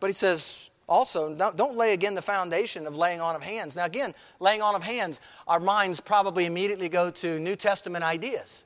But 0.00 0.06
he 0.06 0.14
says 0.14 0.70
also, 0.88 1.34
don't, 1.34 1.76
lay 1.76 1.92
again 1.92 2.14
the 2.14 2.22
foundation 2.22 2.86
of 2.86 2.96
laying 2.96 3.20
on 3.20 3.36
of 3.36 3.42
hands. 3.42 3.76
Now, 3.76 3.84
again, 3.84 4.14
laying 4.40 4.62
on 4.62 4.74
of 4.74 4.82
hands, 4.82 5.20
our 5.46 5.60
minds 5.60 6.00
probably 6.00 6.46
immediately 6.46 6.88
go 6.88 7.10
to 7.10 7.38
New 7.38 7.56
Testament 7.56 8.04
ideas, 8.04 8.64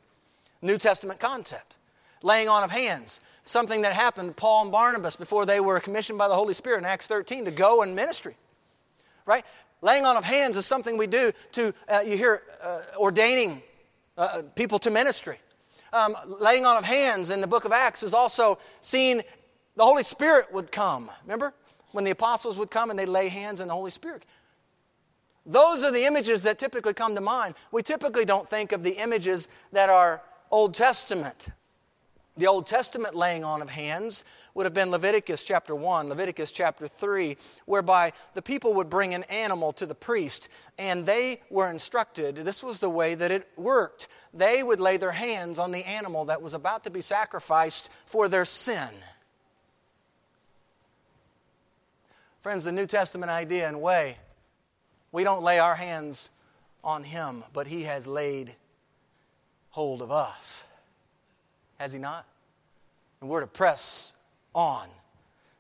New 0.63 0.79
Testament 0.79 1.19
concept 1.19 1.79
laying 2.23 2.49
on 2.49 2.65
of 2.65 2.71
hands. 2.71 3.21
Something 3.45 3.83
that 3.83 3.93
happened 3.93 4.29
to 4.29 4.35
Paul 4.35 4.63
and 4.63 4.73
Barnabas 4.73 5.17
before 5.17 5.47
they 5.47 5.61
were 5.61 5.81
commissioned 5.81 6.19
by 6.19 6.29
the 6.29 6.35
Holy 6.35 6.55
Spirit 6.55 6.79
in 6.79 6.85
Acts 6.85 7.07
13 7.07 7.47
to 7.47 7.51
go 7.51 7.83
in 7.83 7.95
ministry. 7.95 8.37
Right? 9.25 9.45
Laying 9.81 10.05
on 10.05 10.17
of 10.17 10.25
hands 10.25 10.57
is 10.57 10.67
something 10.67 10.97
we 10.97 11.07
do 11.07 11.33
to, 11.53 11.73
uh, 11.89 12.01
you 12.01 12.17
hear, 12.17 12.43
uh, 12.63 12.81
ordaining 12.99 13.63
uh, 14.17 14.43
people 14.55 14.79
to 14.81 14.91
ministry. 14.91 15.39
Um, 15.93 16.17
laying 16.27 16.67
on 16.67 16.77
of 16.77 16.85
hands 16.85 17.31
in 17.31 17.41
the 17.41 17.47
book 17.47 17.65
of 17.65 17.73
Acts 17.73 18.03
is 18.03 18.13
also 18.13 18.59
seen, 18.81 19.23
the 19.77 19.85
Holy 19.85 20.03
Spirit 20.03 20.53
would 20.53 20.73
come. 20.73 21.11
Remember? 21.23 21.55
When 21.93 22.05
the 22.05 22.11
apostles 22.11 22.59
would 22.59 22.71
come 22.71 22.91
and 22.91 22.99
they 22.99 23.07
lay 23.07 23.29
hands 23.29 23.61
and 23.61 23.71
the 23.71 23.75
Holy 23.75 23.91
Spirit. 23.91 24.25
Those 25.47 25.83
are 25.83 25.91
the 25.91 26.05
images 26.05 26.43
that 26.43 26.59
typically 26.59 26.93
come 26.93 27.15
to 27.15 27.23
mind. 27.23 27.55
We 27.73 27.83
typically 27.83 28.27
don't 28.27 28.47
think 28.47 28.73
of 28.73 28.83
the 28.83 29.01
images 29.01 29.49
that 29.73 29.89
are 29.89 30.23
Old 30.51 30.75
Testament. 30.75 31.49
The 32.39 32.47
Old 32.47 32.69
Testament 32.69 33.17
laying 33.17 33.43
on 33.43 33.63
of 33.63 33.69
hands 33.69 34.25
would 34.55 34.65
have 34.65 34.73
been 34.73 34.93
Leviticus 34.93 35.43
chapter 35.43 35.75
1, 35.75 36.09
Leviticus 36.09 36.53
chapter 36.53 36.87
3, 36.87 37.37
whereby 37.67 38.13
the 38.35 38.43
people 38.43 38.75
would 38.75 38.89
bring 38.89 39.13
an 39.13 39.25
animal 39.25 39.73
to 39.73 39.87
the 39.87 39.95
priest 39.97 40.49
and 40.79 41.05
they 41.05 41.41
were 41.51 41.69
instructed. 41.69 42.37
This 42.37 42.63
was 42.63 42.79
the 42.79 42.89
way 42.89 43.17
that 43.17 43.33
it 43.33 43.49
worked. 43.57 44.07
They 44.33 44.63
would 44.63 44.79
lay 44.79 44.99
their 44.99 45.11
hands 45.11 45.59
on 45.59 45.73
the 45.73 45.83
animal 45.85 46.27
that 46.27 46.41
was 46.41 46.55
about 46.55 46.85
to 46.85 46.91
be 46.91 47.01
sacrificed 47.01 47.91
for 48.07 48.29
their 48.29 48.45
sin. 48.45 48.91
Friends, 52.41 52.63
the 52.63 52.71
New 52.71 52.87
Testament 52.87 53.33
idea 53.33 53.67
and 53.67 53.81
way, 53.81 54.17
we 55.11 55.25
don't 55.25 55.43
lay 55.43 55.59
our 55.59 55.75
hands 55.75 56.31
on 56.85 57.03
him, 57.03 57.43
but 57.53 57.67
he 57.67 57.83
has 57.83 58.07
laid 58.07 58.55
hold 59.71 60.03
of 60.03 60.13
us. 60.13 60.63
Has 61.79 61.93
he 61.93 61.99
not? 61.99 62.28
And 63.21 63.29
we're 63.29 63.41
to 63.41 63.47
press 63.47 64.13
on 64.55 64.87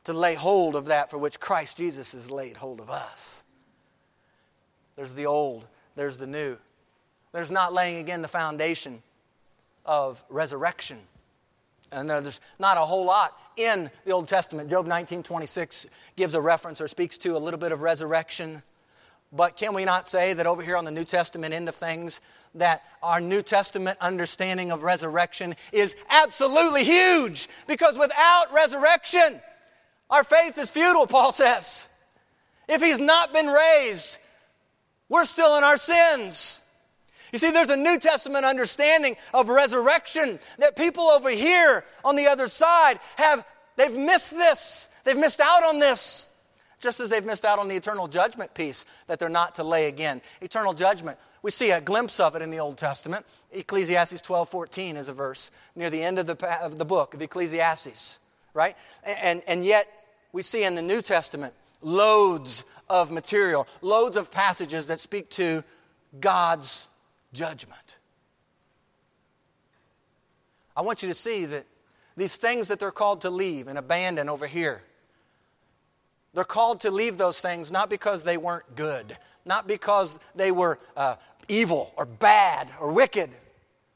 to 0.04 0.12
lay 0.12 0.34
hold 0.34 0.74
of 0.74 0.86
that 0.86 1.10
for 1.10 1.18
which 1.18 1.38
Christ 1.38 1.76
Jesus 1.76 2.12
has 2.12 2.30
laid 2.30 2.56
hold 2.56 2.80
of 2.80 2.88
us. 2.88 3.44
There's 4.96 5.12
the 5.12 5.26
old, 5.26 5.66
there's 5.96 6.18
the 6.18 6.26
new. 6.26 6.56
There's 7.32 7.50
not 7.50 7.72
laying 7.72 7.98
again 7.98 8.22
the 8.22 8.28
foundation 8.28 9.02
of 9.84 10.24
resurrection. 10.28 10.98
And 11.92 12.08
there's 12.08 12.40
not 12.58 12.76
a 12.76 12.80
whole 12.80 13.04
lot 13.04 13.36
in 13.56 13.90
the 14.04 14.12
Old 14.12 14.28
Testament. 14.28 14.70
Job 14.70 14.86
19 14.86 15.22
26 15.22 15.86
gives 16.16 16.34
a 16.34 16.40
reference 16.40 16.80
or 16.80 16.88
speaks 16.88 17.18
to 17.18 17.36
a 17.36 17.38
little 17.38 17.60
bit 17.60 17.72
of 17.72 17.82
resurrection. 17.82 18.62
But 19.32 19.56
can 19.56 19.74
we 19.74 19.84
not 19.84 20.08
say 20.08 20.32
that 20.32 20.46
over 20.46 20.62
here 20.62 20.76
on 20.76 20.84
the 20.84 20.90
New 20.90 21.04
Testament 21.04 21.52
end 21.54 21.68
of 21.68 21.74
things, 21.74 22.20
that 22.54 22.82
our 23.02 23.20
New 23.20 23.42
Testament 23.42 23.98
understanding 24.00 24.72
of 24.72 24.82
resurrection 24.82 25.54
is 25.72 25.96
absolutely 26.10 26.84
huge? 26.84 27.48
Because 27.66 27.98
without 27.98 28.52
resurrection, 28.52 29.40
our 30.10 30.24
faith 30.24 30.58
is 30.58 30.70
futile, 30.70 31.06
Paul 31.06 31.32
says. 31.32 31.88
If 32.68 32.82
he's 32.82 32.98
not 33.00 33.32
been 33.32 33.46
raised, 33.46 34.18
we're 35.08 35.24
still 35.24 35.56
in 35.56 35.64
our 35.64 35.76
sins. 35.76 36.60
You 37.32 37.38
see, 37.38 37.50
there's 37.50 37.70
a 37.70 37.76
New 37.76 37.98
Testament 37.98 38.44
understanding 38.44 39.16
of 39.34 39.48
resurrection 39.48 40.38
that 40.58 40.76
people 40.76 41.04
over 41.04 41.30
here 41.30 41.84
on 42.04 42.16
the 42.16 42.26
other 42.26 42.48
side 42.48 43.00
have, 43.16 43.44
they've 43.76 43.96
missed 43.96 44.30
this. 44.30 44.88
They've 45.04 45.16
missed 45.16 45.40
out 45.40 45.64
on 45.64 45.78
this 45.78 46.28
just 46.80 47.00
as 47.00 47.10
they've 47.10 47.24
missed 47.24 47.44
out 47.44 47.58
on 47.58 47.68
the 47.68 47.76
eternal 47.76 48.08
judgment 48.08 48.54
piece 48.54 48.84
that 49.08 49.18
they're 49.18 49.28
not 49.28 49.56
to 49.56 49.64
lay 49.64 49.88
again. 49.88 50.20
Eternal 50.40 50.74
judgment. 50.74 51.18
We 51.42 51.50
see 51.50 51.70
a 51.70 51.80
glimpse 51.80 52.18
of 52.20 52.34
it 52.34 52.42
in 52.42 52.50
the 52.50 52.58
Old 52.58 52.78
Testament. 52.78 53.24
Ecclesiastes 53.52 54.20
12 54.20 54.48
14 54.48 54.96
is 54.96 55.08
a 55.08 55.12
verse 55.12 55.50
near 55.76 55.90
the 55.90 56.02
end 56.02 56.18
of 56.18 56.26
the, 56.26 56.62
of 56.62 56.78
the 56.78 56.84
book 56.84 57.14
of 57.14 57.22
Ecclesiastes, 57.22 58.18
right? 58.54 58.76
And, 59.04 59.42
and 59.46 59.64
yet, 59.64 59.88
we 60.32 60.42
see 60.42 60.64
in 60.64 60.74
the 60.74 60.82
New 60.82 61.02
Testament 61.02 61.54
loads 61.80 62.64
of 62.88 63.10
material, 63.10 63.66
loads 63.82 64.16
of 64.16 64.30
passages 64.30 64.88
that 64.88 65.00
speak 65.00 65.30
to 65.30 65.62
God's 66.18 66.88
judgment. 67.32 67.96
I 70.76 70.82
want 70.82 71.02
you 71.02 71.08
to 71.08 71.14
see 71.14 71.44
that 71.44 71.66
these 72.16 72.36
things 72.36 72.68
that 72.68 72.80
they're 72.80 72.90
called 72.90 73.22
to 73.22 73.30
leave 73.30 73.68
and 73.68 73.78
abandon 73.78 74.28
over 74.28 74.46
here 74.46 74.82
they're 76.34 76.44
called 76.44 76.80
to 76.80 76.90
leave 76.90 77.18
those 77.18 77.40
things 77.40 77.70
not 77.70 77.90
because 77.90 78.24
they 78.24 78.36
weren't 78.36 78.76
good, 78.76 79.16
not 79.44 79.66
because 79.66 80.18
they 80.34 80.50
were 80.50 80.78
uh, 80.96 81.16
evil 81.48 81.92
or 81.96 82.06
bad 82.06 82.68
or 82.80 82.92
wicked. 82.92 83.30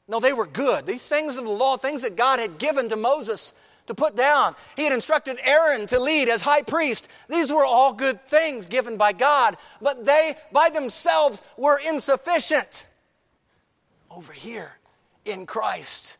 No, 0.07 0.19
they 0.19 0.33
were 0.33 0.47
good. 0.47 0.85
These 0.85 1.07
things 1.07 1.37
of 1.37 1.45
the 1.45 1.51
law, 1.51 1.77
things 1.77 2.01
that 2.01 2.15
God 2.15 2.39
had 2.39 2.57
given 2.57 2.89
to 2.89 2.95
Moses 2.95 3.53
to 3.85 3.93
put 3.93 4.15
down. 4.15 4.55
He 4.75 4.83
had 4.83 4.93
instructed 4.93 5.37
Aaron 5.43 5.87
to 5.87 5.99
lead 5.99 6.29
as 6.29 6.41
high 6.41 6.61
priest. 6.61 7.07
These 7.29 7.51
were 7.51 7.65
all 7.65 7.93
good 7.93 8.25
things 8.25 8.67
given 8.67 8.97
by 8.97 9.13
God, 9.13 9.57
but 9.81 10.05
they 10.05 10.35
by 10.51 10.69
themselves 10.69 11.41
were 11.57 11.79
insufficient. 11.79 12.85
Over 14.09 14.33
here 14.33 14.77
in 15.25 15.45
Christ, 15.45 16.17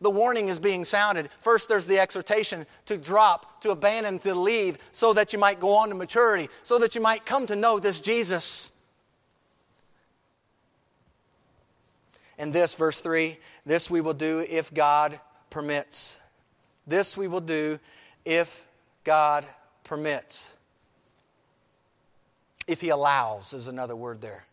the 0.00 0.10
warning 0.10 0.48
is 0.48 0.58
being 0.58 0.84
sounded. 0.84 1.30
First, 1.40 1.68
there's 1.68 1.86
the 1.86 1.98
exhortation 1.98 2.66
to 2.86 2.98
drop, 2.98 3.62
to 3.62 3.70
abandon, 3.70 4.18
to 4.20 4.34
leave, 4.34 4.76
so 4.92 5.12
that 5.14 5.32
you 5.32 5.38
might 5.38 5.58
go 5.58 5.76
on 5.76 5.88
to 5.88 5.94
maturity, 5.94 6.48
so 6.62 6.78
that 6.78 6.94
you 6.94 7.00
might 7.00 7.24
come 7.24 7.46
to 7.46 7.56
know 7.56 7.78
this 7.78 7.98
Jesus. 7.98 8.70
And 12.38 12.52
this, 12.52 12.74
verse 12.74 13.00
3 13.00 13.38
this 13.64 13.90
we 13.90 14.00
will 14.00 14.14
do 14.14 14.44
if 14.48 14.72
God 14.72 15.18
permits. 15.50 16.20
This 16.86 17.16
we 17.16 17.26
will 17.26 17.40
do 17.40 17.80
if 18.24 18.64
God 19.02 19.46
permits. 19.82 20.52
If 22.66 22.80
He 22.80 22.90
allows, 22.90 23.52
is 23.52 23.66
another 23.66 23.96
word 23.96 24.20
there. 24.20 24.44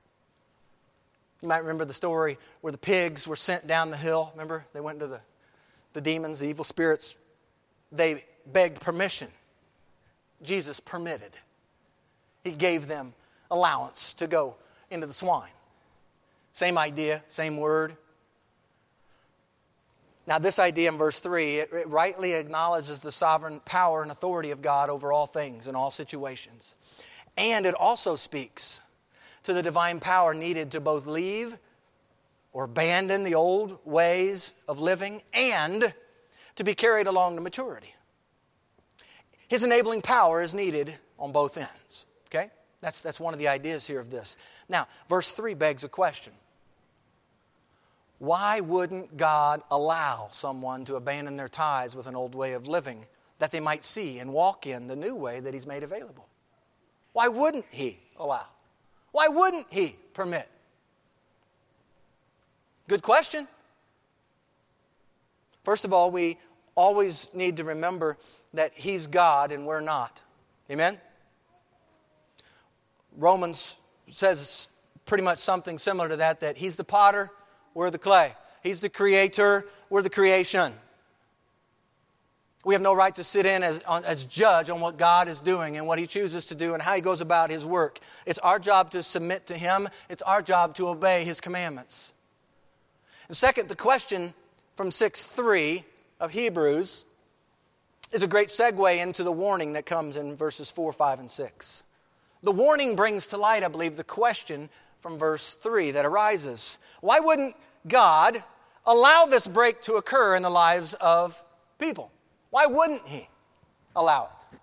You 1.42 1.50
might 1.50 1.58
remember 1.58 1.84
the 1.84 1.94
story 1.94 2.38
where 2.62 2.72
the 2.72 2.78
pigs 2.78 3.28
were 3.28 3.36
sent 3.36 3.68
down 3.68 3.92
the 3.92 3.98
hill. 3.98 4.32
Remember? 4.34 4.66
They 4.74 4.80
went 4.80 5.00
to 5.02 5.08
the 5.08 5.20
the 5.94 6.02
demons, 6.02 6.40
the 6.40 6.48
evil 6.48 6.66
spirits, 6.66 7.16
they 7.92 8.26
begged 8.52 8.82
permission. 8.82 9.30
Jesus 10.42 10.80
permitted. 10.80 11.32
He 12.44 12.52
gave 12.52 12.88
them 12.88 13.14
allowance 13.50 14.14
to 14.16 14.28
go 14.28 14.56
into 14.90 15.08
the 15.08 15.14
swine. 15.14 15.50
Same 16.54 16.78
idea, 16.78 17.24
same 17.30 17.58
word. 17.58 17.96
Now, 20.26 20.40
this 20.40 20.60
idea 20.60 20.90
in 20.90 20.98
verse 20.98 21.20
3, 21.20 21.58
it, 21.58 21.70
it, 21.74 21.88
rightly 21.88 22.34
acknowledges 22.34 23.00
the 23.00 23.12
sovereign 23.12 23.60
power 23.66 24.02
and 24.02 24.12
authority 24.12 24.52
of 24.52 24.62
God 24.62 24.90
over 24.90 25.12
all 25.12 25.28
things 25.28 25.68
in 25.68 25.76
all 25.76 25.92
situations. 25.92 26.76
And 27.38 27.66
it 27.66 27.76
also 27.76 28.16
speaks 28.16 28.80
to 29.44 29.54
the 29.54 29.62
divine 29.62 30.00
power 30.00 30.34
needed 30.34 30.72
to 30.72 30.80
both 30.80 31.06
leave 31.06 31.58
or 32.54 32.66
abandon 32.66 33.24
the 33.24 33.36
old 33.36 33.80
ways 33.84 34.54
of 34.68 34.80
living 34.80 35.22
and 35.34 35.94
to 36.56 36.64
be 36.64 36.76
carried 36.76 37.08
along 37.08 37.36
to 37.36 37.42
maturity. 37.42 37.94
His 39.48 39.64
enabling 39.64 40.04
power 40.04 40.42
is 40.42 40.54
needed 40.54 40.96
on 41.20 41.32
both 41.32 41.58
ends. 41.58 42.06
Okay? 42.28 42.50
That's, 42.82 43.02
that's 43.02 43.20
one 43.20 43.34
of 43.34 43.40
the 43.40 43.48
ideas 43.48 43.88
here 43.88 44.00
of 44.00 44.10
this. 44.10 44.38
Now, 44.70 44.88
verse 45.10 45.32
3 45.32 45.56
begs 45.56 45.84
a 45.84 45.90
question 45.90 46.34
Why 48.20 48.62
wouldn't 48.62 49.18
God 49.18 49.62
allow 49.72 50.30
someone 50.32 50.86
to 50.86 50.96
abandon 50.96 51.38
their 51.38 51.50
ties 51.50 51.96
with 51.96 52.08
an 52.08 52.16
old 52.16 52.36
way 52.36 52.54
of 52.54 52.68
living 52.68 53.06
that 53.40 53.52
they 53.52 53.60
might 53.60 53.84
see 53.84 54.20
and 54.20 54.32
walk 54.32 54.68
in 54.68 54.88
the 54.88 54.96
new 54.96 55.16
way 55.16 55.40
that 55.40 55.54
He's 55.54 55.68
made 55.68 55.84
available? 55.84 56.28
Why 57.14 57.28
wouldn't 57.28 57.66
He 57.72 58.00
allow? 58.18 58.46
Why 59.12 59.28
wouldn't 59.28 59.68
He 59.72 59.96
permit? 60.14 60.50
Good 62.88 63.02
question. 63.02 63.48
First 65.64 65.86
of 65.86 65.94
all, 65.94 66.12
we 66.12 66.38
always 66.76 67.30
need 67.34 67.58
to 67.58 67.64
remember 67.64 68.18
that 68.54 68.74
He's 68.76 69.08
God 69.08 69.52
and 69.52 69.66
we're 69.66 69.80
not. 69.80 70.22
Amen? 70.70 70.98
Romans 73.18 73.78
says 74.10 74.68
pretty 75.06 75.24
much 75.24 75.40
something 75.40 75.78
similar 75.78 76.10
to 76.10 76.18
that 76.18 76.40
that 76.42 76.58
He's 76.58 76.76
the 76.76 76.84
potter, 76.84 77.30
we're 77.74 77.90
the 77.90 77.98
clay. 77.98 78.34
He's 78.62 78.80
the 78.80 78.90
creator, 78.90 79.66
we're 79.90 80.02
the 80.02 80.10
creation. 80.10 80.74
We 82.66 82.74
have 82.76 82.82
no 82.82 82.94
right 82.94 83.14
to 83.16 83.26
sit 83.26 83.46
in 83.46 83.62
as, 83.62 83.84
on, 83.84 84.06
as 84.06 84.24
judge 84.24 84.70
on 84.70 84.80
what 84.80 84.98
God 84.98 85.28
is 85.28 85.42
doing 85.42 85.76
and 85.76 85.86
what 85.86 86.00
He 86.00 86.08
chooses 86.08 86.46
to 86.48 86.56
do 86.56 86.74
and 86.74 86.82
how 86.82 86.96
He 86.96 87.02
goes 87.02 87.20
about 87.20 87.50
His 87.50 87.66
work. 87.66 88.00
It's 88.26 88.40
our 88.40 88.58
job 88.58 88.92
to 88.92 89.04
submit 89.04 89.46
to 89.48 89.58
Him, 89.58 89.90
it's 90.10 90.22
our 90.22 90.42
job 90.42 90.76
to 90.76 90.88
obey 90.88 91.26
His 91.26 91.42
commandments. 91.42 92.14
And 93.28 93.38
second, 93.38 93.70
the 93.70 93.76
question 93.76 94.34
from 94.76 94.92
6 94.92 95.28
3 95.28 95.84
of 96.20 96.32
Hebrews 96.32 97.06
is 98.12 98.22
a 98.22 98.28
great 98.28 98.48
segue 98.48 99.02
into 99.02 99.24
the 99.24 99.32
warning 99.32 99.74
that 99.74 99.86
comes 99.86 100.18
in 100.18 100.36
verses 100.36 100.70
4, 100.70 100.94
5, 100.94 101.20
and 101.20 101.32
6. 101.32 101.84
The 102.42 102.52
warning 102.52 102.96
brings 102.96 103.28
to 103.28 103.38
light, 103.38 103.64
I 103.64 103.70
believe, 103.70 103.96
the 103.96 104.04
question 104.04 104.70
from 105.00 105.18
verse 105.18 105.56
3 105.56 105.92
that 105.92 106.06
arises 106.06 106.78
Why 107.02 107.20
wouldn't 107.20 107.56
God 107.88 108.44
allow 108.86 109.26
this 109.26 109.48
break 109.48 109.82
to 109.84 109.96
occur 109.96 110.36
in 110.36 110.44
the 110.44 110.50
lives 110.50 110.94
of 110.96 111.42
people? 111.80 112.12
Why 112.50 112.66
wouldn't 112.66 113.08
He 113.08 113.28
allow 113.96 114.26
it? 114.26 114.58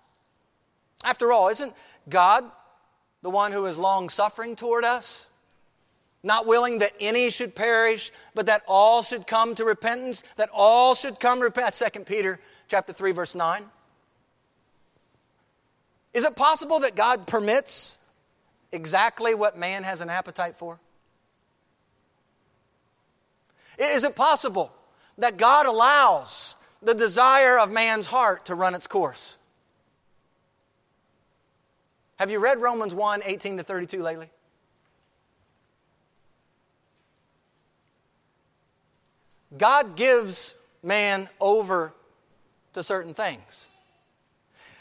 After 1.03 1.31
all, 1.31 1.49
isn't 1.49 1.73
God 2.07 2.45
the 3.21 3.29
one 3.29 3.51
who 3.51 3.65
is 3.65 3.77
long 3.77 4.09
suffering 4.09 4.55
toward 4.55 4.83
us? 4.83 5.27
Not 6.23 6.45
willing 6.45 6.79
that 6.79 6.93
any 6.99 7.29
should 7.29 7.55
perish, 7.55 8.11
but 8.35 8.45
that 8.45 8.63
all 8.67 9.03
should 9.03 9.27
come 9.27 9.55
to 9.55 9.65
repentance, 9.65 10.23
that 10.35 10.49
all 10.53 10.95
should 10.95 11.19
come 11.19 11.39
to 11.39 11.45
repent. 11.45 11.73
2 11.73 12.01
Peter 12.01 12.39
chapter 12.67 12.93
3, 12.93 13.11
verse 13.11 13.35
9. 13.35 13.63
Is 16.13 16.23
it 16.23 16.35
possible 16.35 16.79
that 16.81 16.95
God 16.95 17.25
permits 17.25 17.97
exactly 18.71 19.33
what 19.33 19.57
man 19.57 19.83
has 19.83 20.01
an 20.01 20.09
appetite 20.09 20.55
for? 20.55 20.79
Is 23.77 24.03
it 24.03 24.15
possible 24.15 24.71
that 25.17 25.37
God 25.37 25.65
allows 25.65 26.55
the 26.81 26.93
desire 26.93 27.59
of 27.59 27.71
man's 27.71 28.07
heart 28.07 28.45
to 28.45 28.55
run 28.55 28.75
its 28.75 28.87
course. 28.87 29.37
Have 32.17 32.31
you 32.31 32.39
read 32.39 32.59
Romans 32.59 32.93
1 32.93 33.21
18 33.23 33.57
to 33.57 33.63
32 33.63 34.01
lately? 34.01 34.29
God 39.57 39.95
gives 39.95 40.55
man 40.83 41.29
over 41.39 41.93
to 42.73 42.83
certain 42.83 43.13
things. 43.13 43.69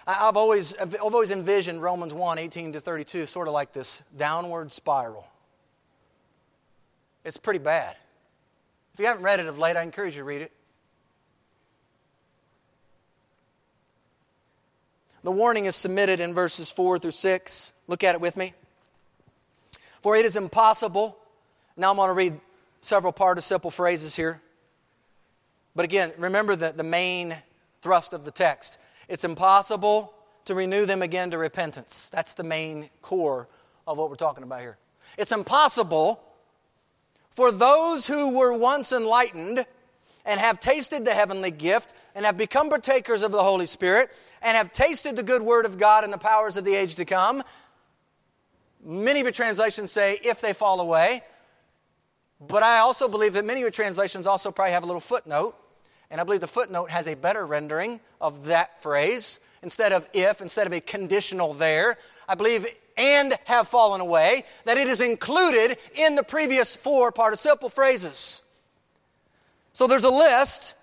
I've 0.06 0.36
always, 0.36 0.74
I've 0.76 0.94
always 0.96 1.30
envisioned 1.30 1.82
Romans 1.82 2.14
1 2.14 2.38
18 2.38 2.72
to 2.72 2.80
32 2.80 3.26
sort 3.26 3.48
of 3.48 3.54
like 3.54 3.72
this 3.72 4.02
downward 4.16 4.72
spiral. 4.72 5.26
It's 7.24 7.36
pretty 7.36 7.58
bad. 7.60 7.96
If 8.94 9.00
you 9.00 9.06
haven't 9.06 9.22
read 9.22 9.40
it 9.40 9.46
of 9.46 9.58
late, 9.58 9.76
I 9.76 9.82
encourage 9.82 10.16
you 10.16 10.22
to 10.22 10.24
read 10.24 10.42
it. 10.42 10.52
The 15.22 15.30
warning 15.30 15.66
is 15.66 15.76
submitted 15.76 16.18
in 16.18 16.32
verses 16.32 16.70
4 16.70 16.98
through 16.98 17.10
6. 17.10 17.72
Look 17.88 18.02
at 18.02 18.14
it 18.14 18.20
with 18.22 18.36
me. 18.36 18.54
For 20.02 20.16
it 20.16 20.24
is 20.24 20.34
impossible. 20.34 21.18
Now 21.76 21.90
I'm 21.90 21.96
going 21.96 22.08
to 22.08 22.14
read 22.14 22.40
several 22.80 23.12
participle 23.12 23.70
phrases 23.70 24.16
here. 24.16 24.40
But 25.80 25.86
again, 25.86 26.12
remember 26.18 26.56
the, 26.56 26.72
the 26.72 26.82
main 26.82 27.34
thrust 27.80 28.12
of 28.12 28.26
the 28.26 28.30
text. 28.30 28.76
It's 29.08 29.24
impossible 29.24 30.12
to 30.44 30.54
renew 30.54 30.84
them 30.84 31.00
again 31.00 31.30
to 31.30 31.38
repentance. 31.38 32.10
That's 32.12 32.34
the 32.34 32.42
main 32.42 32.90
core 33.00 33.48
of 33.86 33.96
what 33.96 34.10
we're 34.10 34.16
talking 34.16 34.44
about 34.44 34.60
here. 34.60 34.76
It's 35.16 35.32
impossible 35.32 36.20
for 37.30 37.50
those 37.50 38.06
who 38.06 38.36
were 38.36 38.52
once 38.52 38.92
enlightened 38.92 39.64
and 40.26 40.38
have 40.38 40.60
tasted 40.60 41.06
the 41.06 41.14
heavenly 41.14 41.50
gift 41.50 41.94
and 42.14 42.26
have 42.26 42.36
become 42.36 42.68
partakers 42.68 43.22
of 43.22 43.32
the 43.32 43.42
Holy 43.42 43.64
Spirit 43.64 44.10
and 44.42 44.58
have 44.58 44.72
tasted 44.72 45.16
the 45.16 45.22
good 45.22 45.40
word 45.40 45.64
of 45.64 45.78
God 45.78 46.04
and 46.04 46.12
the 46.12 46.18
powers 46.18 46.58
of 46.58 46.64
the 46.66 46.74
age 46.74 46.96
to 46.96 47.06
come. 47.06 47.42
Many 48.84 49.20
of 49.20 49.24
your 49.24 49.32
translations 49.32 49.90
say, 49.90 50.18
if 50.22 50.42
they 50.42 50.52
fall 50.52 50.78
away. 50.78 51.22
But 52.38 52.62
I 52.62 52.80
also 52.80 53.08
believe 53.08 53.32
that 53.32 53.46
many 53.46 53.60
of 53.60 53.62
your 53.62 53.70
translations 53.70 54.26
also 54.26 54.50
probably 54.50 54.72
have 54.72 54.82
a 54.82 54.86
little 54.86 55.00
footnote. 55.00 55.56
And 56.10 56.20
I 56.20 56.24
believe 56.24 56.40
the 56.40 56.48
footnote 56.48 56.90
has 56.90 57.06
a 57.06 57.14
better 57.14 57.46
rendering 57.46 58.00
of 58.20 58.46
that 58.46 58.82
phrase. 58.82 59.38
Instead 59.62 59.92
of 59.92 60.08
if, 60.12 60.40
instead 60.40 60.66
of 60.66 60.72
a 60.72 60.80
conditional 60.80 61.54
there, 61.54 61.96
I 62.28 62.34
believe 62.34 62.66
and 62.96 63.38
have 63.44 63.68
fallen 63.68 64.00
away, 64.00 64.44
that 64.64 64.76
it 64.76 64.86
is 64.86 65.00
included 65.00 65.78
in 65.94 66.16
the 66.16 66.22
previous 66.22 66.76
four 66.76 67.12
participle 67.12 67.70
phrases. 67.70 68.42
So 69.72 69.86
there's 69.86 70.04
a 70.04 70.10
list, 70.10 70.76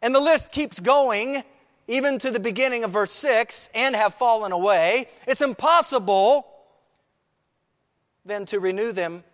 and 0.00 0.14
the 0.14 0.20
list 0.20 0.52
keeps 0.52 0.80
going 0.80 1.42
even 1.88 2.18
to 2.20 2.30
the 2.30 2.40
beginning 2.40 2.84
of 2.84 2.90
verse 2.90 3.10
6 3.10 3.68
and 3.74 3.94
have 3.94 4.14
fallen 4.14 4.52
away. 4.52 5.08
It's 5.26 5.42
impossible 5.42 6.46
then 8.24 8.46
to 8.46 8.60
renew 8.60 8.92
them 8.92 9.24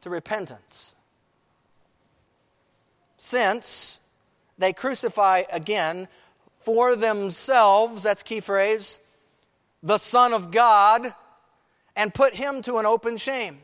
to 0.00 0.10
repentance. 0.10 0.94
Since 3.18 4.00
they 4.58 4.72
crucify 4.72 5.44
again 5.52 6.08
for 6.58 6.96
themselves, 6.96 8.02
that's 8.02 8.22
key 8.22 8.40
phrase, 8.40 9.00
the 9.82 9.98
Son 9.98 10.32
of 10.34 10.50
God, 10.50 11.14
and 11.94 12.12
put 12.12 12.34
him 12.34 12.62
to 12.62 12.78
an 12.78 12.86
open 12.86 13.16
shame. 13.16 13.60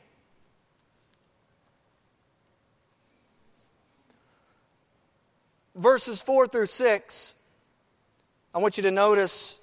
Verses 5.75 6.23
4 6.23 6.47
through 6.47 6.67
6, 6.67 7.35
I 8.55 8.59
want 8.59 8.77
you 8.77 8.85
to 8.85 8.93
notice, 8.93 9.61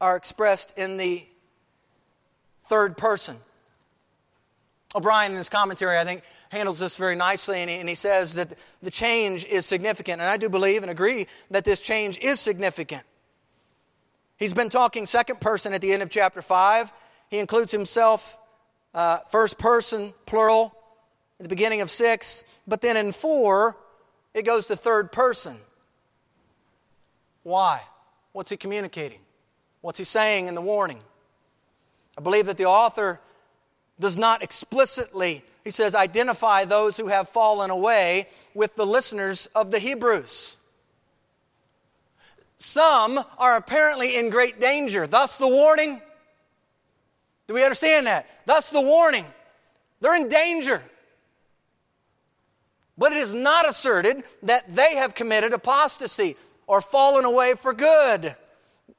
are 0.00 0.16
expressed 0.16 0.76
in 0.76 0.96
the 0.96 1.24
third 2.64 2.96
person. 2.96 3.36
O'Brien, 4.94 5.32
in 5.32 5.38
his 5.38 5.48
commentary, 5.48 5.98
I 5.98 6.04
think, 6.04 6.22
handles 6.50 6.78
this 6.78 6.96
very 6.96 7.16
nicely, 7.16 7.60
and 7.60 7.70
he, 7.70 7.76
and 7.78 7.88
he, 7.88 7.94
says 7.94 8.34
that 8.34 8.58
the 8.82 8.90
change 8.90 9.46
is 9.46 9.64
significant. 9.64 10.20
And 10.20 10.28
I 10.28 10.36
do 10.36 10.50
believe 10.50 10.82
and 10.82 10.90
agree 10.90 11.26
that 11.50 11.64
this 11.64 11.80
change 11.80 12.18
is 12.18 12.40
significant. 12.40 13.02
He's 14.36 14.52
been 14.52 14.68
talking 14.68 15.06
second 15.06 15.40
person 15.40 15.72
at 15.72 15.80
the 15.80 15.92
end 15.92 16.02
of 16.02 16.10
chapter 16.10 16.42
5. 16.42 16.92
He 17.28 17.38
includes 17.38 17.72
himself 17.72 18.36
uh, 18.92 19.18
first 19.30 19.58
person, 19.58 20.12
plural, 20.26 20.74
at 21.38 21.44
the 21.44 21.48
beginning 21.48 21.80
of 21.80 21.90
6. 21.90 22.44
But 22.66 22.82
then 22.82 22.96
in 22.96 23.12
4, 23.12 23.76
it 24.34 24.44
goes 24.44 24.66
to 24.66 24.76
third 24.76 25.10
person. 25.10 25.56
Why? 27.44 27.82
What's 28.32 28.50
he 28.50 28.56
communicating? 28.56 29.20
What's 29.80 29.98
he 29.98 30.04
saying 30.04 30.46
in 30.46 30.54
the 30.54 30.60
warning? 30.60 31.00
I 32.16 32.20
believe 32.20 32.46
that 32.46 32.56
the 32.56 32.66
author 32.66 33.20
does 34.02 34.18
not 34.18 34.42
explicitly, 34.42 35.42
he 35.64 35.70
says, 35.70 35.94
identify 35.94 36.64
those 36.64 36.96
who 36.96 37.06
have 37.06 37.28
fallen 37.28 37.70
away 37.70 38.26
with 38.52 38.74
the 38.74 38.84
listeners 38.84 39.48
of 39.54 39.70
the 39.70 39.78
Hebrews. 39.78 40.56
Some 42.56 43.24
are 43.38 43.56
apparently 43.56 44.16
in 44.16 44.28
great 44.28 44.60
danger, 44.60 45.06
thus 45.06 45.36
the 45.36 45.48
warning. 45.48 46.02
Do 47.46 47.54
we 47.54 47.62
understand 47.62 48.06
that? 48.08 48.28
Thus 48.44 48.70
the 48.70 48.80
warning. 48.80 49.24
They're 50.00 50.16
in 50.16 50.28
danger. 50.28 50.82
But 52.98 53.12
it 53.12 53.18
is 53.18 53.34
not 53.34 53.68
asserted 53.68 54.24
that 54.42 54.68
they 54.68 54.96
have 54.96 55.14
committed 55.14 55.52
apostasy 55.52 56.36
or 56.66 56.80
fallen 56.80 57.24
away 57.24 57.54
for 57.54 57.72
good. 57.72 58.34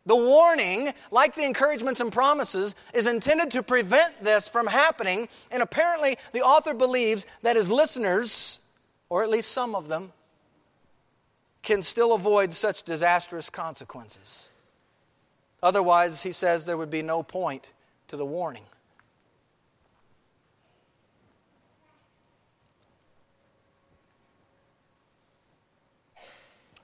The 0.05 0.15
warning, 0.15 0.93
like 1.11 1.33
the 1.33 1.45
encouragements 1.45 2.01
and 2.01 2.11
promises, 2.11 2.75
is 2.93 3.07
intended 3.07 3.51
to 3.51 3.63
prevent 3.63 4.21
this 4.21 4.47
from 4.47 4.67
happening, 4.67 5.29
and 5.49 5.63
apparently 5.63 6.17
the 6.33 6.41
author 6.41 6.73
believes 6.73 7.25
that 7.41 7.55
his 7.55 7.71
listeners, 7.71 8.59
or 9.09 9.23
at 9.23 9.29
least 9.29 9.51
some 9.51 9.75
of 9.75 9.87
them, 9.87 10.11
can 11.61 11.81
still 11.81 12.13
avoid 12.13 12.53
such 12.53 12.83
disastrous 12.83 13.49
consequences. 13.49 14.49
Otherwise, 15.61 16.23
he 16.23 16.33
says 16.33 16.65
there 16.65 16.77
would 16.77 16.89
be 16.89 17.01
no 17.01 17.23
point 17.23 17.71
to 18.07 18.17
the 18.17 18.25
warning. 18.25 18.65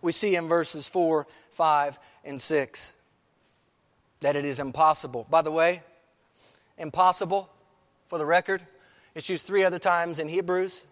We 0.01 0.13
see 0.13 0.37
in 0.37 0.47
verses 0.47 0.87
4, 0.87 1.27
5, 1.51 1.99
and 2.29 2.39
6 2.39 2.95
that 4.21 4.35
it 4.35 4.45
is 4.45 4.59
impossible. 4.59 5.25
By 5.29 5.41
the 5.41 5.51
way, 5.51 5.81
impossible, 6.77 7.49
for 8.07 8.17
the 8.17 8.25
record, 8.25 8.61
it's 9.15 9.29
used 9.29 9.45
three 9.45 9.63
other 9.63 9.79
times 9.79 10.19
in 10.19 10.27
Hebrews 10.27 10.85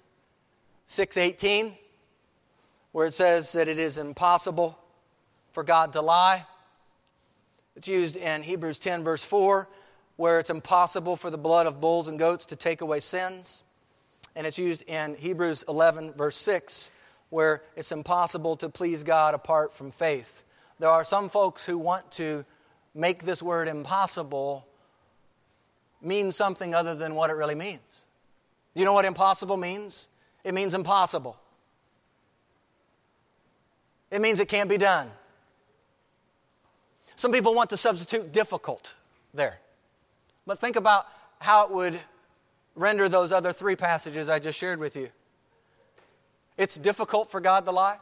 6:18 0.88 1.78
where 2.92 3.06
it 3.06 3.14
says 3.14 3.52
that 3.52 3.68
it 3.68 3.80
is 3.80 3.98
impossible 3.98 4.78
for 5.52 5.64
God 5.64 5.94
to 5.94 6.02
lie. 6.02 6.46
It's 7.76 7.88
used 7.88 8.16
in 8.16 8.44
Hebrews 8.44 8.80
10 8.80 9.04
verse 9.04 9.24
4 9.24 9.68
where 10.16 10.40
it's 10.40 10.50
impossible 10.50 11.16
for 11.16 11.30
the 11.30 11.38
blood 11.38 11.68
of 11.68 11.80
bulls 11.80 12.08
and 12.08 12.18
goats 12.18 12.48
to 12.48 12.56
take 12.56 12.82
away 12.82 13.00
sins. 13.00 13.64
And 14.36 14.48
it's 14.48 14.58
used 14.58 14.84
in 14.88 15.16
Hebrews 15.16 15.64
11 15.68 16.14
verse 16.14 16.38
6 16.38 16.90
where 17.30 17.62
it's 17.76 17.92
impossible 17.92 18.56
to 18.58 18.70
please 18.70 19.04
God 19.04 19.34
apart 19.34 19.74
from 19.74 19.92
faith. 19.92 20.46
There 20.80 20.90
are 20.90 21.04
some 21.04 21.30
folks 21.30 21.66
who 21.66 21.78
want 21.78 22.12
to 22.14 22.46
make 22.94 23.24
this 23.24 23.42
word 23.42 23.68
impossible 23.68 24.68
mean 26.02 26.32
something 26.32 26.76
other 26.76 26.96
than 26.96 27.16
what 27.16 27.30
it 27.30 27.34
really 27.34 27.56
means. 27.56 28.04
You 28.74 28.86
know 28.86 28.94
what 28.94 29.06
impossible 29.06 29.58
means? 29.58 30.08
It 30.44 30.54
means 30.54 30.74
impossible. 30.74 31.38
It 34.12 34.22
means 34.22 34.40
it 34.40 34.48
can't 34.48 34.70
be 34.70 34.78
done. 34.78 35.10
Some 37.16 37.32
people 37.32 37.56
want 37.56 37.72
to 37.72 37.78
substitute 37.78 38.32
difficult 38.32 38.94
there. 39.34 39.60
But 40.46 40.60
think 40.60 40.76
about 40.76 41.08
how 41.40 41.66
it 41.66 41.72
would 41.72 42.00
render 42.76 43.10
those 43.10 43.32
other 43.32 43.52
three 43.52 43.76
passages 43.76 44.30
I 44.30 44.40
just 44.40 44.58
shared 44.58 44.80
with 44.80 44.96
you. 44.96 45.10
It's 46.58 46.78
difficult 46.78 47.30
for 47.32 47.42
God 47.42 47.66
to 47.66 47.72
lie. 47.72 47.98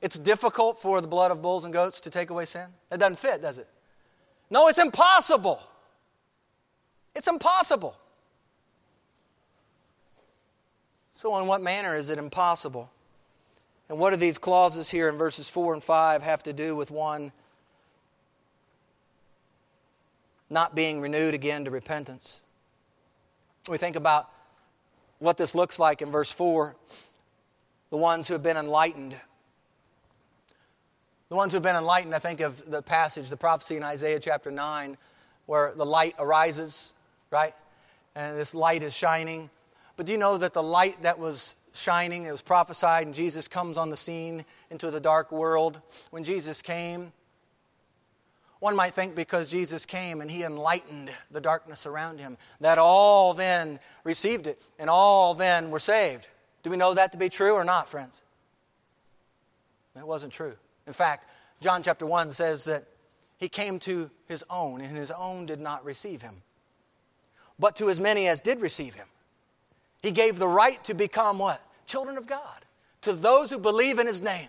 It's 0.00 0.18
difficult 0.18 0.80
for 0.80 1.00
the 1.00 1.08
blood 1.08 1.30
of 1.30 1.42
bulls 1.42 1.64
and 1.64 1.72
goats 1.72 2.00
to 2.02 2.10
take 2.10 2.30
away 2.30 2.44
sin. 2.44 2.66
That 2.88 3.00
doesn't 3.00 3.18
fit, 3.18 3.42
does 3.42 3.58
it? 3.58 3.68
No, 4.48 4.68
it's 4.68 4.78
impossible. 4.78 5.60
It's 7.14 7.28
impossible. 7.28 7.96
So, 11.12 11.36
in 11.38 11.46
what 11.46 11.60
manner 11.60 11.96
is 11.96 12.08
it 12.08 12.18
impossible? 12.18 12.90
And 13.88 13.98
what 13.98 14.10
do 14.10 14.16
these 14.16 14.38
clauses 14.38 14.90
here 14.90 15.08
in 15.08 15.18
verses 15.18 15.48
4 15.48 15.74
and 15.74 15.82
5 15.82 16.22
have 16.22 16.42
to 16.44 16.52
do 16.52 16.74
with 16.74 16.90
one 16.90 17.32
not 20.48 20.74
being 20.74 21.00
renewed 21.00 21.34
again 21.34 21.64
to 21.64 21.70
repentance? 21.70 22.42
We 23.68 23.76
think 23.76 23.96
about 23.96 24.30
what 25.18 25.36
this 25.36 25.54
looks 25.54 25.78
like 25.78 26.00
in 26.00 26.10
verse 26.10 26.30
4 26.30 26.74
the 27.90 27.96
ones 27.96 28.28
who 28.28 28.34
have 28.34 28.42
been 28.42 28.56
enlightened. 28.56 29.16
The 31.30 31.36
ones 31.36 31.52
who've 31.52 31.62
been 31.62 31.76
enlightened, 31.76 32.12
I 32.12 32.18
think 32.18 32.40
of 32.40 32.68
the 32.68 32.82
passage, 32.82 33.28
the 33.28 33.36
prophecy 33.36 33.76
in 33.76 33.84
Isaiah 33.84 34.18
chapter 34.18 34.50
9, 34.50 34.96
where 35.46 35.72
the 35.76 35.86
light 35.86 36.16
arises, 36.18 36.92
right? 37.30 37.54
And 38.16 38.36
this 38.36 38.52
light 38.52 38.82
is 38.82 38.92
shining. 38.92 39.48
But 39.96 40.06
do 40.06 40.12
you 40.12 40.18
know 40.18 40.36
that 40.38 40.54
the 40.54 40.62
light 40.62 41.02
that 41.02 41.20
was 41.20 41.54
shining, 41.72 42.24
it 42.24 42.32
was 42.32 42.42
prophesied, 42.42 43.06
and 43.06 43.14
Jesus 43.14 43.46
comes 43.46 43.78
on 43.78 43.90
the 43.90 43.96
scene 43.96 44.44
into 44.70 44.90
the 44.90 44.98
dark 44.98 45.30
world? 45.30 45.80
When 46.10 46.24
Jesus 46.24 46.62
came, 46.62 47.12
one 48.58 48.74
might 48.74 48.92
think 48.92 49.14
because 49.14 49.48
Jesus 49.48 49.86
came 49.86 50.20
and 50.20 50.28
he 50.28 50.42
enlightened 50.42 51.10
the 51.30 51.40
darkness 51.40 51.86
around 51.86 52.18
him, 52.18 52.38
that 52.60 52.76
all 52.76 53.34
then 53.34 53.78
received 54.02 54.48
it 54.48 54.60
and 54.80 54.90
all 54.90 55.34
then 55.34 55.70
were 55.70 55.78
saved. 55.78 56.26
Do 56.64 56.70
we 56.70 56.76
know 56.76 56.92
that 56.94 57.12
to 57.12 57.18
be 57.18 57.28
true 57.28 57.54
or 57.54 57.62
not, 57.62 57.88
friends? 57.88 58.24
That 59.94 60.08
wasn't 60.08 60.32
true. 60.32 60.56
In 60.90 60.94
fact, 60.94 61.30
John 61.60 61.84
chapter 61.84 62.04
1 62.04 62.32
says 62.32 62.64
that 62.64 62.82
he 63.38 63.48
came 63.48 63.78
to 63.78 64.10
his 64.26 64.44
own, 64.50 64.80
and 64.80 64.96
his 64.96 65.12
own 65.12 65.46
did 65.46 65.60
not 65.60 65.84
receive 65.84 66.20
him. 66.20 66.42
But 67.60 67.76
to 67.76 67.90
as 67.90 68.00
many 68.00 68.26
as 68.26 68.40
did 68.40 68.60
receive 68.60 68.94
him, 68.94 69.06
he 70.02 70.10
gave 70.10 70.40
the 70.40 70.48
right 70.48 70.82
to 70.82 70.94
become 70.94 71.38
what? 71.38 71.62
Children 71.86 72.18
of 72.18 72.26
God. 72.26 72.64
To 73.02 73.12
those 73.12 73.50
who 73.50 73.60
believe 73.60 74.00
in 74.00 74.08
his 74.08 74.20
name. 74.20 74.48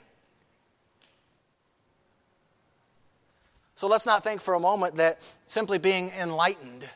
So 3.76 3.88
let's 3.88 4.08
not 4.08 4.24
think 4.24 4.42
for 4.42 4.56
a 4.56 4.60
moment 4.60 4.96
that 4.96 5.22
simply 5.46 5.78
being 5.78 6.10
enlightened 6.10 6.90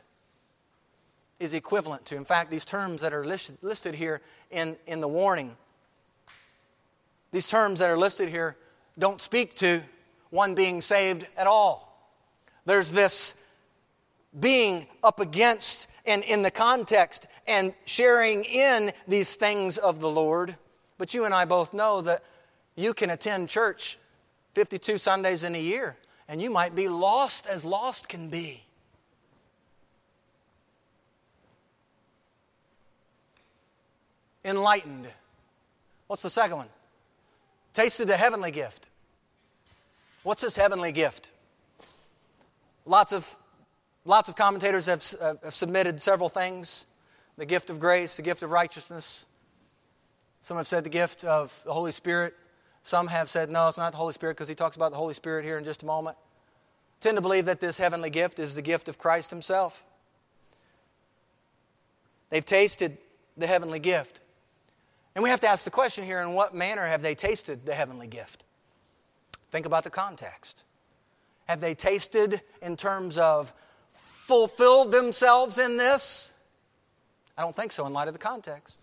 is 1.40 1.54
equivalent 1.54 2.04
to. 2.06 2.16
In 2.16 2.26
fact, 2.26 2.50
these 2.50 2.66
terms 2.66 3.04
that 3.04 3.14
are 3.14 3.24
listed, 3.24 3.60
listed 3.62 3.94
here 3.94 4.22
in, 4.50 4.76
in 4.88 5.02
the 5.02 5.08
warning, 5.08 5.56
these 7.32 7.46
terms 7.46 7.78
that 7.78 7.92
are 7.92 7.98
listed 7.98 8.30
here 8.30 8.58
don't 8.98 9.22
speak 9.22 9.56
to 9.56 9.82
one 10.30 10.56
being 10.56 10.82
saved 10.82 11.28
at 11.38 11.48
all. 11.48 12.12
There's 12.66 12.92
this 12.92 13.36
being 14.40 14.88
up 15.04 15.20
against 15.20 15.88
and 16.06 16.24
in 16.24 16.42
the 16.42 16.52
context 16.52 17.28
and 17.48 17.74
sharing 17.86 18.44
in 18.44 18.92
these 19.08 19.36
things 19.36 19.78
of 19.78 20.00
the 20.00 20.10
Lord. 20.10 20.56
But 20.98 21.14
you 21.14 21.26
and 21.26 21.34
I 21.34 21.46
both 21.46 21.74
know 21.74 22.02
that 22.02 22.24
you 22.76 22.94
can 22.94 23.10
attend 23.10 23.50
church 23.50 23.98
52 24.54 24.98
Sundays 24.98 25.44
in 25.44 25.56
a 25.56 25.62
year 25.62 25.98
and 26.28 26.42
you 26.42 26.50
might 26.50 26.76
be 26.76 26.88
lost 26.88 27.48
as 27.48 27.64
lost 27.64 28.10
can 28.10 28.30
be. 28.30 28.64
Enlightened. 34.44 35.08
What's 36.08 36.22
the 36.22 36.30
second 36.30 36.58
one? 36.58 36.70
Tasted 37.76 38.08
the 38.08 38.16
heavenly 38.16 38.52
gift. 38.52 38.88
What's 40.24 40.42
this 40.42 40.56
heavenly 40.56 40.94
gift? 40.94 41.30
Lots 42.86 43.12
of, 43.12 43.38
lots 44.06 44.30
of 44.30 44.38
commentators 44.38 44.86
have, 44.86 45.04
uh, 45.20 45.34
have 45.44 45.54
submitted 45.54 46.02
several 46.02 46.30
things 46.30 46.86
the 47.38 47.46
gift 47.46 47.70
of 47.70 47.82
grace, 47.82 48.16
the 48.16 48.24
gift 48.24 48.44
of 48.44 48.50
righteousness. 48.52 49.26
Some 50.42 50.56
have 50.56 50.68
said 50.68 50.86
the 50.86 50.90
gift 50.90 51.26
of 51.26 51.62
the 51.66 51.74
Holy 51.74 51.92
Spirit. 51.92 52.34
Some 52.82 53.08
have 53.08 53.30
said, 53.30 53.50
no, 53.50 53.68
it's 53.68 53.78
not 53.78 53.92
the 53.92 53.98
Holy 53.98 54.14
Spirit 54.14 54.38
because 54.38 54.48
he 54.48 54.56
talks 54.56 54.78
about 54.78 54.92
the 54.92 54.98
Holy 54.98 55.14
Spirit 55.14 55.44
here 55.44 55.58
in 55.58 55.66
just 55.66 55.84
a 55.84 55.86
moment. 55.86 56.16
I 56.18 56.98
tend 57.02 57.18
to 57.18 57.22
believe 57.22 57.44
that 57.44 57.60
this 57.60 57.78
heavenly 57.78 58.10
gift 58.10 58.40
is 58.40 58.56
the 58.56 58.62
gift 58.62 58.88
of 58.88 58.98
Christ 58.98 59.32
himself. 59.32 59.84
They've 62.30 62.46
tasted 62.46 63.00
the 63.36 63.48
heavenly 63.48 63.80
gift. 63.80 64.22
And 65.16 65.24
we 65.24 65.30
have 65.30 65.40
to 65.40 65.48
ask 65.48 65.64
the 65.64 65.72
question 65.72 66.04
here 66.04 66.22
in 66.22 66.34
what 66.34 66.54
manner 66.54 66.86
have 66.86 67.02
they 67.02 67.16
tasted 67.16 67.66
the 67.66 67.74
heavenly 67.74 68.08
gift? 68.08 68.44
Think 69.50 69.66
about 69.66 69.86
the 69.86 69.90
context. 69.90 70.66
Have 71.46 71.62
they 71.62 71.74
tasted 71.74 72.42
in 72.62 72.76
terms 72.76 73.18
of 73.18 73.54
fulfilled 73.94 74.92
themselves 74.92 75.58
in 75.58 75.78
this? 75.78 76.34
I 77.38 77.42
don't 77.42 77.56
think 77.56 77.72
so 77.72 77.86
in 77.86 77.94
light 77.94 78.08
of 78.08 78.14
the 78.14 78.20
context. 78.20 78.82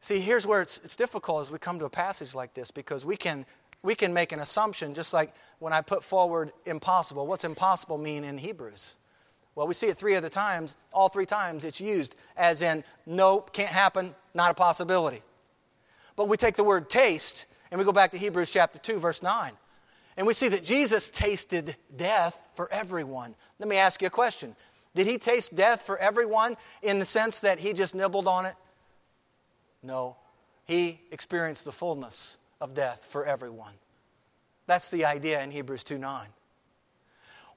See, 0.00 0.20
here's 0.20 0.46
where 0.46 0.62
it's, 0.62 0.78
it's 0.78 0.96
difficult 0.96 1.42
as 1.42 1.50
we 1.50 1.58
come 1.58 1.78
to 1.78 1.84
a 1.84 1.90
passage 1.90 2.34
like 2.34 2.54
this 2.54 2.70
because 2.70 3.04
we 3.04 3.16
can, 3.16 3.46
we 3.82 3.94
can 3.94 4.12
make 4.12 4.32
an 4.32 4.40
assumption, 4.40 4.94
just 4.94 5.12
like 5.12 5.32
when 5.58 5.72
I 5.72 5.80
put 5.80 6.04
forward 6.04 6.52
impossible. 6.66 7.26
What's 7.26 7.44
impossible 7.44 7.98
mean 7.98 8.24
in 8.24 8.38
Hebrews? 8.38 8.96
Well, 9.54 9.66
we 9.66 9.74
see 9.74 9.86
it 9.86 9.96
three 9.96 10.14
other 10.14 10.28
times. 10.28 10.76
All 10.92 11.08
three 11.08 11.26
times 11.26 11.64
it's 11.64 11.80
used 11.80 12.16
as 12.36 12.62
in, 12.62 12.84
nope, 13.06 13.52
can't 13.52 13.70
happen, 13.70 14.14
not 14.34 14.50
a 14.50 14.54
possibility. 14.54 15.22
But 16.16 16.28
we 16.28 16.36
take 16.36 16.56
the 16.56 16.64
word 16.64 16.90
taste 16.90 17.46
and 17.70 17.78
we 17.78 17.84
go 17.84 17.92
back 17.92 18.10
to 18.12 18.18
Hebrews 18.18 18.50
chapter 18.50 18.78
2, 18.78 18.98
verse 18.98 19.22
9. 19.22 19.52
And 20.16 20.26
we 20.26 20.34
see 20.34 20.48
that 20.48 20.62
Jesus 20.62 21.08
tasted 21.10 21.76
death 21.96 22.48
for 22.54 22.70
everyone. 22.70 23.34
Let 23.58 23.68
me 23.68 23.76
ask 23.76 24.02
you 24.02 24.08
a 24.08 24.10
question 24.10 24.54
Did 24.94 25.06
he 25.06 25.18
taste 25.18 25.54
death 25.54 25.82
for 25.82 25.98
everyone 25.98 26.56
in 26.82 26.98
the 26.98 27.04
sense 27.04 27.40
that 27.40 27.58
he 27.58 27.72
just 27.72 27.94
nibbled 27.94 28.28
on 28.28 28.46
it? 28.46 28.54
No. 29.82 30.16
He 30.64 31.00
experienced 31.10 31.64
the 31.64 31.72
fullness 31.72 32.36
of 32.60 32.74
death 32.74 33.06
for 33.06 33.24
everyone. 33.24 33.74
That's 34.66 34.90
the 34.90 35.04
idea 35.06 35.42
in 35.42 35.50
Hebrews 35.50 35.82
2 35.84 35.98
9 35.98 36.26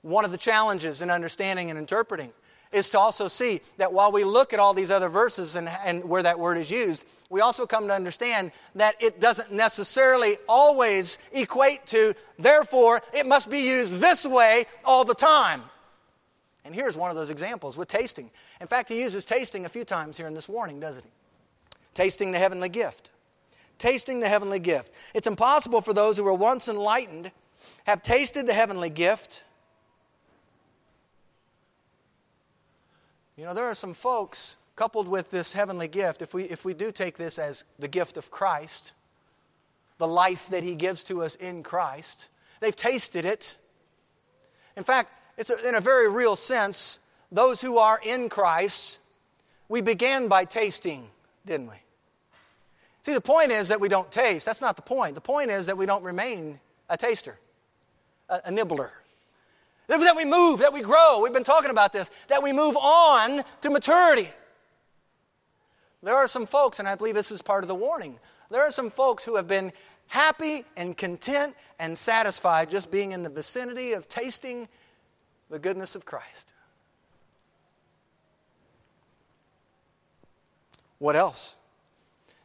one 0.05 0.23
of 0.23 0.29
the 0.29 0.37
challenges 0.37 1.01
in 1.01 1.09
understanding 1.09 1.71
and 1.71 1.79
interpreting 1.79 2.31
is 2.75 2.89
to 2.89 2.99
also 2.99 3.27
see 3.27 3.61
that 3.77 3.93
while 3.93 4.11
we 4.11 4.23
look 4.23 4.53
at 4.53 4.59
all 4.59 4.73
these 4.73 4.91
other 4.91 5.09
verses 5.09 5.55
and, 5.55 5.69
and 5.69 6.03
where 6.03 6.21
that 6.21 6.37
word 6.37 6.57
is 6.57 6.69
used, 6.69 7.05
we 7.29 7.41
also 7.41 7.65
come 7.65 7.87
to 7.87 7.93
understand 7.93 8.51
that 8.75 8.95
it 8.99 9.19
doesn't 9.19 9.51
necessarily 9.51 10.37
always 10.47 11.17
equate 11.31 11.85
to, 11.87 12.13
therefore, 12.37 13.01
it 13.13 13.25
must 13.25 13.49
be 13.49 13.59
used 13.59 13.95
this 13.95 14.25
way 14.25 14.65
all 14.83 15.05
the 15.05 15.15
time. 15.15 15.63
And 16.65 16.75
here's 16.75 16.97
one 16.97 17.09
of 17.09 17.15
those 17.15 17.29
examples 17.29 17.77
with 17.77 17.87
tasting. 17.87 18.29
In 18.59 18.67
fact, 18.67 18.89
he 18.89 18.99
uses 18.99 19.23
tasting 19.23 19.65
a 19.65 19.69
few 19.69 19.85
times 19.85 20.17
here 20.17 20.27
in 20.27 20.33
this 20.33 20.49
warning, 20.49 20.79
doesn't 20.79 21.03
he? 21.03 21.11
Tasting 21.93 22.31
the 22.31 22.39
heavenly 22.39 22.69
gift. 22.69 23.11
Tasting 23.77 24.19
the 24.19 24.27
heavenly 24.27 24.59
gift. 24.59 24.91
It's 25.13 25.27
impossible 25.27 25.79
for 25.79 25.93
those 25.93 26.17
who 26.17 26.23
were 26.23 26.33
once 26.33 26.67
enlightened, 26.67 27.31
have 27.85 28.01
tasted 28.01 28.47
the 28.47 28.53
heavenly 28.53 28.89
gift, 28.89 29.44
You 33.37 33.43
know, 33.43 33.53
there 33.53 33.65
are 33.65 33.75
some 33.75 33.93
folks, 33.93 34.55
coupled 34.75 35.07
with 35.07 35.29
this 35.29 35.53
heavenly 35.53 35.87
gift, 35.87 36.21
if 36.21 36.33
we, 36.33 36.43
if 36.43 36.63
we 36.63 36.73
do 36.73 36.91
take 36.91 37.17
this 37.17 37.37
as 37.37 37.65
the 37.79 37.87
gift 37.87 38.15
of 38.15 38.31
Christ, 38.31 38.93
the 39.97 40.07
life 40.07 40.47
that 40.47 40.63
He 40.63 40.75
gives 40.75 41.03
to 41.05 41.23
us 41.23 41.35
in 41.35 41.61
Christ, 41.61 42.29
they've 42.61 42.75
tasted 42.75 43.25
it. 43.25 43.57
In 44.77 44.83
fact, 44.83 45.11
it's 45.37 45.49
a, 45.49 45.67
in 45.67 45.75
a 45.75 45.81
very 45.81 46.09
real 46.09 46.35
sense, 46.35 46.99
those 47.31 47.61
who 47.61 47.77
are 47.77 47.99
in 48.03 48.29
Christ, 48.29 48.99
we 49.67 49.81
began 49.81 50.29
by 50.29 50.45
tasting, 50.45 51.07
didn't 51.45 51.67
we? 51.67 51.75
See, 53.01 53.13
the 53.13 53.21
point 53.21 53.51
is 53.51 53.67
that 53.67 53.81
we 53.81 53.89
don't 53.89 54.11
taste. 54.11 54.45
That's 54.45 54.61
not 54.61 54.77
the 54.77 54.81
point. 54.81 55.15
The 55.15 55.21
point 55.21 55.51
is 55.51 55.65
that 55.65 55.77
we 55.77 55.85
don't 55.85 56.03
remain 56.03 56.59
a 56.89 56.97
taster, 56.97 57.37
a, 58.29 58.41
a 58.45 58.51
nibbler. 58.51 58.93
That 59.87 60.15
we 60.15 60.25
move, 60.25 60.59
that 60.59 60.73
we 60.73 60.81
grow. 60.81 61.19
We've 61.21 61.33
been 61.33 61.43
talking 61.43 61.69
about 61.69 61.93
this, 61.93 62.09
that 62.27 62.41
we 62.41 62.51
move 62.51 62.75
on 62.75 63.43
to 63.61 63.69
maturity. 63.69 64.29
There 66.01 66.15
are 66.15 66.27
some 66.27 66.45
folks, 66.45 66.79
and 66.79 66.87
I 66.87 66.95
believe 66.95 67.15
this 67.15 67.31
is 67.31 67.41
part 67.41 67.63
of 67.63 67.67
the 67.67 67.75
warning, 67.75 68.19
there 68.49 68.61
are 68.61 68.71
some 68.71 68.89
folks 68.89 69.25
who 69.25 69.35
have 69.35 69.47
been 69.47 69.73
happy 70.07 70.65
and 70.77 70.95
content 70.95 71.55
and 71.79 71.97
satisfied 71.97 72.69
just 72.69 72.91
being 72.91 73.11
in 73.11 73.23
the 73.23 73.29
vicinity 73.29 73.93
of 73.93 74.07
tasting 74.07 74.67
the 75.49 75.59
goodness 75.59 75.95
of 75.95 76.05
Christ. 76.05 76.53
What 80.99 81.15
else? 81.15 81.57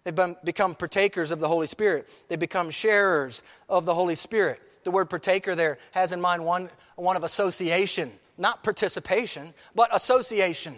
They've 0.05 0.15
been, 0.15 0.37
become 0.43 0.75
partakers 0.75 1.31
of 1.31 1.39
the 1.39 1.49
Holy 1.49 1.67
Spirit. 1.67 2.09
They 2.29 2.37
become 2.37 2.71
sharers 2.71 3.43
of 3.69 3.85
the 3.85 3.95
Holy 3.95 4.15
Spirit. 4.15 4.61
The 4.85 4.91
word 4.91 5.11
partaker 5.11 5.55
there 5.55 5.79
has 5.93 6.13
in 6.13 6.21
mind 6.21 6.45
one, 6.45 6.71
one 6.97 7.17
of 7.17 7.25
association, 7.25 8.13
not 8.39 8.63
participation, 8.63 9.55
but 9.75 9.95
association. 9.95 10.77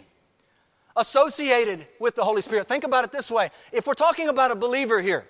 Associated 0.97 1.87
with 1.99 2.15
the 2.17 2.25
Holy 2.25 2.43
Spirit. 2.43 2.69
Think 2.69 2.85
about 2.85 3.05
it 3.05 3.13
this 3.13 3.31
way 3.31 3.51
if 3.73 3.87
we're 3.87 3.95
talking 3.95 4.29
about 4.29 4.51
a 4.51 4.57
believer 4.57 5.01
here, 5.01 5.27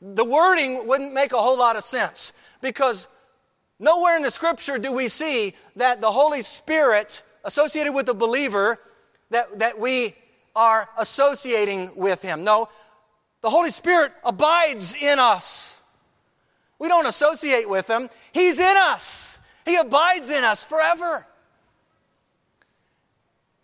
the 0.00 0.24
wording 0.24 0.86
wouldn't 0.86 1.12
make 1.12 1.32
a 1.32 1.38
whole 1.38 1.58
lot 1.58 1.76
of 1.76 1.84
sense 1.84 2.32
because 2.60 3.08
nowhere 3.78 4.16
in 4.16 4.22
the 4.22 4.30
scripture 4.30 4.78
do 4.78 4.92
we 4.92 5.08
see 5.08 5.54
that 5.76 6.00
the 6.00 6.10
Holy 6.10 6.42
Spirit 6.42 7.22
associated 7.44 7.92
with 7.92 8.06
the 8.06 8.14
believer 8.14 8.78
that, 9.30 9.58
that 9.58 9.78
we 9.78 10.14
are 10.56 10.88
associating 10.98 11.92
with 11.96 12.22
him. 12.22 12.44
No, 12.44 12.68
the 13.40 13.50
Holy 13.50 13.70
Spirit 13.70 14.12
abides 14.24 14.94
in 14.94 15.18
us. 15.18 15.73
We 16.78 16.88
don't 16.88 17.06
associate 17.06 17.68
with 17.68 17.88
Him, 17.88 18.08
He's 18.32 18.58
in 18.58 18.76
us. 18.76 19.38
He 19.64 19.76
abides 19.76 20.30
in 20.30 20.44
us 20.44 20.64
forever. 20.64 21.26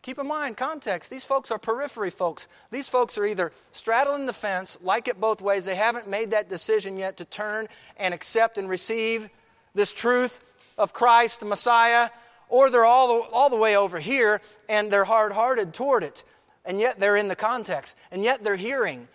Keep 0.02 0.18
in 0.18 0.26
mind, 0.26 0.56
context. 0.56 1.11
These 1.11 1.24
folks 1.24 1.50
are 1.50 1.58
periphery 1.58 2.08
folks. 2.08 2.48
These 2.70 2.88
folks 2.88 3.18
are 3.18 3.26
either 3.26 3.52
straddling 3.70 4.24
the 4.24 4.32
fence, 4.32 4.78
like 4.80 5.08
it 5.08 5.20
both 5.20 5.42
ways. 5.42 5.66
They 5.66 5.76
haven't 5.76 6.08
made 6.08 6.30
that 6.30 6.48
decision 6.48 6.96
yet 6.96 7.18
to 7.18 7.26
turn 7.26 7.68
and 7.98 8.14
accept 8.14 8.56
and 8.56 8.66
receive 8.66 9.28
this 9.74 9.92
truth 9.92 10.42
of 10.78 10.94
Christ, 10.94 11.40
the 11.40 11.46
Messiah, 11.46 12.08
or 12.48 12.70
they're 12.70 12.86
all 12.86 13.08
the, 13.08 13.28
all 13.30 13.50
the 13.50 13.56
way 13.56 13.76
over 13.76 13.98
here 13.98 14.40
and 14.68 14.90
they're 14.90 15.04
hard 15.04 15.32
hearted 15.32 15.74
toward 15.74 16.02
it. 16.02 16.24
And 16.64 16.80
yet 16.80 16.98
they're 16.98 17.16
in 17.16 17.28
the 17.28 17.36
context. 17.36 17.96
And 18.11 18.24
yet 18.24 18.42
they're 18.42 18.56
hearing. 18.56 19.06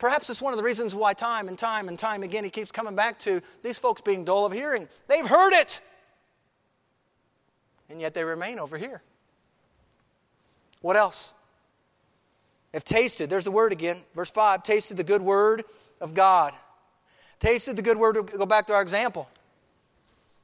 Perhaps 0.00 0.30
it's 0.30 0.40
one 0.40 0.54
of 0.54 0.56
the 0.56 0.64
reasons 0.64 0.94
why 0.94 1.12
time 1.12 1.46
and 1.46 1.58
time 1.58 1.86
and 1.88 1.98
time 1.98 2.22
again 2.22 2.42
he 2.42 2.50
keeps 2.50 2.72
coming 2.72 2.96
back 2.96 3.18
to 3.20 3.42
these 3.62 3.78
folks 3.78 4.00
being 4.00 4.24
dull 4.24 4.46
of 4.46 4.52
hearing. 4.52 4.88
They've 5.06 5.26
heard 5.26 5.52
it. 5.52 5.82
And 7.90 8.00
yet 8.00 8.14
they 8.14 8.24
remain 8.24 8.58
over 8.58 8.78
here. 8.78 9.02
What 10.80 10.96
else? 10.96 11.34
Have 12.72 12.84
tasted, 12.84 13.28
there's 13.28 13.44
the 13.44 13.50
word 13.50 13.72
again, 13.72 13.98
verse 14.14 14.30
5 14.30 14.62
tasted 14.62 14.96
the 14.96 15.04
good 15.04 15.20
word 15.20 15.64
of 16.00 16.14
God. 16.14 16.54
Tasted 17.38 17.76
the 17.76 17.82
good 17.82 17.98
word, 17.98 18.14
go 18.26 18.46
back 18.46 18.68
to 18.68 18.72
our 18.72 18.82
example. 18.82 19.28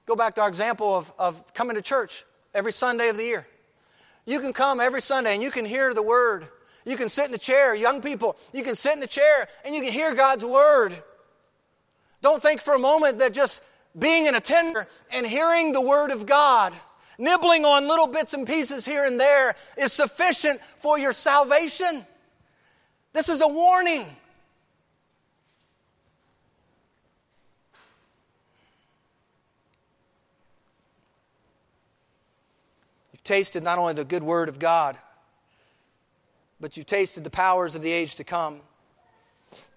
Go 0.05 0.17
back 0.17 0.35
to 0.35 0.43
our 0.43 0.49
example 0.49 0.97
of, 0.97 1.13
of 1.19 1.55
coming 1.55 1.77
to 1.77 1.83
church 1.83 2.25
every 2.55 2.73
Sunday 2.73 3.09
of 3.09 3.17
the 3.17 3.25
year. 3.25 3.47
You 4.27 4.41
can 4.41 4.53
come 4.53 4.81
every 4.81 5.01
Sunday 5.01 5.33
and 5.33 5.43
you 5.43 5.51
can 5.51 5.65
hear 5.65 5.95
the 5.95 6.03
word. 6.03 6.47
You 6.87 6.97
can 6.97 7.09
sit 7.09 7.27
in 7.27 7.33
the 7.33 7.39
chair, 7.39 7.75
young 7.75 8.01
people, 8.01 8.37
you 8.55 8.63
can 8.63 8.77
sit 8.77 8.95
in 8.95 9.01
the 9.01 9.07
chair 9.07 9.49
and 9.65 9.75
you 9.75 9.83
can 9.83 9.93
hear 9.93 10.15
God's 10.15 10.45
word. 10.45 11.03
Don't 12.23 12.41
think 12.41 12.63
for 12.63 12.75
a 12.75 12.79
moment 12.79 13.19
that 13.19 13.35
just 13.35 13.63
being 13.99 14.29
an 14.29 14.37
attender 14.37 14.87
and 15.11 15.27
hearing 15.27 15.73
the 15.73 15.81
word 15.81 16.11
of 16.11 16.27
God 16.27 16.73
nibbling 17.19 17.65
on 17.65 17.89
little 17.89 18.07
bits 18.07 18.35
and 18.35 18.47
pieces 18.47 18.85
here 18.85 19.05
and 19.05 19.19
there 19.19 19.55
is 19.77 19.93
sufficient 19.93 20.61
for 20.77 20.99
your 20.99 21.13
salvation. 21.13 22.07
This 23.13 23.29
is 23.29 23.41
a 23.41 23.49
warning. 23.49 24.05
You've 33.13 33.25
tasted 33.25 33.63
not 33.63 33.79
only 33.79 33.95
the 33.95 34.05
good 34.05 34.23
word 34.23 34.49
of 34.49 34.59
God, 34.59 34.97
but 36.61 36.77
you've 36.77 36.87
tasted 36.87 37.25
the 37.25 37.31
powers 37.31 37.75
of 37.75 37.83
the 37.83 37.93
age 37.93 38.15
to 38.17 38.25
come. 38.25 38.61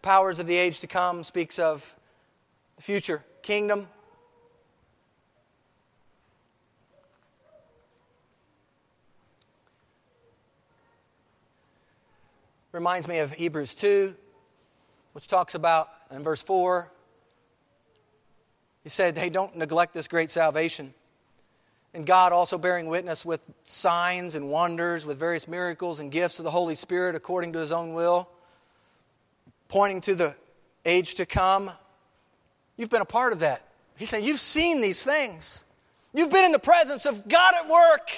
Powers 0.02 0.40
of 0.40 0.48
the 0.48 0.56
age 0.56 0.80
to 0.80 0.88
come 0.88 1.24
speaks 1.24 1.60
of 1.60 1.96
the 2.78 2.82
future 2.82 3.24
kingdom, 3.42 3.88
reminds 12.72 13.08
me 13.08 13.20
of 13.20 13.32
Hebrews 13.34 13.76
2, 13.76 14.16
which 15.14 15.28
talks 15.28 15.56
about 15.56 15.90
in 16.12 16.24
verse 16.24 16.42
4. 16.42 16.92
He 18.84 18.90
said, 18.90 19.18
Hey, 19.18 19.30
don't 19.30 19.56
neglect 19.56 19.94
this 19.94 20.08
great 20.08 20.30
salvation. 20.30 20.94
And 22.00 22.06
God 22.06 22.32
also 22.32 22.58
bearing 22.58 22.88
witness 22.88 23.26
with 23.26 23.44
signs 23.66 24.34
and 24.34 24.50
wonders, 24.50 25.06
with 25.06 25.20
various 25.20 25.50
miracles 25.50 26.00
and 26.00 26.10
gifts 26.10 26.40
of 26.40 26.46
the 26.46 26.52
Holy 26.52 26.76
Spirit 26.76 27.14
according 27.14 27.52
to 27.52 27.60
his 27.60 27.74
own 27.74 27.94
will, 27.94 28.30
pointing 29.68 30.00
to 30.00 30.16
the 30.16 30.34
age 30.86 31.16
to 31.16 31.26
come. 31.26 31.70
You've 32.78 32.90
been 32.90 33.02
a 33.02 33.06
part 33.06 33.34
of 33.34 33.40
that. 33.40 33.68
He's 33.98 34.08
saying, 34.08 34.24
You've 34.24 34.40
seen 34.40 34.80
these 34.80 35.04
things. 35.04 35.66
You've 36.14 36.32
been 36.32 36.46
in 36.46 36.54
the 36.54 36.58
presence 36.58 37.06
of 37.06 37.28
God 37.28 37.54
at 37.62 37.68
work. 37.68 38.10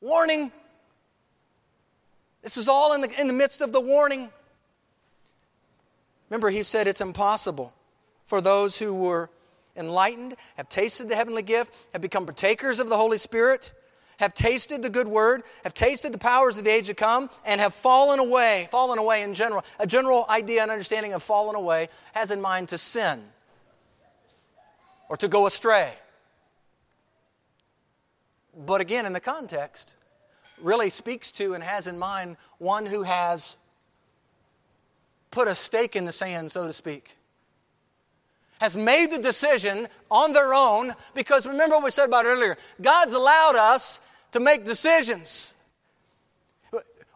Warning 0.00 0.50
this 2.40 2.56
is 2.56 2.68
all 2.68 2.94
in 2.94 3.02
the, 3.02 3.20
in 3.20 3.26
the 3.26 3.34
midst 3.34 3.60
of 3.60 3.72
the 3.72 3.80
warning. 3.82 4.30
Remember, 6.30 6.48
he 6.48 6.62
said 6.62 6.88
it's 6.88 7.02
impossible 7.02 7.74
for 8.24 8.40
those 8.40 8.78
who 8.78 8.94
were 8.94 9.28
enlightened, 9.78 10.36
have 10.56 10.68
tasted 10.68 11.08
the 11.08 11.16
heavenly 11.16 11.42
gift, 11.42 11.74
have 11.92 12.02
become 12.02 12.26
partakers 12.26 12.80
of 12.80 12.88
the 12.88 12.96
Holy 12.96 13.18
Spirit, 13.18 13.72
have 14.18 14.34
tasted 14.34 14.82
the 14.82 14.90
good 14.90 15.08
word, 15.08 15.44
have 15.62 15.74
tasted 15.74 16.12
the 16.12 16.18
powers 16.18 16.58
of 16.58 16.64
the 16.64 16.70
age 16.70 16.88
to 16.88 16.94
come, 16.94 17.30
and 17.44 17.60
have 17.60 17.72
fallen 17.72 18.18
away. 18.18 18.68
Fallen 18.70 18.98
away 18.98 19.22
in 19.22 19.32
general. 19.32 19.64
A 19.78 19.86
general 19.86 20.26
idea 20.28 20.62
and 20.62 20.70
understanding 20.70 21.12
of 21.12 21.22
fallen 21.22 21.54
away 21.54 21.88
has 22.12 22.30
in 22.30 22.40
mind 22.40 22.68
to 22.68 22.78
sin 22.78 23.22
or 25.08 25.16
to 25.16 25.28
go 25.28 25.46
astray. 25.46 25.94
But 28.66 28.80
again, 28.80 29.06
in 29.06 29.12
the 29.12 29.20
context, 29.20 29.94
really 30.60 30.90
speaks 30.90 31.30
to 31.32 31.54
and 31.54 31.62
has 31.62 31.86
in 31.86 31.96
mind 31.96 32.36
one 32.58 32.86
who 32.86 33.04
has 33.04 33.56
put 35.30 35.46
a 35.46 35.54
stake 35.54 35.94
in 35.94 36.04
the 36.04 36.12
sand, 36.12 36.50
so 36.50 36.66
to 36.66 36.72
speak. 36.72 37.17
Has 38.60 38.74
made 38.74 39.10
the 39.10 39.18
decision 39.18 39.86
on 40.10 40.32
their 40.32 40.52
own 40.52 40.94
because 41.14 41.46
remember 41.46 41.76
what 41.76 41.84
we 41.84 41.90
said 41.90 42.06
about 42.06 42.26
earlier 42.26 42.56
God's 42.80 43.12
allowed 43.12 43.56
us 43.56 44.00
to 44.32 44.40
make 44.40 44.64
decisions. 44.64 45.54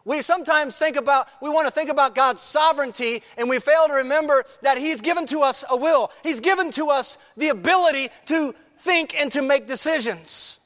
We 0.05 0.21
sometimes 0.21 0.77
think 0.77 0.97
about, 0.97 1.29
we 1.41 1.49
want 1.49 1.65
to 1.65 1.71
think 1.71 1.89
about 1.89 2.13
God's 2.13 2.41
sovereignty, 2.41 3.23
and 3.37 3.49
we 3.49 3.59
fail 3.59 3.87
to 3.87 3.93
remember 3.93 4.43
that 4.61 4.77
He's 4.77 4.99
given 4.99 5.25
to 5.27 5.41
us 5.41 5.63
a 5.69 5.77
will. 5.77 6.11
He's 6.23 6.41
given 6.41 6.71
to 6.71 6.89
us 6.89 7.17
the 7.37 7.49
ability 7.49 8.09
to 8.25 8.53
think 8.77 9.15
and 9.17 9.31
to 9.31 9.41
make 9.41 9.65
decisions. 9.65 10.59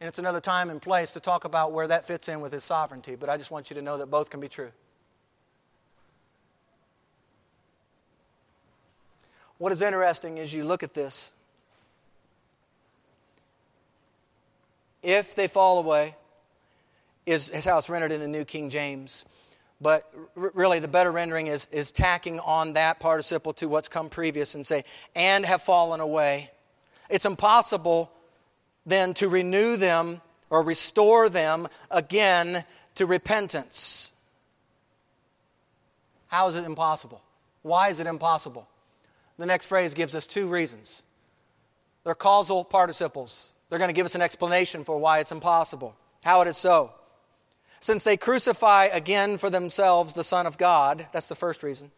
And 0.00 0.06
it's 0.06 0.18
another 0.18 0.40
time 0.40 0.70
and 0.70 0.80
place 0.80 1.12
to 1.12 1.20
talk 1.20 1.44
about 1.44 1.72
where 1.72 1.88
that 1.88 2.06
fits 2.06 2.28
in 2.28 2.40
with 2.40 2.52
his 2.52 2.64
sovereignty, 2.64 3.16
but 3.16 3.28
I 3.28 3.36
just 3.36 3.50
want 3.50 3.70
you 3.70 3.74
to 3.74 3.82
know 3.82 3.96
that 3.96 4.06
both 4.06 4.30
can 4.30 4.40
be 4.40 4.48
true. 4.48 4.70
What 9.58 9.72
is 9.72 9.82
interesting 9.82 10.38
is 10.38 10.54
you 10.54 10.64
look 10.64 10.82
at 10.82 10.94
this. 10.94 11.32
If 15.02 15.34
they 15.34 15.48
fall 15.48 15.78
away, 15.78 16.14
is, 17.26 17.50
is 17.50 17.64
how 17.64 17.78
it's 17.78 17.88
rendered 17.88 18.12
in 18.12 18.20
the 18.20 18.28
New 18.28 18.44
King 18.44 18.70
James. 18.70 19.24
But 19.80 20.10
r- 20.36 20.50
really, 20.54 20.78
the 20.80 20.88
better 20.88 21.12
rendering 21.12 21.46
is, 21.46 21.66
is 21.70 21.92
tacking 21.92 22.40
on 22.40 22.72
that 22.72 22.98
participle 23.00 23.52
to 23.54 23.68
what's 23.68 23.88
come 23.88 24.08
previous 24.08 24.54
and 24.54 24.66
say, 24.66 24.84
and 25.14 25.44
have 25.44 25.62
fallen 25.62 26.00
away. 26.00 26.50
It's 27.08 27.26
impossible 27.26 28.10
then 28.86 29.14
to 29.14 29.28
renew 29.28 29.76
them 29.76 30.20
or 30.50 30.62
restore 30.62 31.28
them 31.28 31.68
again 31.90 32.64
to 32.94 33.06
repentance. 33.06 34.12
How 36.28 36.48
is 36.48 36.54
it 36.54 36.64
impossible? 36.64 37.22
Why 37.62 37.88
is 37.88 38.00
it 38.00 38.06
impossible? 38.06 38.66
The 39.38 39.46
next 39.46 39.66
phrase 39.66 39.94
gives 39.94 40.14
us 40.14 40.26
two 40.26 40.48
reasons. 40.48 41.02
They're 42.04 42.14
causal 42.14 42.64
participles. 42.64 43.52
They're 43.68 43.78
going 43.78 43.88
to 43.88 43.94
give 43.94 44.06
us 44.06 44.14
an 44.14 44.22
explanation 44.22 44.84
for 44.84 44.98
why 44.98 45.20
it's 45.20 45.32
impossible, 45.32 45.96
how 46.24 46.40
it 46.42 46.48
is 46.48 46.56
so. 46.56 46.92
Since 47.80 48.02
they 48.02 48.16
crucify 48.16 48.86
again 48.86 49.38
for 49.38 49.50
themselves 49.50 50.12
the 50.12 50.24
Son 50.24 50.46
of 50.46 50.58
God, 50.58 51.06
that's 51.12 51.28
the 51.28 51.36
first 51.36 51.62
reason. 51.62 51.90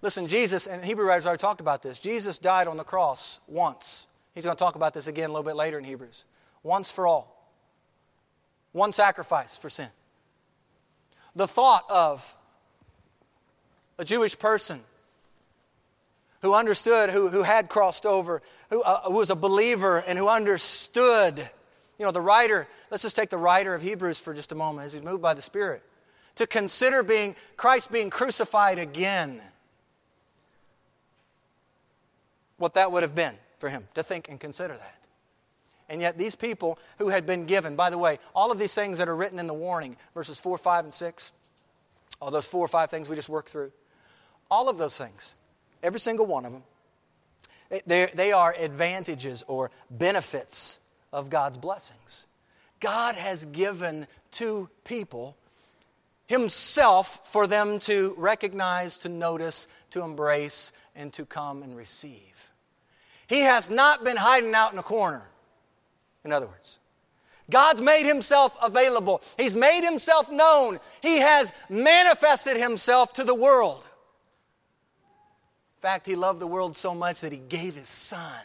Listen, 0.00 0.26
Jesus, 0.26 0.66
and 0.66 0.84
Hebrew 0.84 1.06
writers 1.06 1.26
already 1.26 1.40
talked 1.40 1.60
about 1.60 1.82
this. 1.82 1.98
Jesus 1.98 2.38
died 2.38 2.66
on 2.66 2.76
the 2.76 2.84
cross 2.84 3.40
once. 3.46 4.08
He's 4.34 4.44
going 4.44 4.56
to 4.56 4.58
talk 4.58 4.74
about 4.74 4.94
this 4.94 5.06
again 5.06 5.30
a 5.30 5.32
little 5.32 5.44
bit 5.44 5.54
later 5.54 5.78
in 5.78 5.84
Hebrews. 5.84 6.24
Once 6.62 6.90
for 6.90 7.06
all. 7.06 7.50
One 8.72 8.92
sacrifice 8.92 9.56
for 9.56 9.68
sin. 9.68 9.88
The 11.36 11.46
thought 11.46 11.84
of 11.90 12.34
a 13.98 14.04
Jewish 14.04 14.38
person 14.38 14.80
who 16.40 16.54
understood, 16.54 17.10
who, 17.10 17.28
who 17.28 17.42
had 17.42 17.68
crossed 17.68 18.04
over, 18.04 18.42
who, 18.70 18.82
uh, 18.82 19.02
who 19.02 19.14
was 19.14 19.30
a 19.30 19.36
believer, 19.36 20.02
and 20.06 20.18
who 20.18 20.28
understood. 20.28 21.38
You 21.98 22.04
know, 22.04 22.10
the 22.10 22.20
writer, 22.20 22.66
let's 22.90 23.02
just 23.02 23.16
take 23.16 23.30
the 23.30 23.38
writer 23.38 23.74
of 23.74 23.82
Hebrews 23.82 24.18
for 24.18 24.34
just 24.34 24.50
a 24.50 24.56
moment 24.56 24.86
as 24.86 24.92
he's 24.92 25.02
moved 25.02 25.22
by 25.22 25.34
the 25.34 25.42
Spirit. 25.42 25.82
To 26.36 26.46
consider 26.46 27.02
being 27.02 27.36
Christ 27.56 27.92
being 27.92 28.10
crucified 28.10 28.78
again 28.78 29.40
what 32.56 32.74
that 32.74 32.90
would 32.90 33.02
have 33.02 33.14
been 33.14 33.34
for 33.58 33.68
him 33.68 33.86
to 33.94 34.02
think 34.02 34.28
and 34.28 34.40
consider 34.40 34.74
that. 34.74 34.98
And 35.88 36.00
yet, 36.00 36.16
these 36.16 36.34
people 36.34 36.78
who 36.98 37.10
had 37.10 37.26
been 37.26 37.44
given, 37.44 37.76
by 37.76 37.90
the 37.90 37.98
way, 37.98 38.18
all 38.34 38.50
of 38.50 38.58
these 38.58 38.72
things 38.72 38.98
that 38.98 39.08
are 39.08 39.14
written 39.14 39.38
in 39.38 39.46
the 39.46 39.54
warning, 39.54 39.96
verses 40.14 40.40
4, 40.40 40.56
5, 40.56 40.84
and 40.86 40.94
6, 40.94 41.32
all 42.20 42.30
those 42.30 42.46
four 42.46 42.64
or 42.64 42.68
five 42.68 42.88
things 42.88 43.08
we 43.08 43.16
just 43.16 43.28
worked 43.28 43.50
through, 43.50 43.72
all 44.52 44.68
of 44.68 44.76
those 44.76 44.98
things, 44.98 45.34
every 45.82 45.98
single 45.98 46.26
one 46.26 46.44
of 46.44 46.52
them, 46.52 46.62
they, 47.86 48.10
they 48.14 48.32
are 48.32 48.54
advantages 48.58 49.42
or 49.48 49.70
benefits 49.90 50.78
of 51.10 51.30
God's 51.30 51.56
blessings. 51.56 52.26
God 52.78 53.14
has 53.14 53.46
given 53.46 54.06
to 54.32 54.68
people 54.84 55.38
Himself 56.26 57.26
for 57.32 57.46
them 57.46 57.78
to 57.80 58.14
recognize, 58.18 58.98
to 58.98 59.08
notice, 59.08 59.66
to 59.88 60.02
embrace, 60.02 60.72
and 60.94 61.10
to 61.14 61.24
come 61.24 61.62
and 61.62 61.74
receive. 61.74 62.50
He 63.26 63.40
has 63.40 63.70
not 63.70 64.04
been 64.04 64.18
hiding 64.18 64.52
out 64.52 64.74
in 64.74 64.78
a 64.78 64.82
corner, 64.82 65.22
in 66.26 66.32
other 66.32 66.46
words. 66.46 66.78
God's 67.48 67.80
made 67.80 68.04
himself 68.04 68.54
available. 68.62 69.22
He's 69.38 69.56
made 69.56 69.82
himself 69.82 70.30
known. 70.30 70.78
He 71.00 71.18
has 71.18 71.52
manifested 71.70 72.58
himself 72.58 73.14
to 73.14 73.24
the 73.24 73.34
world. 73.34 73.86
Fact, 75.82 76.06
he 76.06 76.14
loved 76.14 76.38
the 76.38 76.46
world 76.46 76.76
so 76.76 76.94
much 76.94 77.22
that 77.22 77.32
he 77.32 77.38
gave 77.38 77.74
his 77.74 77.88
son. 77.88 78.44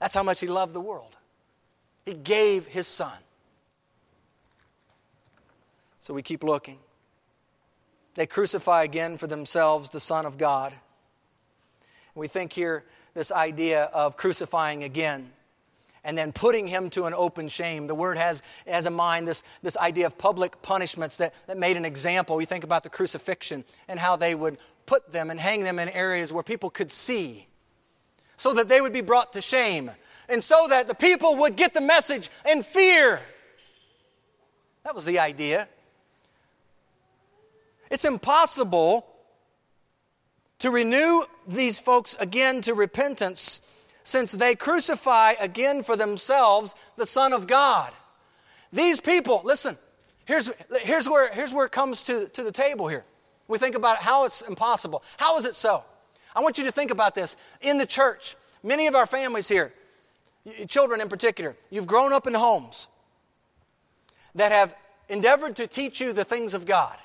That's 0.00 0.14
how 0.14 0.22
much 0.22 0.40
he 0.40 0.46
loved 0.46 0.72
the 0.72 0.80
world. 0.80 1.14
He 2.06 2.14
gave 2.14 2.64
his 2.64 2.86
son. 2.86 3.12
So 6.00 6.14
we 6.14 6.22
keep 6.22 6.42
looking. 6.42 6.78
They 8.14 8.26
crucify 8.26 8.84
again 8.84 9.18
for 9.18 9.26
themselves 9.26 9.90
the 9.90 10.00
Son 10.00 10.24
of 10.24 10.38
God. 10.38 10.72
We 12.14 12.26
think 12.26 12.54
here 12.54 12.86
this 13.12 13.30
idea 13.30 13.84
of 13.84 14.16
crucifying 14.16 14.84
again 14.84 15.32
and 16.08 16.16
then 16.16 16.32
putting 16.32 16.66
him 16.66 16.88
to 16.88 17.04
an 17.04 17.12
open 17.12 17.48
shame. 17.48 17.86
The 17.86 17.94
word 17.94 18.16
has, 18.16 18.40
has 18.66 18.86
in 18.86 18.94
mind 18.94 19.28
this, 19.28 19.42
this 19.62 19.76
idea 19.76 20.06
of 20.06 20.16
public 20.16 20.62
punishments 20.62 21.18
that, 21.18 21.34
that 21.46 21.58
made 21.58 21.76
an 21.76 21.84
example. 21.84 22.34
We 22.34 22.46
think 22.46 22.64
about 22.64 22.82
the 22.82 22.88
crucifixion 22.88 23.62
and 23.88 24.00
how 24.00 24.16
they 24.16 24.34
would 24.34 24.56
put 24.86 25.12
them 25.12 25.28
and 25.30 25.38
hang 25.38 25.64
them 25.64 25.78
in 25.78 25.90
areas 25.90 26.32
where 26.32 26.42
people 26.42 26.70
could 26.70 26.90
see 26.90 27.46
so 28.38 28.54
that 28.54 28.68
they 28.68 28.80
would 28.80 28.94
be 28.94 29.02
brought 29.02 29.34
to 29.34 29.42
shame 29.42 29.90
and 30.30 30.42
so 30.42 30.66
that 30.70 30.86
the 30.86 30.94
people 30.94 31.36
would 31.36 31.56
get 31.56 31.74
the 31.74 31.82
message 31.82 32.30
and 32.48 32.64
fear. 32.64 33.20
That 34.84 34.94
was 34.94 35.04
the 35.04 35.18
idea. 35.18 35.68
It's 37.90 38.06
impossible 38.06 39.06
to 40.60 40.70
renew 40.70 41.24
these 41.46 41.78
folks 41.78 42.16
again 42.18 42.62
to 42.62 42.72
repentance 42.72 43.60
since 44.08 44.32
they 44.32 44.54
crucify 44.54 45.34
again 45.38 45.82
for 45.82 45.94
themselves 45.94 46.74
the 46.96 47.04
Son 47.04 47.34
of 47.34 47.46
God. 47.46 47.92
These 48.72 49.00
people, 49.00 49.42
listen, 49.44 49.76
here's, 50.24 50.50
here's, 50.80 51.06
where, 51.06 51.30
here's 51.30 51.52
where 51.52 51.66
it 51.66 51.72
comes 51.72 52.00
to, 52.04 52.26
to 52.28 52.42
the 52.42 52.50
table 52.50 52.88
here. 52.88 53.04
We 53.48 53.58
think 53.58 53.74
about 53.74 53.98
how 53.98 54.24
it's 54.24 54.40
impossible. 54.40 55.02
How 55.18 55.36
is 55.36 55.44
it 55.44 55.54
so? 55.54 55.84
I 56.34 56.40
want 56.40 56.56
you 56.56 56.64
to 56.64 56.72
think 56.72 56.90
about 56.90 57.14
this. 57.14 57.36
In 57.60 57.76
the 57.76 57.84
church, 57.84 58.34
many 58.62 58.86
of 58.86 58.94
our 58.94 59.04
families 59.04 59.46
here, 59.46 59.74
children 60.68 61.02
in 61.02 61.10
particular, 61.10 61.54
you've 61.68 61.86
grown 61.86 62.14
up 62.14 62.26
in 62.26 62.32
homes 62.32 62.88
that 64.34 64.52
have 64.52 64.74
endeavored 65.10 65.56
to 65.56 65.66
teach 65.66 66.00
you 66.00 66.14
the 66.14 66.24
things 66.24 66.54
of 66.54 66.64
God. 66.64 66.96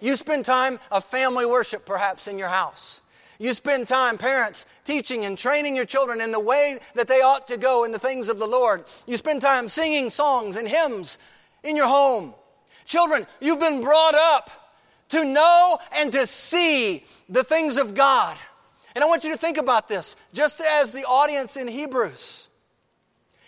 You 0.00 0.14
spend 0.14 0.44
time 0.44 0.78
of 0.92 1.04
family 1.04 1.44
worship 1.44 1.84
perhaps 1.84 2.28
in 2.28 2.38
your 2.38 2.50
house. 2.50 3.00
You 3.38 3.54
spend 3.54 3.88
time, 3.88 4.18
parents, 4.18 4.66
teaching 4.84 5.24
and 5.24 5.36
training 5.36 5.76
your 5.76 5.84
children 5.84 6.20
in 6.20 6.32
the 6.32 6.40
way 6.40 6.78
that 6.94 7.06
they 7.06 7.20
ought 7.20 7.48
to 7.48 7.56
go 7.56 7.84
in 7.84 7.92
the 7.92 7.98
things 7.98 8.28
of 8.28 8.38
the 8.38 8.46
Lord. 8.46 8.84
You 9.06 9.16
spend 9.16 9.40
time 9.40 9.68
singing 9.68 10.10
songs 10.10 10.56
and 10.56 10.68
hymns 10.68 11.18
in 11.62 11.76
your 11.76 11.88
home. 11.88 12.34
Children, 12.84 13.26
you've 13.40 13.60
been 13.60 13.80
brought 13.80 14.14
up 14.14 14.50
to 15.10 15.24
know 15.24 15.78
and 15.96 16.12
to 16.12 16.26
see 16.26 17.04
the 17.28 17.44
things 17.44 17.76
of 17.76 17.94
God. 17.94 18.36
And 18.94 19.02
I 19.02 19.06
want 19.06 19.24
you 19.24 19.32
to 19.32 19.38
think 19.38 19.58
about 19.58 19.88
this 19.88 20.16
just 20.32 20.60
as 20.60 20.92
the 20.92 21.04
audience 21.04 21.56
in 21.56 21.68
Hebrews 21.68 22.48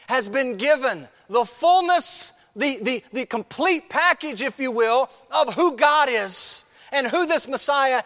has 0.08 0.28
been 0.28 0.56
given 0.56 1.08
the 1.28 1.44
fullness, 1.44 2.32
the, 2.54 2.78
the, 2.82 3.04
the 3.12 3.26
complete 3.26 3.88
package, 3.88 4.42
if 4.42 4.58
you 4.58 4.70
will, 4.70 5.10
of 5.30 5.54
who 5.54 5.76
God 5.76 6.08
is 6.10 6.64
and 6.92 7.06
who 7.06 7.26
this 7.26 7.48
Messiah 7.48 8.02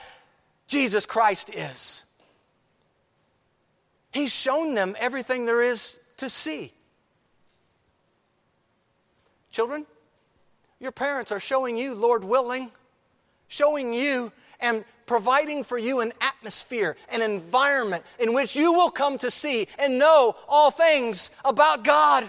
Jesus 0.69 1.07
Christ 1.07 1.51
is. 1.53 2.05
He's 4.12 4.32
shown 4.32 4.74
them 4.74 4.95
everything 5.01 5.47
there 5.47 5.62
is 5.62 5.99
to 6.19 6.31
see. 6.31 6.73
Children, 9.51 9.86
your 10.78 10.93
parents 10.93 11.32
are 11.32 11.40
showing 11.40 11.77
you, 11.77 11.95
Lord 11.95 12.23
willing, 12.23 12.70
showing 13.49 13.93
you 13.93 14.31
and 14.61 14.85
providing 15.07 15.65
for 15.65 15.78
you 15.78 16.01
an 16.01 16.12
atmosphere, 16.20 16.97
an 17.11 17.23
environment 17.23 18.05
in 18.19 18.35
which 18.35 18.55
you 18.55 18.73
will 18.73 18.90
come 18.90 19.19
to 19.19 19.31
see 19.31 19.69
and 19.78 19.99
know 19.99 20.36
all 20.49 20.70
things 20.70 21.31
about 21.45 21.82
God. 21.82 22.28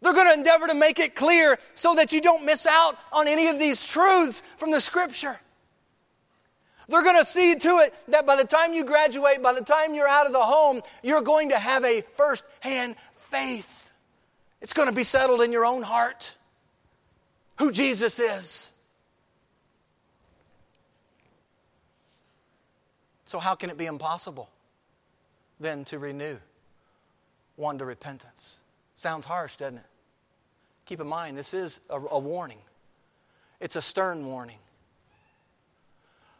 They're 0.00 0.12
going 0.12 0.28
to 0.28 0.34
endeavor 0.34 0.68
to 0.68 0.74
make 0.74 1.00
it 1.00 1.16
clear 1.16 1.58
so 1.74 1.94
that 1.94 2.12
you 2.12 2.20
don't 2.20 2.44
miss 2.44 2.66
out 2.66 2.96
on 3.12 3.26
any 3.26 3.48
of 3.48 3.58
these 3.58 3.84
truths 3.84 4.42
from 4.56 4.70
the 4.70 4.80
scripture. 4.80 5.40
They're 6.88 7.02
going 7.02 7.18
to 7.18 7.24
see 7.24 7.54
to 7.54 7.68
it 7.78 7.94
that 8.08 8.26
by 8.26 8.36
the 8.36 8.44
time 8.44 8.72
you 8.72 8.84
graduate, 8.84 9.42
by 9.42 9.52
the 9.52 9.64
time 9.64 9.94
you're 9.94 10.08
out 10.08 10.26
of 10.26 10.32
the 10.32 10.40
home, 10.40 10.80
you're 11.02 11.22
going 11.22 11.50
to 11.50 11.58
have 11.58 11.84
a 11.84 12.02
first 12.16 12.44
hand 12.60 12.96
faith. 13.12 13.90
It's 14.62 14.72
going 14.72 14.88
to 14.88 14.94
be 14.94 15.04
settled 15.04 15.42
in 15.42 15.52
your 15.52 15.66
own 15.66 15.82
heart 15.82 16.34
who 17.58 17.70
Jesus 17.72 18.18
is. 18.18 18.72
So, 23.26 23.38
how 23.38 23.54
can 23.54 23.68
it 23.68 23.76
be 23.76 23.84
impossible 23.84 24.48
then 25.60 25.84
to 25.86 25.98
renew 25.98 26.38
one 27.56 27.76
to 27.78 27.84
repentance? 27.84 28.56
Sounds 28.94 29.26
harsh, 29.26 29.56
doesn't 29.56 29.76
it? 29.76 29.84
Keep 30.86 31.00
in 31.00 31.06
mind, 31.06 31.36
this 31.36 31.52
is 31.52 31.80
a, 31.90 32.00
a 32.00 32.18
warning, 32.18 32.60
it's 33.60 33.76
a 33.76 33.82
stern 33.82 34.24
warning 34.24 34.58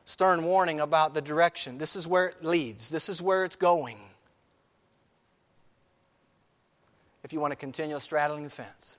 stern 0.09 0.43
warning 0.43 0.81
about 0.81 1.13
the 1.13 1.21
direction. 1.21 1.77
This 1.77 1.95
is 1.95 2.07
where 2.07 2.29
it 2.29 2.43
leads, 2.43 2.89
this 2.89 3.11
is 3.11 3.21
where 3.21 3.45
it's 3.45 3.57
going. 3.57 3.99
If 7.23 7.35
you 7.35 7.41
want 7.41 7.53
to 7.53 7.59
continue 7.59 7.99
straddling 7.99 8.43
the 8.43 8.49
fence, 8.49 8.99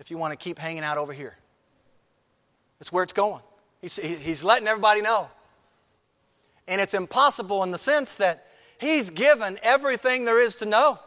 if 0.00 0.10
you 0.10 0.16
want 0.16 0.32
to 0.32 0.42
keep 0.42 0.58
hanging 0.58 0.82
out 0.82 0.96
over 0.96 1.12
here, 1.12 1.36
it's 2.80 2.90
where 2.90 3.02
it's 3.02 3.12
going. 3.12 3.42
He's, 3.82 3.96
he's 3.96 4.42
letting 4.42 4.66
everybody 4.66 5.02
know. 5.02 5.28
And 6.66 6.80
it's 6.80 6.94
impossible 6.94 7.62
in 7.62 7.70
the 7.70 7.76
sense 7.76 8.16
that 8.16 8.46
he's 8.78 9.10
given 9.10 9.58
everything 9.62 10.24
there 10.24 10.40
is 10.40 10.56
to 10.56 10.64
know. 10.64 11.00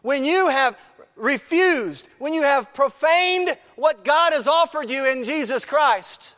When 0.00 0.24
you 0.24 0.48
have 0.48 0.78
refused, 1.14 2.08
when 2.18 2.32
you 2.32 2.42
have 2.42 2.72
profaned 2.72 3.54
what 3.74 4.02
God 4.02 4.32
has 4.32 4.46
offered 4.46 4.88
you 4.88 5.04
in 5.04 5.24
Jesus 5.24 5.66
Christ, 5.66 6.35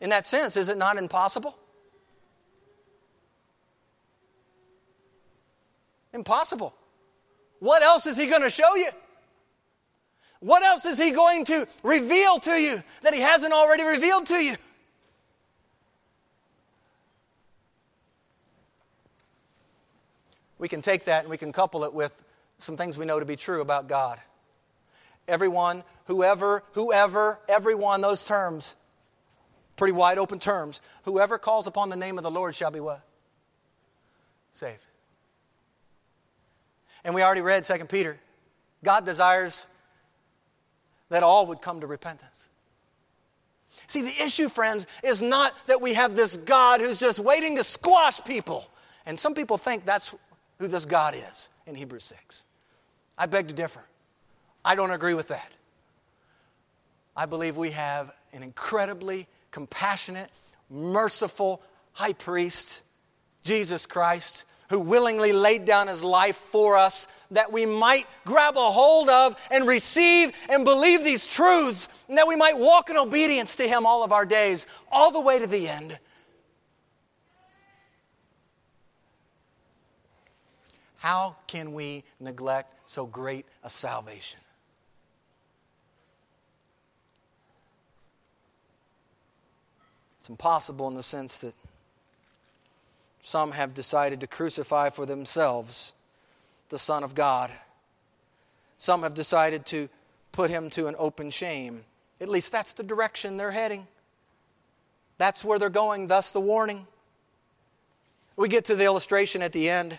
In 0.00 0.10
that 0.10 0.26
sense, 0.26 0.56
is 0.56 0.68
it 0.68 0.78
not 0.78 0.96
impossible? 0.96 1.56
Impossible. 6.12 6.74
What 7.58 7.82
else 7.82 8.06
is 8.06 8.16
he 8.16 8.26
going 8.26 8.42
to 8.42 8.50
show 8.50 8.76
you? 8.76 8.90
What 10.40 10.62
else 10.62 10.84
is 10.84 10.96
he 10.98 11.10
going 11.10 11.44
to 11.46 11.66
reveal 11.82 12.38
to 12.40 12.52
you 12.52 12.82
that 13.02 13.12
he 13.12 13.20
hasn't 13.20 13.52
already 13.52 13.82
revealed 13.82 14.26
to 14.26 14.36
you? 14.36 14.56
We 20.58 20.68
can 20.68 20.82
take 20.82 21.04
that 21.04 21.22
and 21.22 21.30
we 21.30 21.38
can 21.38 21.52
couple 21.52 21.84
it 21.84 21.92
with 21.92 22.20
some 22.58 22.76
things 22.76 22.98
we 22.98 23.04
know 23.04 23.18
to 23.20 23.26
be 23.26 23.36
true 23.36 23.60
about 23.60 23.88
God. 23.88 24.18
Everyone, 25.26 25.84
whoever, 26.06 26.62
whoever, 26.72 27.38
everyone, 27.48 28.00
those 28.00 28.24
terms 28.24 28.74
pretty 29.78 29.92
wide 29.92 30.18
open 30.18 30.38
terms. 30.38 30.82
Whoever 31.04 31.38
calls 31.38 31.66
upon 31.66 31.88
the 31.88 31.96
name 31.96 32.18
of 32.18 32.22
the 32.22 32.30
Lord 32.30 32.54
shall 32.54 32.70
be 32.70 32.80
what? 32.80 33.00
Saved. 34.52 34.82
And 37.04 37.14
we 37.14 37.22
already 37.22 37.40
read 37.40 37.64
2 37.64 37.86
Peter. 37.86 38.18
God 38.84 39.06
desires 39.06 39.66
that 41.08 41.22
all 41.22 41.46
would 41.46 41.62
come 41.62 41.80
to 41.80 41.86
repentance. 41.86 42.48
See, 43.86 44.02
the 44.02 44.22
issue, 44.22 44.50
friends, 44.50 44.86
is 45.02 45.22
not 45.22 45.54
that 45.66 45.80
we 45.80 45.94
have 45.94 46.14
this 46.14 46.36
God 46.36 46.82
who's 46.82 47.00
just 47.00 47.18
waiting 47.18 47.56
to 47.56 47.64
squash 47.64 48.22
people. 48.24 48.68
And 49.06 49.18
some 49.18 49.32
people 49.32 49.56
think 49.56 49.86
that's 49.86 50.14
who 50.58 50.68
this 50.68 50.84
God 50.84 51.14
is 51.14 51.48
in 51.66 51.74
Hebrews 51.74 52.04
6. 52.04 52.44
I 53.16 53.26
beg 53.26 53.48
to 53.48 53.54
differ. 53.54 53.80
I 54.62 54.74
don't 54.74 54.90
agree 54.90 55.14
with 55.14 55.28
that. 55.28 55.50
I 57.16 57.24
believe 57.24 57.56
we 57.56 57.70
have 57.70 58.12
an 58.34 58.42
incredibly 58.42 59.26
compassionate, 59.50 60.30
merciful 60.70 61.62
high 61.92 62.12
priest, 62.12 62.82
Jesus 63.42 63.86
Christ, 63.86 64.44
who 64.70 64.80
willingly 64.80 65.32
laid 65.32 65.64
down 65.64 65.88
his 65.88 66.04
life 66.04 66.36
for 66.36 66.76
us 66.76 67.08
that 67.30 67.52
we 67.52 67.64
might 67.66 68.06
grab 68.24 68.56
a 68.56 68.70
hold 68.70 69.08
of 69.08 69.36
and 69.50 69.66
receive 69.66 70.32
and 70.48 70.64
believe 70.64 71.02
these 71.02 71.26
truths, 71.26 71.88
and 72.08 72.18
that 72.18 72.28
we 72.28 72.36
might 72.36 72.56
walk 72.56 72.90
in 72.90 72.96
obedience 72.96 73.56
to 73.56 73.68
him 73.68 73.86
all 73.86 74.04
of 74.04 74.12
our 74.12 74.26
days, 74.26 74.66
all 74.92 75.10
the 75.10 75.20
way 75.20 75.38
to 75.38 75.46
the 75.46 75.68
end. 75.68 75.98
How 80.98 81.36
can 81.46 81.72
we 81.72 82.04
neglect 82.20 82.74
so 82.88 83.06
great 83.06 83.46
a 83.62 83.70
salvation? 83.70 84.40
It's 90.28 90.30
impossible 90.30 90.86
in 90.88 90.94
the 90.94 91.02
sense 91.02 91.38
that 91.38 91.54
some 93.22 93.52
have 93.52 93.72
decided 93.72 94.20
to 94.20 94.26
crucify 94.26 94.90
for 94.90 95.06
themselves 95.06 95.94
the 96.68 96.78
Son 96.78 97.02
of 97.02 97.14
God. 97.14 97.50
Some 98.76 99.04
have 99.04 99.14
decided 99.14 99.64
to 99.66 99.88
put 100.30 100.50
him 100.50 100.68
to 100.68 100.86
an 100.86 100.96
open 100.98 101.30
shame. 101.30 101.84
At 102.20 102.28
least 102.28 102.52
that's 102.52 102.74
the 102.74 102.82
direction 102.82 103.38
they're 103.38 103.52
heading. 103.52 103.86
That's 105.16 105.42
where 105.42 105.58
they're 105.58 105.70
going, 105.70 106.08
thus 106.08 106.30
the 106.30 106.42
warning. 106.42 106.86
We 108.36 108.48
get 108.48 108.66
to 108.66 108.76
the 108.76 108.84
illustration 108.84 109.40
at 109.40 109.52
the 109.52 109.70
end. 109.70 109.98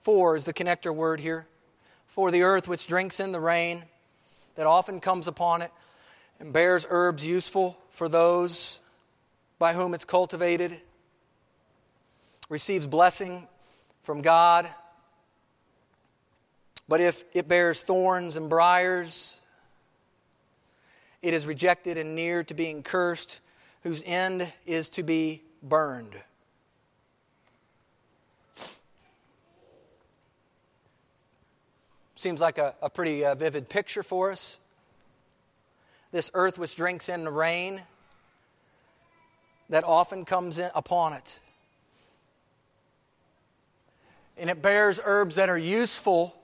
For 0.00 0.34
is 0.34 0.46
the 0.46 0.54
connector 0.54 0.94
word 0.94 1.20
here. 1.20 1.46
For 2.06 2.30
the 2.30 2.40
earth 2.40 2.68
which 2.68 2.86
drinks 2.86 3.20
in 3.20 3.32
the 3.32 3.40
rain 3.40 3.82
that 4.54 4.66
often 4.66 5.00
comes 5.00 5.28
upon 5.28 5.60
it 5.60 5.70
and 6.40 6.52
bears 6.54 6.86
herbs 6.88 7.24
useful 7.24 7.78
for 7.90 8.08
those 8.08 8.80
by 9.58 9.74
whom 9.74 9.92
it's 9.92 10.06
cultivated, 10.06 10.80
receives 12.48 12.86
blessing 12.86 13.46
from 14.02 14.22
God. 14.22 14.66
But 16.88 17.02
if 17.02 17.24
it 17.34 17.46
bears 17.46 17.82
thorns 17.82 18.36
and 18.36 18.48
briars, 18.48 19.38
it 21.20 21.34
is 21.34 21.46
rejected 21.46 21.98
and 21.98 22.16
near 22.16 22.42
to 22.44 22.54
being 22.54 22.82
cursed, 22.82 23.42
whose 23.82 24.02
end 24.06 24.50
is 24.64 24.88
to 24.90 25.02
be 25.02 25.42
burned. 25.62 26.14
Seems 32.16 32.40
like 32.40 32.58
a, 32.58 32.74
a 32.80 32.88
pretty 32.88 33.24
uh, 33.24 33.34
vivid 33.34 33.68
picture 33.68 34.02
for 34.02 34.30
us. 34.30 34.58
This 36.12 36.30
earth 36.34 36.58
which 36.58 36.74
drinks 36.76 37.08
in 37.08 37.24
the 37.24 37.30
rain 37.30 37.82
that 39.68 39.84
often 39.84 40.24
comes 40.24 40.58
in 40.58 40.70
upon 40.74 41.12
it. 41.12 41.40
And 44.36 44.50
it 44.50 44.62
bears 44.62 45.00
herbs 45.04 45.36
that 45.36 45.48
are 45.48 45.58
useful 45.58 46.34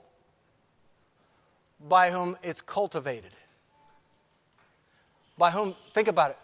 by 1.87 2.11
whom 2.11 2.37
it's 2.43 2.61
cultivated. 2.61 3.31
By 5.37 5.51
whom, 5.51 5.75
think 5.93 6.07
about 6.07 6.31
it. 6.31 6.37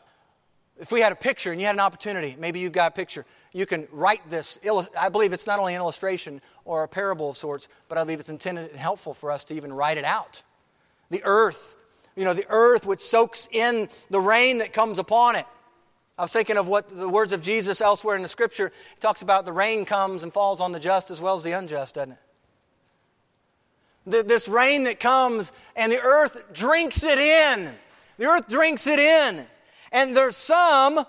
If 0.79 0.91
we 0.91 1.01
had 1.01 1.11
a 1.11 1.15
picture 1.15 1.51
and 1.51 1.61
you 1.61 1.67
had 1.67 1.75
an 1.75 1.79
opportunity, 1.79 2.35
maybe 2.37 2.59
you've 2.59 2.71
got 2.71 2.91
a 2.91 2.95
picture, 2.95 3.25
you 3.53 3.65
can 3.65 3.87
write 3.91 4.27
this. 4.29 4.59
I 4.99 5.09
believe 5.09 5.31
it's 5.31 5.47
not 5.47 5.59
only 5.59 5.75
an 5.75 5.81
illustration 5.81 6.41
or 6.65 6.83
a 6.83 6.87
parable 6.87 7.29
of 7.29 7.37
sorts, 7.37 7.69
but 7.87 7.97
I 7.97 8.03
believe 8.03 8.19
it's 8.19 8.29
intended 8.29 8.71
and 8.71 8.79
helpful 8.79 9.13
for 9.13 9.31
us 9.31 9.45
to 9.45 9.53
even 9.53 9.71
write 9.71 9.97
it 9.97 10.03
out. 10.03 10.41
The 11.11 11.21
earth, 11.23 11.75
you 12.15 12.25
know, 12.25 12.33
the 12.33 12.45
earth 12.49 12.85
which 12.85 13.01
soaks 13.01 13.47
in 13.51 13.89
the 14.09 14.19
rain 14.19 14.59
that 14.59 14.73
comes 14.73 14.99
upon 14.99 15.35
it. 15.35 15.45
I 16.17 16.21
was 16.21 16.31
thinking 16.31 16.57
of 16.57 16.67
what 16.67 16.95
the 16.95 17.09
words 17.09 17.33
of 17.33 17.41
Jesus 17.41 17.81
elsewhere 17.81 18.15
in 18.15 18.21
the 18.21 18.29
scripture. 18.29 18.71
He 18.93 18.99
talks 18.99 19.23
about 19.23 19.45
the 19.45 19.51
rain 19.51 19.83
comes 19.83 20.23
and 20.23 20.31
falls 20.31 20.61
on 20.61 20.71
the 20.71 20.79
just 20.79 21.09
as 21.09 21.19
well 21.19 21.35
as 21.35 21.43
the 21.43 21.53
unjust, 21.53 21.95
doesn't 21.95 22.11
it? 22.11 22.19
This 24.27 24.47
rain 24.47 24.83
that 24.83 24.99
comes 24.99 25.51
and 25.75 25.91
the 25.91 25.99
earth 25.99 26.53
drinks 26.53 27.03
it 27.03 27.17
in. 27.17 27.73
The 28.17 28.25
earth 28.25 28.47
drinks 28.47 28.85
it 28.85 28.99
in. 28.99 29.47
And 29.91 30.15
there's 30.15 30.37
some 30.37 31.03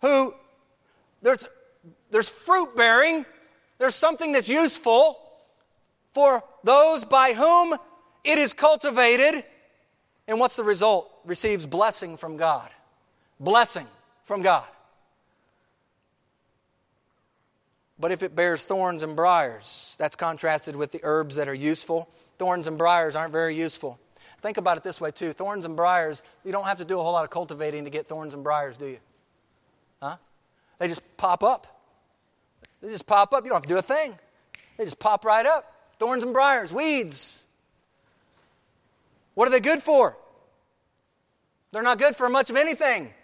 who, 0.00 0.34
there's, 1.22 1.46
there's 2.10 2.28
fruit 2.28 2.76
bearing, 2.76 3.24
there's 3.78 3.94
something 3.94 4.32
that's 4.32 4.48
useful 4.48 5.20
for 6.12 6.42
those 6.64 7.04
by 7.04 7.32
whom 7.32 7.76
it 8.24 8.38
is 8.38 8.54
cultivated. 8.54 9.44
And 10.28 10.38
what's 10.38 10.56
the 10.56 10.62
result? 10.62 11.10
Receives 11.24 11.66
blessing 11.66 12.18
from 12.18 12.36
God. 12.36 12.68
Blessing 13.40 13.86
from 14.24 14.42
God. 14.42 14.66
But 17.98 18.12
if 18.12 18.22
it 18.22 18.36
bears 18.36 18.62
thorns 18.62 19.02
and 19.02 19.16
briars, 19.16 19.96
that's 19.98 20.14
contrasted 20.14 20.76
with 20.76 20.92
the 20.92 21.00
herbs 21.02 21.36
that 21.36 21.48
are 21.48 21.54
useful. 21.54 22.08
Thorns 22.38 22.68
and 22.68 22.78
briars 22.78 23.16
aren't 23.16 23.32
very 23.32 23.56
useful. 23.56 23.98
Think 24.40 24.56
about 24.56 24.76
it 24.76 24.84
this 24.84 25.00
way, 25.00 25.10
too. 25.10 25.32
Thorns 25.32 25.64
and 25.64 25.74
briars, 25.74 26.22
you 26.44 26.52
don't 26.52 26.66
have 26.66 26.78
to 26.78 26.84
do 26.84 27.00
a 27.00 27.02
whole 27.02 27.12
lot 27.12 27.24
of 27.24 27.30
cultivating 27.30 27.84
to 27.84 27.90
get 27.90 28.06
thorns 28.06 28.34
and 28.34 28.44
briars, 28.44 28.76
do 28.76 28.86
you? 28.86 28.98
Huh? 30.00 30.16
They 30.78 30.86
just 30.86 31.02
pop 31.16 31.42
up. 31.42 31.66
They 32.80 32.88
just 32.88 33.06
pop 33.06 33.32
up. 33.32 33.42
You 33.42 33.50
don't 33.50 33.56
have 33.56 33.62
to 33.62 33.68
do 33.68 33.78
a 33.78 33.82
thing. 33.82 34.16
They 34.76 34.84
just 34.84 35.00
pop 35.00 35.24
right 35.24 35.44
up. 35.44 35.74
Thorns 35.98 36.22
and 36.22 36.32
briars, 36.32 36.72
weeds. 36.72 37.44
What 39.38 39.46
are 39.46 39.52
they 39.52 39.60
good 39.60 39.80
for? 39.80 40.16
They're 41.70 41.84
not 41.84 42.00
good 42.00 42.16
for 42.16 42.28
much 42.28 42.50
of 42.50 42.56
anything. 42.56 43.14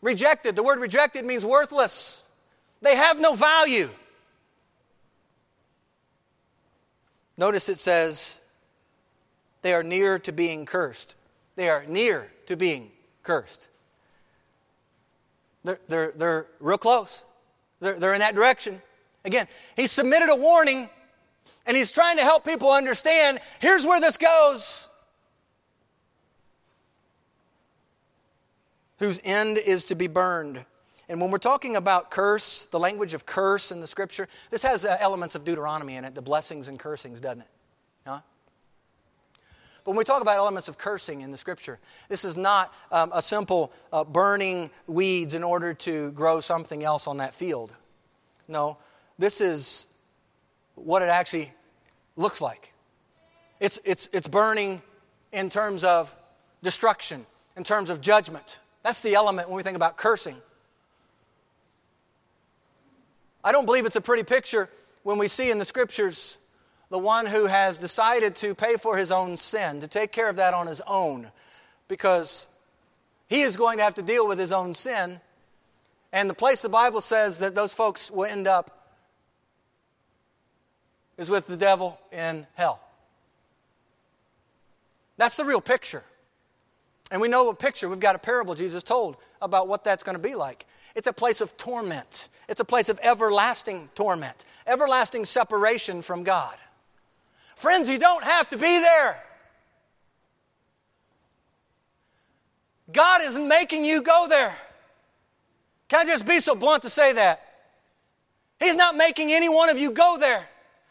Rejected. 0.00 0.56
The 0.56 0.62
word 0.62 0.80
rejected 0.80 1.26
means 1.26 1.44
worthless. 1.44 2.22
They 2.80 2.96
have 2.96 3.20
no 3.20 3.34
value. 3.34 3.90
Notice 7.36 7.68
it 7.68 7.76
says 7.76 8.40
they 9.60 9.74
are 9.74 9.82
near 9.82 10.18
to 10.20 10.32
being 10.32 10.64
cursed. 10.64 11.14
They 11.54 11.68
are 11.68 11.84
near 11.84 12.32
to 12.46 12.56
being 12.56 12.90
cursed. 13.22 13.68
They're, 15.64 15.80
they're, 15.86 16.12
they're 16.16 16.46
real 16.60 16.78
close, 16.78 17.22
they're, 17.80 17.98
they're 17.98 18.14
in 18.14 18.20
that 18.20 18.34
direction. 18.34 18.80
Again, 19.22 19.46
he 19.76 19.86
submitted 19.86 20.30
a 20.30 20.36
warning 20.36 20.88
and 21.66 21.76
he's 21.76 21.90
trying 21.90 22.16
to 22.16 22.22
help 22.22 22.46
people 22.46 22.72
understand 22.72 23.40
here's 23.60 23.84
where 23.84 24.00
this 24.00 24.16
goes. 24.16 24.87
Whose 28.98 29.20
end 29.24 29.58
is 29.58 29.84
to 29.86 29.94
be 29.94 30.06
burned. 30.06 30.64
And 31.08 31.20
when 31.20 31.30
we're 31.30 31.38
talking 31.38 31.76
about 31.76 32.10
curse, 32.10 32.64
the 32.66 32.78
language 32.78 33.14
of 33.14 33.24
curse 33.24 33.72
in 33.72 33.80
the 33.80 33.86
scripture, 33.86 34.28
this 34.50 34.62
has 34.62 34.84
uh, 34.84 34.96
elements 35.00 35.34
of 35.34 35.44
Deuteronomy 35.44 35.96
in 35.96 36.04
it, 36.04 36.14
the 36.14 36.22
blessings 36.22 36.68
and 36.68 36.78
cursings, 36.78 37.20
doesn't 37.20 37.40
it? 37.40 37.48
Huh? 38.06 38.20
But 39.84 39.92
when 39.92 39.96
we 39.96 40.04
talk 40.04 40.20
about 40.20 40.36
elements 40.36 40.68
of 40.68 40.76
cursing 40.76 41.22
in 41.22 41.30
the 41.30 41.38
scripture, 41.38 41.78
this 42.10 42.24
is 42.24 42.36
not 42.36 42.74
um, 42.92 43.10
a 43.14 43.22
simple 43.22 43.72
uh, 43.90 44.04
burning 44.04 44.70
weeds 44.86 45.32
in 45.32 45.42
order 45.42 45.72
to 45.74 46.10
grow 46.10 46.40
something 46.40 46.84
else 46.84 47.06
on 47.06 47.18
that 47.18 47.32
field. 47.32 47.72
No, 48.48 48.76
this 49.18 49.40
is 49.40 49.86
what 50.74 51.00
it 51.00 51.08
actually 51.08 51.52
looks 52.16 52.42
like. 52.42 52.72
It's, 53.60 53.80
it's, 53.84 54.10
it's 54.12 54.28
burning 54.28 54.82
in 55.32 55.48
terms 55.48 55.84
of 55.84 56.14
destruction, 56.62 57.24
in 57.56 57.64
terms 57.64 57.88
of 57.88 58.02
judgment. 58.02 58.58
That's 58.88 59.02
the 59.02 59.16
element 59.16 59.50
when 59.50 59.58
we 59.58 59.62
think 59.62 59.76
about 59.76 59.98
cursing. 59.98 60.38
I 63.44 63.52
don't 63.52 63.66
believe 63.66 63.84
it's 63.84 63.96
a 63.96 64.00
pretty 64.00 64.22
picture 64.22 64.70
when 65.02 65.18
we 65.18 65.28
see 65.28 65.50
in 65.50 65.58
the 65.58 65.66
scriptures 65.66 66.38
the 66.88 66.98
one 66.98 67.26
who 67.26 67.48
has 67.48 67.76
decided 67.76 68.34
to 68.36 68.54
pay 68.54 68.78
for 68.78 68.96
his 68.96 69.10
own 69.10 69.36
sin, 69.36 69.80
to 69.80 69.88
take 69.88 70.10
care 70.10 70.30
of 70.30 70.36
that 70.36 70.54
on 70.54 70.66
his 70.66 70.80
own, 70.86 71.30
because 71.86 72.46
he 73.26 73.42
is 73.42 73.58
going 73.58 73.76
to 73.76 73.84
have 73.84 73.96
to 73.96 74.02
deal 74.02 74.26
with 74.26 74.38
his 74.38 74.52
own 74.52 74.72
sin. 74.72 75.20
And 76.10 76.30
the 76.30 76.32
place 76.32 76.62
the 76.62 76.70
Bible 76.70 77.02
says 77.02 77.40
that 77.40 77.54
those 77.54 77.74
folks 77.74 78.10
will 78.10 78.24
end 78.24 78.48
up 78.48 78.88
is 81.18 81.28
with 81.28 81.46
the 81.46 81.58
devil 81.58 82.00
in 82.10 82.46
hell. 82.54 82.80
That's 85.18 85.36
the 85.36 85.44
real 85.44 85.60
picture. 85.60 86.04
And 87.10 87.20
we 87.20 87.28
know 87.28 87.48
a 87.48 87.54
picture, 87.54 87.88
we've 87.88 88.00
got 88.00 88.14
a 88.14 88.18
parable 88.18 88.54
Jesus 88.54 88.82
told 88.82 89.16
about 89.40 89.68
what 89.68 89.84
that's 89.84 90.02
going 90.02 90.16
to 90.16 90.22
be 90.22 90.34
like. 90.34 90.66
It's 90.94 91.06
a 91.06 91.12
place 91.12 91.40
of 91.40 91.56
torment, 91.56 92.28
it's 92.48 92.60
a 92.60 92.64
place 92.64 92.88
of 92.88 92.98
everlasting 93.02 93.88
torment, 93.94 94.44
everlasting 94.66 95.24
separation 95.24 96.02
from 96.02 96.24
God. 96.24 96.56
Friends, 97.56 97.88
you 97.88 97.98
don't 97.98 98.24
have 98.24 98.50
to 98.50 98.56
be 98.56 98.78
there. 98.78 99.22
God 102.92 103.22
isn't 103.22 103.46
making 103.46 103.84
you 103.84 104.02
go 104.02 104.26
there. 104.28 104.56
Can 105.88 106.00
I 106.00 106.04
just 106.04 106.26
be 106.26 106.40
so 106.40 106.54
blunt 106.54 106.82
to 106.82 106.90
say 106.90 107.12
that? 107.14 107.42
He's 108.60 108.76
not 108.76 108.96
making 108.96 109.32
any 109.32 109.48
one 109.48 109.68
of 109.70 109.78
you 109.78 109.90
go 109.90 110.16
there. 110.18 110.48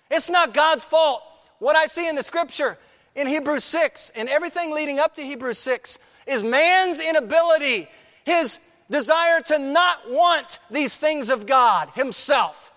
It's 0.09 0.29
not 0.29 0.53
God's 0.53 0.85
fault. 0.85 1.21
What 1.59 1.75
I 1.75 1.87
see 1.87 2.07
in 2.07 2.15
the 2.15 2.23
scripture 2.23 2.77
in 3.15 3.27
Hebrews 3.27 3.63
6 3.63 4.11
and 4.15 4.29
everything 4.29 4.73
leading 4.73 4.99
up 4.99 5.15
to 5.15 5.23
Hebrews 5.23 5.57
6 5.57 5.97
is 6.27 6.43
man's 6.43 6.99
inability, 6.99 7.87
his 8.25 8.59
desire 8.89 9.41
to 9.41 9.59
not 9.59 10.09
want 10.09 10.59
these 10.69 10.97
things 10.97 11.29
of 11.29 11.45
God 11.45 11.89
himself. 11.95 12.73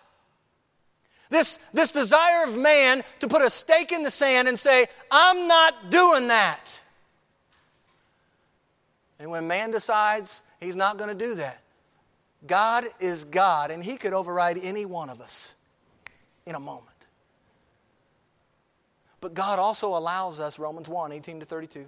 This, 1.30 1.60
this 1.72 1.92
desire 1.92 2.44
of 2.44 2.56
man 2.56 3.04
to 3.20 3.28
put 3.28 3.42
a 3.42 3.50
stake 3.50 3.92
in 3.92 4.02
the 4.02 4.10
sand 4.10 4.48
and 4.48 4.58
say, 4.58 4.86
I'm 5.10 5.46
not 5.46 5.90
doing 5.90 6.28
that. 6.28 6.80
And 9.20 9.30
when 9.30 9.46
man 9.46 9.70
decides 9.70 10.42
he's 10.60 10.74
not 10.74 10.98
going 10.98 11.08
to 11.08 11.24
do 11.24 11.36
that, 11.36 11.60
God 12.46 12.86
is 12.98 13.24
God, 13.24 13.70
and 13.70 13.84
he 13.84 13.96
could 13.96 14.12
override 14.12 14.58
any 14.60 14.86
one 14.86 15.10
of 15.10 15.20
us 15.20 15.54
in 16.46 16.54
a 16.54 16.60
moment. 16.60 16.86
But 19.20 19.34
God 19.34 19.58
also 19.58 19.96
allows 19.96 20.40
us, 20.40 20.58
Romans 20.58 20.88
1 20.88 21.12
18 21.12 21.40
to 21.40 21.46
32, 21.46 21.86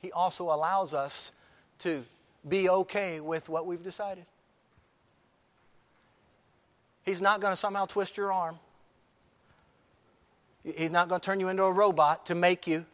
He 0.00 0.10
also 0.12 0.44
allows 0.52 0.94
us 0.94 1.32
to 1.80 2.04
be 2.48 2.68
okay 2.68 3.20
with 3.20 3.48
what 3.48 3.66
we've 3.66 3.82
decided. 3.82 4.24
He's 7.04 7.20
not 7.20 7.40
going 7.40 7.52
to 7.52 7.56
somehow 7.56 7.86
twist 7.86 8.16
your 8.16 8.32
arm. 8.32 8.58
He's 10.64 10.90
not 10.90 11.08
going 11.08 11.20
to 11.20 11.24
turn 11.24 11.40
you 11.40 11.48
into 11.48 11.64
a 11.64 11.72
robot 11.72 12.26
to 12.26 12.34
make 12.34 12.66
you. 12.66 12.84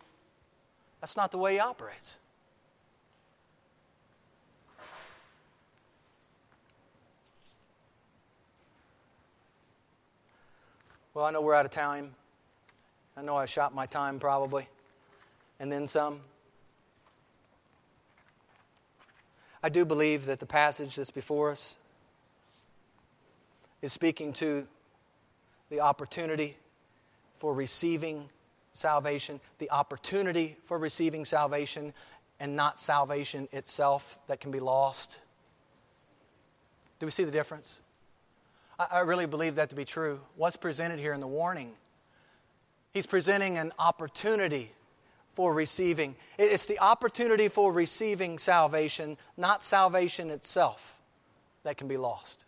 That's 1.00 1.16
not 1.16 1.30
the 1.30 1.38
way 1.38 1.54
he 1.54 1.58
operates. 1.60 2.18
Well, 11.12 11.24
I 11.24 11.30
know 11.30 11.40
we're 11.40 11.54
out 11.54 11.64
of 11.64 11.70
time. 11.70 12.14
I 13.16 13.22
know 13.22 13.36
I 13.36 13.46
shot 13.46 13.74
my 13.74 13.86
time 13.86 14.18
probably, 14.18 14.68
and 15.58 15.72
then 15.72 15.86
some. 15.86 16.20
I 19.66 19.68
do 19.68 19.84
believe 19.84 20.26
that 20.26 20.38
the 20.38 20.46
passage 20.46 20.94
that's 20.94 21.10
before 21.10 21.50
us 21.50 21.76
is 23.82 23.92
speaking 23.92 24.32
to 24.34 24.64
the 25.70 25.80
opportunity 25.80 26.56
for 27.38 27.52
receiving 27.52 28.28
salvation, 28.72 29.40
the 29.58 29.68
opportunity 29.72 30.56
for 30.66 30.78
receiving 30.78 31.24
salvation, 31.24 31.92
and 32.38 32.54
not 32.54 32.78
salvation 32.78 33.48
itself 33.50 34.20
that 34.28 34.38
can 34.38 34.52
be 34.52 34.60
lost. 34.60 35.18
Do 37.00 37.06
we 37.06 37.10
see 37.10 37.24
the 37.24 37.32
difference? 37.32 37.80
I, 38.78 39.00
really 39.00 39.26
believe 39.26 39.56
that 39.56 39.70
to 39.70 39.74
be 39.74 39.84
true. 39.84 40.20
What's 40.36 40.56
presented 40.56 41.00
here 41.00 41.12
in 41.12 41.18
the 41.18 41.26
warning? 41.26 41.72
He's 42.94 43.06
presenting 43.06 43.58
an 43.58 43.72
opportunity 43.80 44.70
for 45.36 45.52
receiving. 45.52 46.16
It's 46.38 46.64
the 46.64 46.78
opportunity 46.78 47.48
for 47.48 47.70
receiving 47.70 48.38
salvation, 48.38 49.18
not 49.36 49.62
salvation 49.62 50.30
itself, 50.30 50.98
that 51.62 51.76
can 51.76 51.88
be 51.88 51.98
lost. 51.98 52.46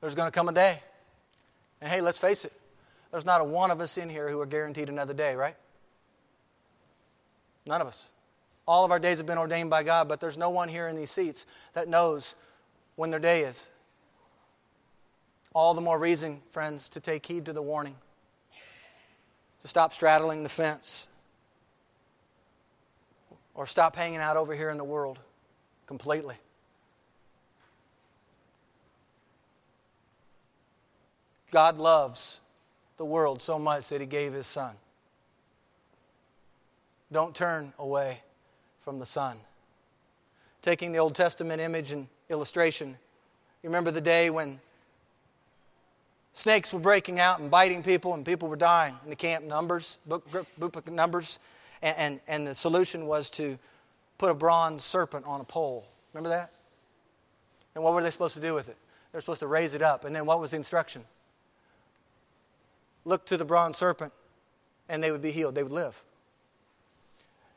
There's 0.00 0.14
going 0.14 0.26
to 0.26 0.32
come 0.32 0.48
a 0.48 0.52
day. 0.52 0.80
And 1.82 1.92
hey, 1.92 2.00
let's 2.00 2.16
face 2.16 2.46
it, 2.46 2.52
there's 3.10 3.26
not 3.26 3.42
a 3.42 3.44
one 3.44 3.70
of 3.70 3.82
us 3.82 3.98
in 3.98 4.08
here 4.08 4.30
who 4.30 4.40
are 4.40 4.46
guaranteed 4.46 4.88
another 4.88 5.12
day, 5.12 5.34
right? 5.34 5.56
None 7.66 7.82
of 7.82 7.86
us. 7.86 8.10
All 8.66 8.86
of 8.86 8.90
our 8.90 8.98
days 8.98 9.18
have 9.18 9.26
been 9.26 9.36
ordained 9.36 9.68
by 9.68 9.82
God, 9.82 10.08
but 10.08 10.18
there's 10.18 10.38
no 10.38 10.48
one 10.48 10.70
here 10.70 10.88
in 10.88 10.96
these 10.96 11.10
seats 11.10 11.44
that 11.74 11.88
knows 11.88 12.34
when 12.94 13.10
their 13.10 13.20
day 13.20 13.42
is. 13.42 13.68
All 15.52 15.74
the 15.74 15.82
more 15.82 15.98
reason, 15.98 16.40
friends, 16.52 16.88
to 16.90 17.00
take 17.00 17.26
heed 17.26 17.44
to 17.44 17.52
the 17.52 17.62
warning, 17.62 17.96
to 19.66 19.70
stop 19.70 19.92
straddling 19.92 20.44
the 20.44 20.48
fence, 20.48 21.08
or 23.52 23.66
stop 23.66 23.96
hanging 23.96 24.20
out 24.20 24.36
over 24.36 24.54
here 24.54 24.70
in 24.70 24.76
the 24.76 24.84
world 24.84 25.18
completely. 25.88 26.36
God 31.50 31.78
loves 31.78 32.38
the 32.96 33.04
world 33.04 33.42
so 33.42 33.58
much 33.58 33.88
that 33.88 34.00
He 34.00 34.06
gave 34.06 34.32
His 34.32 34.46
Son. 34.46 34.76
Don't 37.10 37.34
turn 37.34 37.72
away 37.76 38.20
from 38.82 39.00
the 39.00 39.06
Son. 39.06 39.36
Taking 40.62 40.92
the 40.92 40.98
Old 40.98 41.16
Testament 41.16 41.60
image 41.60 41.90
and 41.90 42.06
illustration, 42.30 42.90
you 43.64 43.68
remember 43.68 43.90
the 43.90 44.00
day 44.00 44.30
when 44.30 44.60
snakes 46.36 46.72
were 46.72 46.78
breaking 46.78 47.18
out 47.18 47.40
and 47.40 47.50
biting 47.50 47.82
people 47.82 48.14
and 48.14 48.24
people 48.24 48.48
were 48.48 48.56
dying 48.56 48.94
in 49.04 49.10
the 49.10 49.16
camp 49.16 49.44
numbers, 49.44 49.98
book, 50.06 50.24
book 50.58 50.76
of 50.76 50.88
numbers, 50.88 51.38
and, 51.82 51.96
and, 51.98 52.20
and 52.28 52.46
the 52.46 52.54
solution 52.54 53.06
was 53.06 53.30
to 53.30 53.58
put 54.18 54.30
a 54.30 54.34
bronze 54.34 54.84
serpent 54.84 55.24
on 55.26 55.40
a 55.40 55.44
pole. 55.44 55.86
Remember 56.12 56.28
that? 56.28 56.52
And 57.74 57.82
what 57.82 57.94
were 57.94 58.02
they 58.02 58.10
supposed 58.10 58.34
to 58.34 58.40
do 58.40 58.54
with 58.54 58.68
it? 58.68 58.76
They're 59.10 59.20
supposed 59.20 59.40
to 59.40 59.46
raise 59.46 59.74
it 59.74 59.82
up. 59.82 60.04
And 60.04 60.14
then 60.14 60.26
what 60.26 60.40
was 60.40 60.50
the 60.50 60.58
instruction? 60.58 61.04
Look 63.04 63.24
to 63.26 63.36
the 63.36 63.44
bronze 63.44 63.78
serpent, 63.78 64.12
and 64.88 65.02
they 65.02 65.10
would 65.10 65.22
be 65.22 65.32
healed. 65.32 65.54
They 65.54 65.62
would 65.62 65.72
live. 65.72 66.02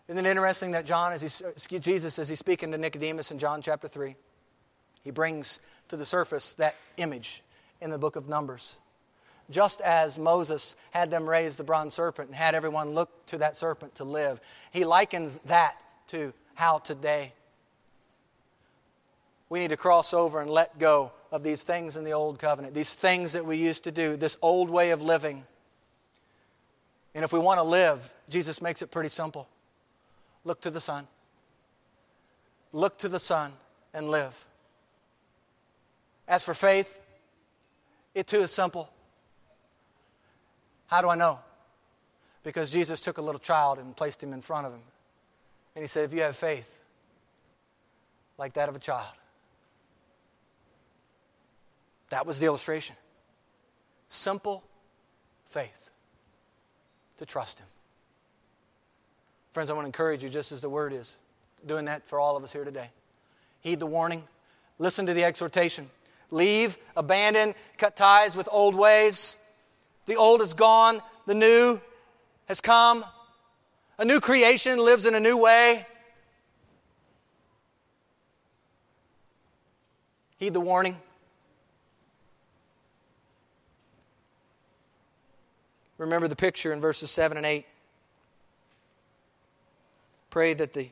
Isn't 0.07 0.25
it 0.25 0.29
interesting 0.29 0.71
that 0.71 0.85
John, 0.85 1.11
as 1.11 1.21
he, 1.69 1.79
Jesus, 1.79 2.17
as 2.17 2.29
he's 2.29 2.39
speaking 2.39 2.71
to 2.71 2.77
Nicodemus 2.77 3.29
in 3.31 3.39
John 3.39 3.61
chapter 3.61 3.87
3, 3.87 4.15
he 5.03 5.11
brings 5.11 5.59
to 5.89 5.97
the 5.97 6.05
surface 6.05 6.53
that 6.55 6.75
image 6.97 7.43
in 7.81 7.89
the 7.89 7.97
book 7.97 8.15
of 8.15 8.27
Numbers. 8.27 8.75
Just 9.49 9.81
as 9.81 10.19
Moses 10.19 10.75
had 10.91 11.09
them 11.09 11.27
raise 11.27 11.57
the 11.57 11.63
bronze 11.63 11.95
serpent 11.95 12.29
and 12.29 12.35
had 12.35 12.53
everyone 12.53 12.91
look 12.91 13.25
to 13.27 13.39
that 13.39 13.55
serpent 13.55 13.95
to 13.95 14.03
live, 14.03 14.39
he 14.71 14.85
likens 14.85 15.39
that 15.45 15.81
to 16.07 16.33
how 16.55 16.77
today 16.77 17.33
we 19.49 19.59
need 19.59 19.69
to 19.69 19.77
cross 19.77 20.13
over 20.13 20.41
and 20.41 20.49
let 20.49 20.77
go 20.77 21.11
of 21.31 21.41
these 21.41 21.63
things 21.63 21.97
in 21.97 22.03
the 22.03 22.11
old 22.11 22.37
covenant, 22.37 22.73
these 22.73 22.93
things 22.93 23.33
that 23.33 23.45
we 23.45 23.57
used 23.57 23.83
to 23.85 23.91
do, 23.91 24.15
this 24.15 24.37
old 24.41 24.69
way 24.69 24.91
of 24.91 25.01
living. 25.01 25.43
And 27.15 27.25
if 27.25 27.33
we 27.33 27.39
want 27.39 27.57
to 27.57 27.63
live, 27.63 28.13
Jesus 28.29 28.61
makes 28.61 28.83
it 28.83 28.91
pretty 28.91 29.09
simple. 29.09 29.47
Look 30.43 30.61
to 30.61 30.69
the 30.69 30.81
Son. 30.81 31.07
Look 32.71 32.99
to 32.99 33.09
the 33.09 33.19
Son 33.19 33.53
and 33.93 34.09
live. 34.09 34.45
As 36.27 36.43
for 36.43 36.53
faith, 36.53 36.99
it 38.13 38.27
too 38.27 38.41
is 38.41 38.51
simple. 38.51 38.89
How 40.87 41.01
do 41.01 41.09
I 41.09 41.15
know? 41.15 41.39
Because 42.43 42.69
Jesus 42.69 42.99
took 42.99 43.17
a 43.17 43.21
little 43.21 43.39
child 43.39 43.77
and 43.77 43.95
placed 43.95 44.23
him 44.23 44.33
in 44.33 44.41
front 44.41 44.65
of 44.65 44.73
him. 44.73 44.81
And 45.75 45.83
he 45.83 45.87
said, 45.87 46.05
If 46.05 46.13
you 46.13 46.23
have 46.23 46.35
faith 46.35 46.81
like 48.37 48.53
that 48.53 48.69
of 48.69 48.75
a 48.75 48.79
child, 48.79 49.13
that 52.09 52.25
was 52.25 52.39
the 52.39 52.47
illustration. 52.47 52.95
Simple 54.09 54.63
faith 55.49 55.91
to 57.17 57.25
trust 57.25 57.59
him. 57.59 57.67
Friends, 59.53 59.69
I 59.69 59.73
want 59.73 59.85
to 59.85 59.87
encourage 59.87 60.23
you, 60.23 60.29
just 60.29 60.51
as 60.51 60.61
the 60.61 60.69
word 60.69 60.93
is, 60.93 61.17
doing 61.65 61.85
that 61.85 62.07
for 62.07 62.19
all 62.19 62.37
of 62.37 62.43
us 62.43 62.51
here 62.51 62.63
today. 62.63 62.89
Heed 63.61 63.79
the 63.79 63.85
warning, 63.85 64.23
listen 64.79 65.05
to 65.05 65.13
the 65.13 65.23
exhortation. 65.23 65.89
Leave, 66.31 66.77
abandon, 66.95 67.55
cut 67.77 67.95
ties 67.95 68.35
with 68.35 68.47
old 68.51 68.75
ways. 68.75 69.37
The 70.05 70.15
old 70.15 70.41
is 70.41 70.53
gone, 70.53 70.99
the 71.25 71.35
new 71.35 71.79
has 72.47 72.61
come. 72.61 73.05
A 73.97 74.05
new 74.05 74.19
creation 74.19 74.79
lives 74.79 75.05
in 75.05 75.15
a 75.15 75.19
new 75.19 75.37
way. 75.37 75.85
Heed 80.37 80.53
the 80.53 80.61
warning. 80.61 80.97
Remember 85.97 86.29
the 86.29 86.35
picture 86.35 86.71
in 86.71 86.79
verses 86.79 87.11
7 87.11 87.35
and 87.35 87.45
8. 87.45 87.65
Pray 90.29 90.53
that 90.53 90.71
the 90.73 90.89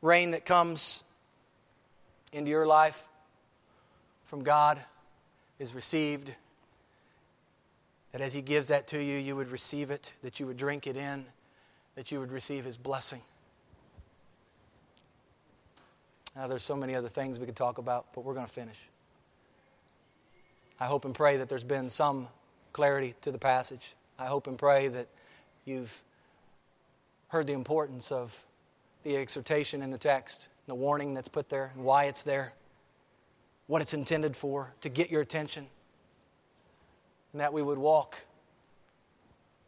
rain 0.00 0.30
that 0.30 0.46
comes 0.46 1.04
into 2.32 2.50
your 2.50 2.66
life 2.66 3.04
from 4.34 4.42
God 4.42 4.80
is 5.60 5.76
received. 5.76 6.28
That 8.10 8.20
as 8.20 8.34
He 8.34 8.42
gives 8.42 8.66
that 8.66 8.88
to 8.88 9.00
you, 9.00 9.16
you 9.16 9.36
would 9.36 9.48
receive 9.48 9.92
it, 9.92 10.12
that 10.24 10.40
you 10.40 10.46
would 10.48 10.56
drink 10.56 10.88
it 10.88 10.96
in, 10.96 11.24
that 11.94 12.10
you 12.10 12.18
would 12.18 12.32
receive 12.32 12.64
His 12.64 12.76
blessing. 12.76 13.20
Now, 16.34 16.48
there's 16.48 16.64
so 16.64 16.74
many 16.74 16.96
other 16.96 17.08
things 17.08 17.38
we 17.38 17.46
could 17.46 17.54
talk 17.54 17.78
about, 17.78 18.06
but 18.12 18.24
we're 18.24 18.34
going 18.34 18.44
to 18.44 18.52
finish. 18.52 18.88
I 20.80 20.86
hope 20.86 21.04
and 21.04 21.14
pray 21.14 21.36
that 21.36 21.48
there's 21.48 21.62
been 21.62 21.88
some 21.88 22.26
clarity 22.72 23.14
to 23.20 23.30
the 23.30 23.38
passage. 23.38 23.94
I 24.18 24.26
hope 24.26 24.48
and 24.48 24.58
pray 24.58 24.88
that 24.88 25.06
you've 25.64 26.02
heard 27.28 27.46
the 27.46 27.52
importance 27.52 28.10
of 28.10 28.44
the 29.04 29.16
exhortation 29.16 29.80
in 29.80 29.92
the 29.92 29.98
text, 29.98 30.48
the 30.66 30.74
warning 30.74 31.14
that's 31.14 31.28
put 31.28 31.50
there, 31.50 31.70
and 31.76 31.84
why 31.84 32.06
it's 32.06 32.24
there, 32.24 32.52
what 33.66 33.82
it's 33.82 33.94
intended 33.94 34.36
for, 34.36 34.72
to 34.82 34.88
get 34.88 35.10
your 35.10 35.22
attention, 35.22 35.66
and 37.32 37.40
that 37.40 37.52
we 37.52 37.62
would 37.62 37.78
walk 37.78 38.16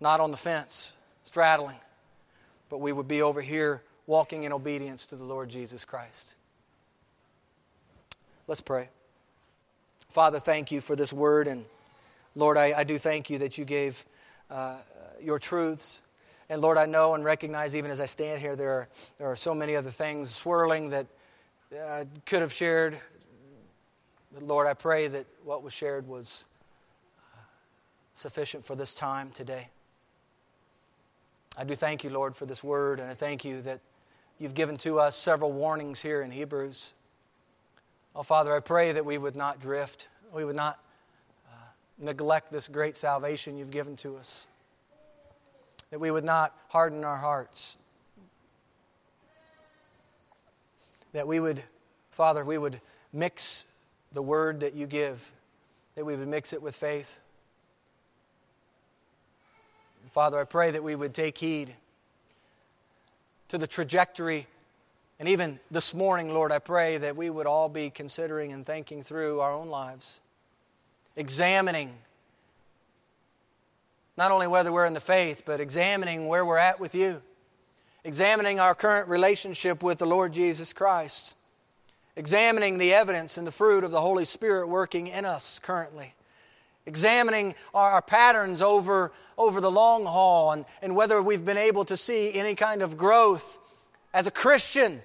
not 0.01 0.21
on 0.21 0.31
the 0.31 0.37
fence, 0.37 0.93
straddling, 1.25 1.77
but 2.69 2.79
we 2.79 2.93
would 2.93 3.09
be 3.09 3.23
over 3.23 3.41
here 3.41 3.83
walking 4.07 4.45
in 4.45 4.53
obedience 4.53 5.07
to 5.07 5.17
the 5.17 5.25
Lord 5.25 5.49
Jesus 5.49 5.85
Christ. 5.85 6.35
Let's 8.47 8.61
pray. 8.61 8.89
Father, 10.11 10.39
thank 10.39 10.71
you 10.71 10.81
for 10.81 10.95
this 10.95 11.13
word. 11.13 11.49
And 11.49 11.65
Lord, 12.35 12.57
I, 12.57 12.75
I 12.79 12.85
do 12.85 12.99
thank 12.99 13.31
you 13.31 13.39
that 13.39 13.59
you 13.59 13.65
gave 13.65 14.05
uh, 14.51 14.77
your 15.21 15.39
truths 15.39 16.03
and 16.49 16.63
Lord, 16.63 16.79
I 16.79 16.87
know 16.87 17.15
and 17.15 17.25
recognize 17.25 17.75
even 17.75 17.91
as 17.91 18.01
I 18.01 18.07
stand 18.07 18.41
here, 18.41 18.55
there 18.55 18.71
are, 18.71 18.89
there 19.19 19.27
are 19.27 19.37
so 19.37 19.53
many 19.55 19.75
other 19.75 19.91
things 19.91 20.33
swirling 20.33 20.91
that 20.91 21.07
I 21.73 21.77
uh, 21.77 22.05
could 22.25 22.41
have 22.41 22.53
shared. 22.53 22.97
But 24.37 24.45
Lord, 24.45 24.67
I 24.67 24.75
pray 24.75 25.09
that 25.09 25.25
what 25.45 25.63
was 25.63 25.73
shared 25.73 26.07
was 26.07 26.45
uh, 27.33 27.39
sufficient 28.13 28.67
for 28.67 28.75
this 28.75 28.93
time 28.93 29.31
today. 29.31 29.69
I 31.57 31.65
do 31.65 31.75
thank 31.75 32.05
you, 32.05 32.11
Lord, 32.11 32.37
for 32.37 32.45
this 32.45 32.63
word, 32.63 33.01
and 33.01 33.11
I 33.11 33.15
thank 33.15 33.47
you 33.47 33.63
that 33.63 33.81
you've 34.39 34.53
given 34.53 34.77
to 34.77 35.01
us 35.01 35.17
several 35.17 35.53
warnings 35.53 36.03
here 36.03 36.21
in 36.21 36.31
Hebrews. 36.31 36.93
Oh, 38.15 38.23
Father, 38.23 38.55
I 38.55 38.61
pray 38.61 38.93
that 38.93 39.07
we 39.07 39.17
would 39.17 39.37
not 39.37 39.59
drift, 39.59 40.09
we 40.35 40.45
would 40.45 40.55
not 40.55 40.81
uh, 41.51 41.57
neglect 41.99 42.53
this 42.53 42.69
great 42.69 42.95
salvation 42.95 43.57
you've 43.57 43.71
given 43.71 43.97
to 43.97 44.19
us, 44.19 44.49
that 45.89 45.99
we 45.99 46.11
would 46.11 46.25
not 46.25 46.55
harden 46.69 47.05
our 47.05 47.17
hearts, 47.17 47.79
that 51.15 51.27
we 51.27 51.41
would, 51.41 51.63
Father, 52.11 52.45
we 52.45 52.59
would 52.59 52.83
mix 53.15 53.65
the 54.17 54.23
word 54.23 54.61
that 54.61 54.75
you 54.75 54.87
give, 54.87 55.31
that 55.95 56.05
we 56.05 56.17
would 56.17 56.27
mix 56.27 56.53
it 56.53 56.63
with 56.63 56.75
faith. 56.75 57.21
Father, 60.13 60.41
I 60.41 60.45
pray 60.45 60.71
that 60.71 60.83
we 60.83 60.95
would 60.95 61.13
take 61.13 61.37
heed 61.37 61.75
to 63.49 63.59
the 63.59 63.67
trajectory. 63.67 64.47
And 65.21 65.29
even 65.29 65.61
this 65.71 65.93
morning, 65.93 66.33
Lord, 66.33 66.51
I 66.51 66.59
pray 66.59 66.97
that 66.97 67.17
we 67.17 67.29
would 67.29 67.47
all 67.47 67.69
be 67.69 67.91
considering 67.91 68.53
and 68.53 68.65
thinking 68.65 69.03
through 69.03 69.41
our 69.41 69.53
own 69.53 69.69
lives, 69.69 70.23
examining 71.15 71.93
not 74.17 74.31
only 74.31 74.47
whether 74.47 74.73
we're 74.73 74.87
in 74.87 74.95
the 74.95 75.01
faith, 75.01 75.43
but 75.45 75.61
examining 75.61 76.27
where 76.27 76.47
we're 76.47 76.57
at 76.57 76.81
with 76.81 76.95
you, 76.95 77.21
examining 78.03 78.59
our 78.61 78.75
current 78.75 79.09
relationship 79.09 79.83
with 79.83 79.99
the 79.99 80.07
Lord 80.07 80.33
Jesus 80.33 80.73
Christ, 80.73 81.35
examining 82.17 82.79
the 82.79 82.93
evidence 82.93 83.39
and 83.39 83.47
the 83.47 83.53
fruit 83.53 83.85
of 83.85 83.91
the 83.91 84.01
Holy 84.01 84.25
Spirit 84.25 84.69
working 84.69 85.07
in 85.07 85.25
us 85.25 85.59
currently 85.59 86.15
examining 86.87 87.55
our, 87.75 88.01
patterns 88.01 88.63
over, 88.63 89.13
over 89.37 89.61
the 89.61 89.71
long 89.71 90.07
haul 90.07 90.53
and, 90.53 90.65
and 90.81 90.95
whether 90.95 91.21
we've 91.21 91.45
been 91.45 91.59
able 91.59 91.85
to 91.85 91.97
see 91.97 92.33
any 92.33 92.55
kind 92.55 92.81
of 92.81 92.97
growth 92.97 93.59
as 94.15 94.27
a 94.27 94.31
Christian. 94.31 95.03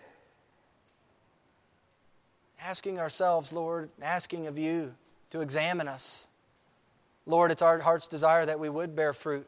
Asking 2.61 2.99
ourselves, 2.99 3.51
Lord, 3.51 3.89
asking 4.01 4.45
of 4.45 4.59
you 4.59 4.93
to 5.31 5.41
examine 5.41 5.87
us. 5.87 6.27
Lord, 7.25 7.51
it's 7.51 7.63
our 7.63 7.79
heart's 7.79 8.07
desire 8.07 8.45
that 8.45 8.59
we 8.59 8.69
would 8.69 8.95
bear 8.95 9.13
fruit. 9.13 9.47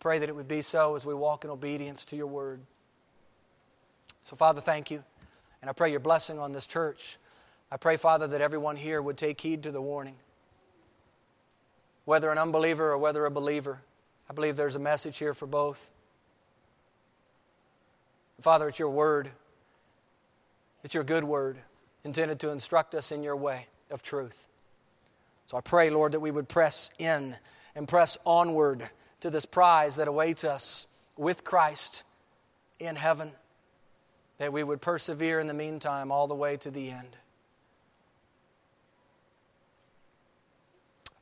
Pray 0.00 0.18
that 0.18 0.28
it 0.28 0.34
would 0.34 0.48
be 0.48 0.62
so 0.62 0.96
as 0.96 1.06
we 1.06 1.14
walk 1.14 1.44
in 1.44 1.50
obedience 1.50 2.04
to 2.06 2.16
your 2.16 2.26
word. 2.26 2.60
So, 4.24 4.34
Father, 4.34 4.60
thank 4.60 4.90
you. 4.90 5.04
And 5.66 5.70
I 5.70 5.72
pray 5.72 5.90
your 5.90 5.98
blessing 5.98 6.38
on 6.38 6.52
this 6.52 6.64
church. 6.64 7.18
I 7.72 7.76
pray, 7.76 7.96
Father, 7.96 8.28
that 8.28 8.40
everyone 8.40 8.76
here 8.76 9.02
would 9.02 9.16
take 9.16 9.40
heed 9.40 9.64
to 9.64 9.72
the 9.72 9.82
warning 9.82 10.14
whether 12.04 12.30
an 12.30 12.38
unbeliever 12.38 12.92
or 12.92 12.98
whether 12.98 13.26
a 13.26 13.32
believer. 13.32 13.80
I 14.30 14.32
believe 14.32 14.54
there's 14.54 14.76
a 14.76 14.78
message 14.78 15.18
here 15.18 15.34
for 15.34 15.48
both. 15.48 15.90
Father, 18.40 18.68
it's 18.68 18.78
your 18.78 18.90
word. 18.90 19.28
It's 20.84 20.94
your 20.94 21.02
good 21.02 21.24
word 21.24 21.58
intended 22.04 22.38
to 22.38 22.50
instruct 22.50 22.94
us 22.94 23.10
in 23.10 23.24
your 23.24 23.34
way 23.34 23.66
of 23.90 24.04
truth. 24.04 24.46
So 25.48 25.56
I 25.56 25.62
pray, 25.62 25.90
Lord, 25.90 26.12
that 26.12 26.20
we 26.20 26.30
would 26.30 26.48
press 26.48 26.92
in 26.96 27.34
and 27.74 27.88
press 27.88 28.16
onward 28.24 28.88
to 29.18 29.30
this 29.30 29.46
prize 29.46 29.96
that 29.96 30.06
awaits 30.06 30.44
us 30.44 30.86
with 31.16 31.42
Christ 31.42 32.04
in 32.78 32.94
heaven, 32.94 33.32
that 34.38 34.52
we 34.52 34.62
would 34.62 34.80
persevere 34.80 35.40
in 35.40 35.46
the 35.46 35.54
meantime 35.54 36.12
all 36.12 36.26
the 36.26 36.34
way 36.34 36.56
to 36.58 36.70
the 36.70 36.90
end. 36.90 37.16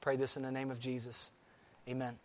Pray 0.01 0.17
this 0.17 0.37
in 0.37 0.43
the 0.43 0.53
name 0.53 0.71
of 0.71 0.81
Jesus. 0.81 1.33
Amen. 1.89 2.19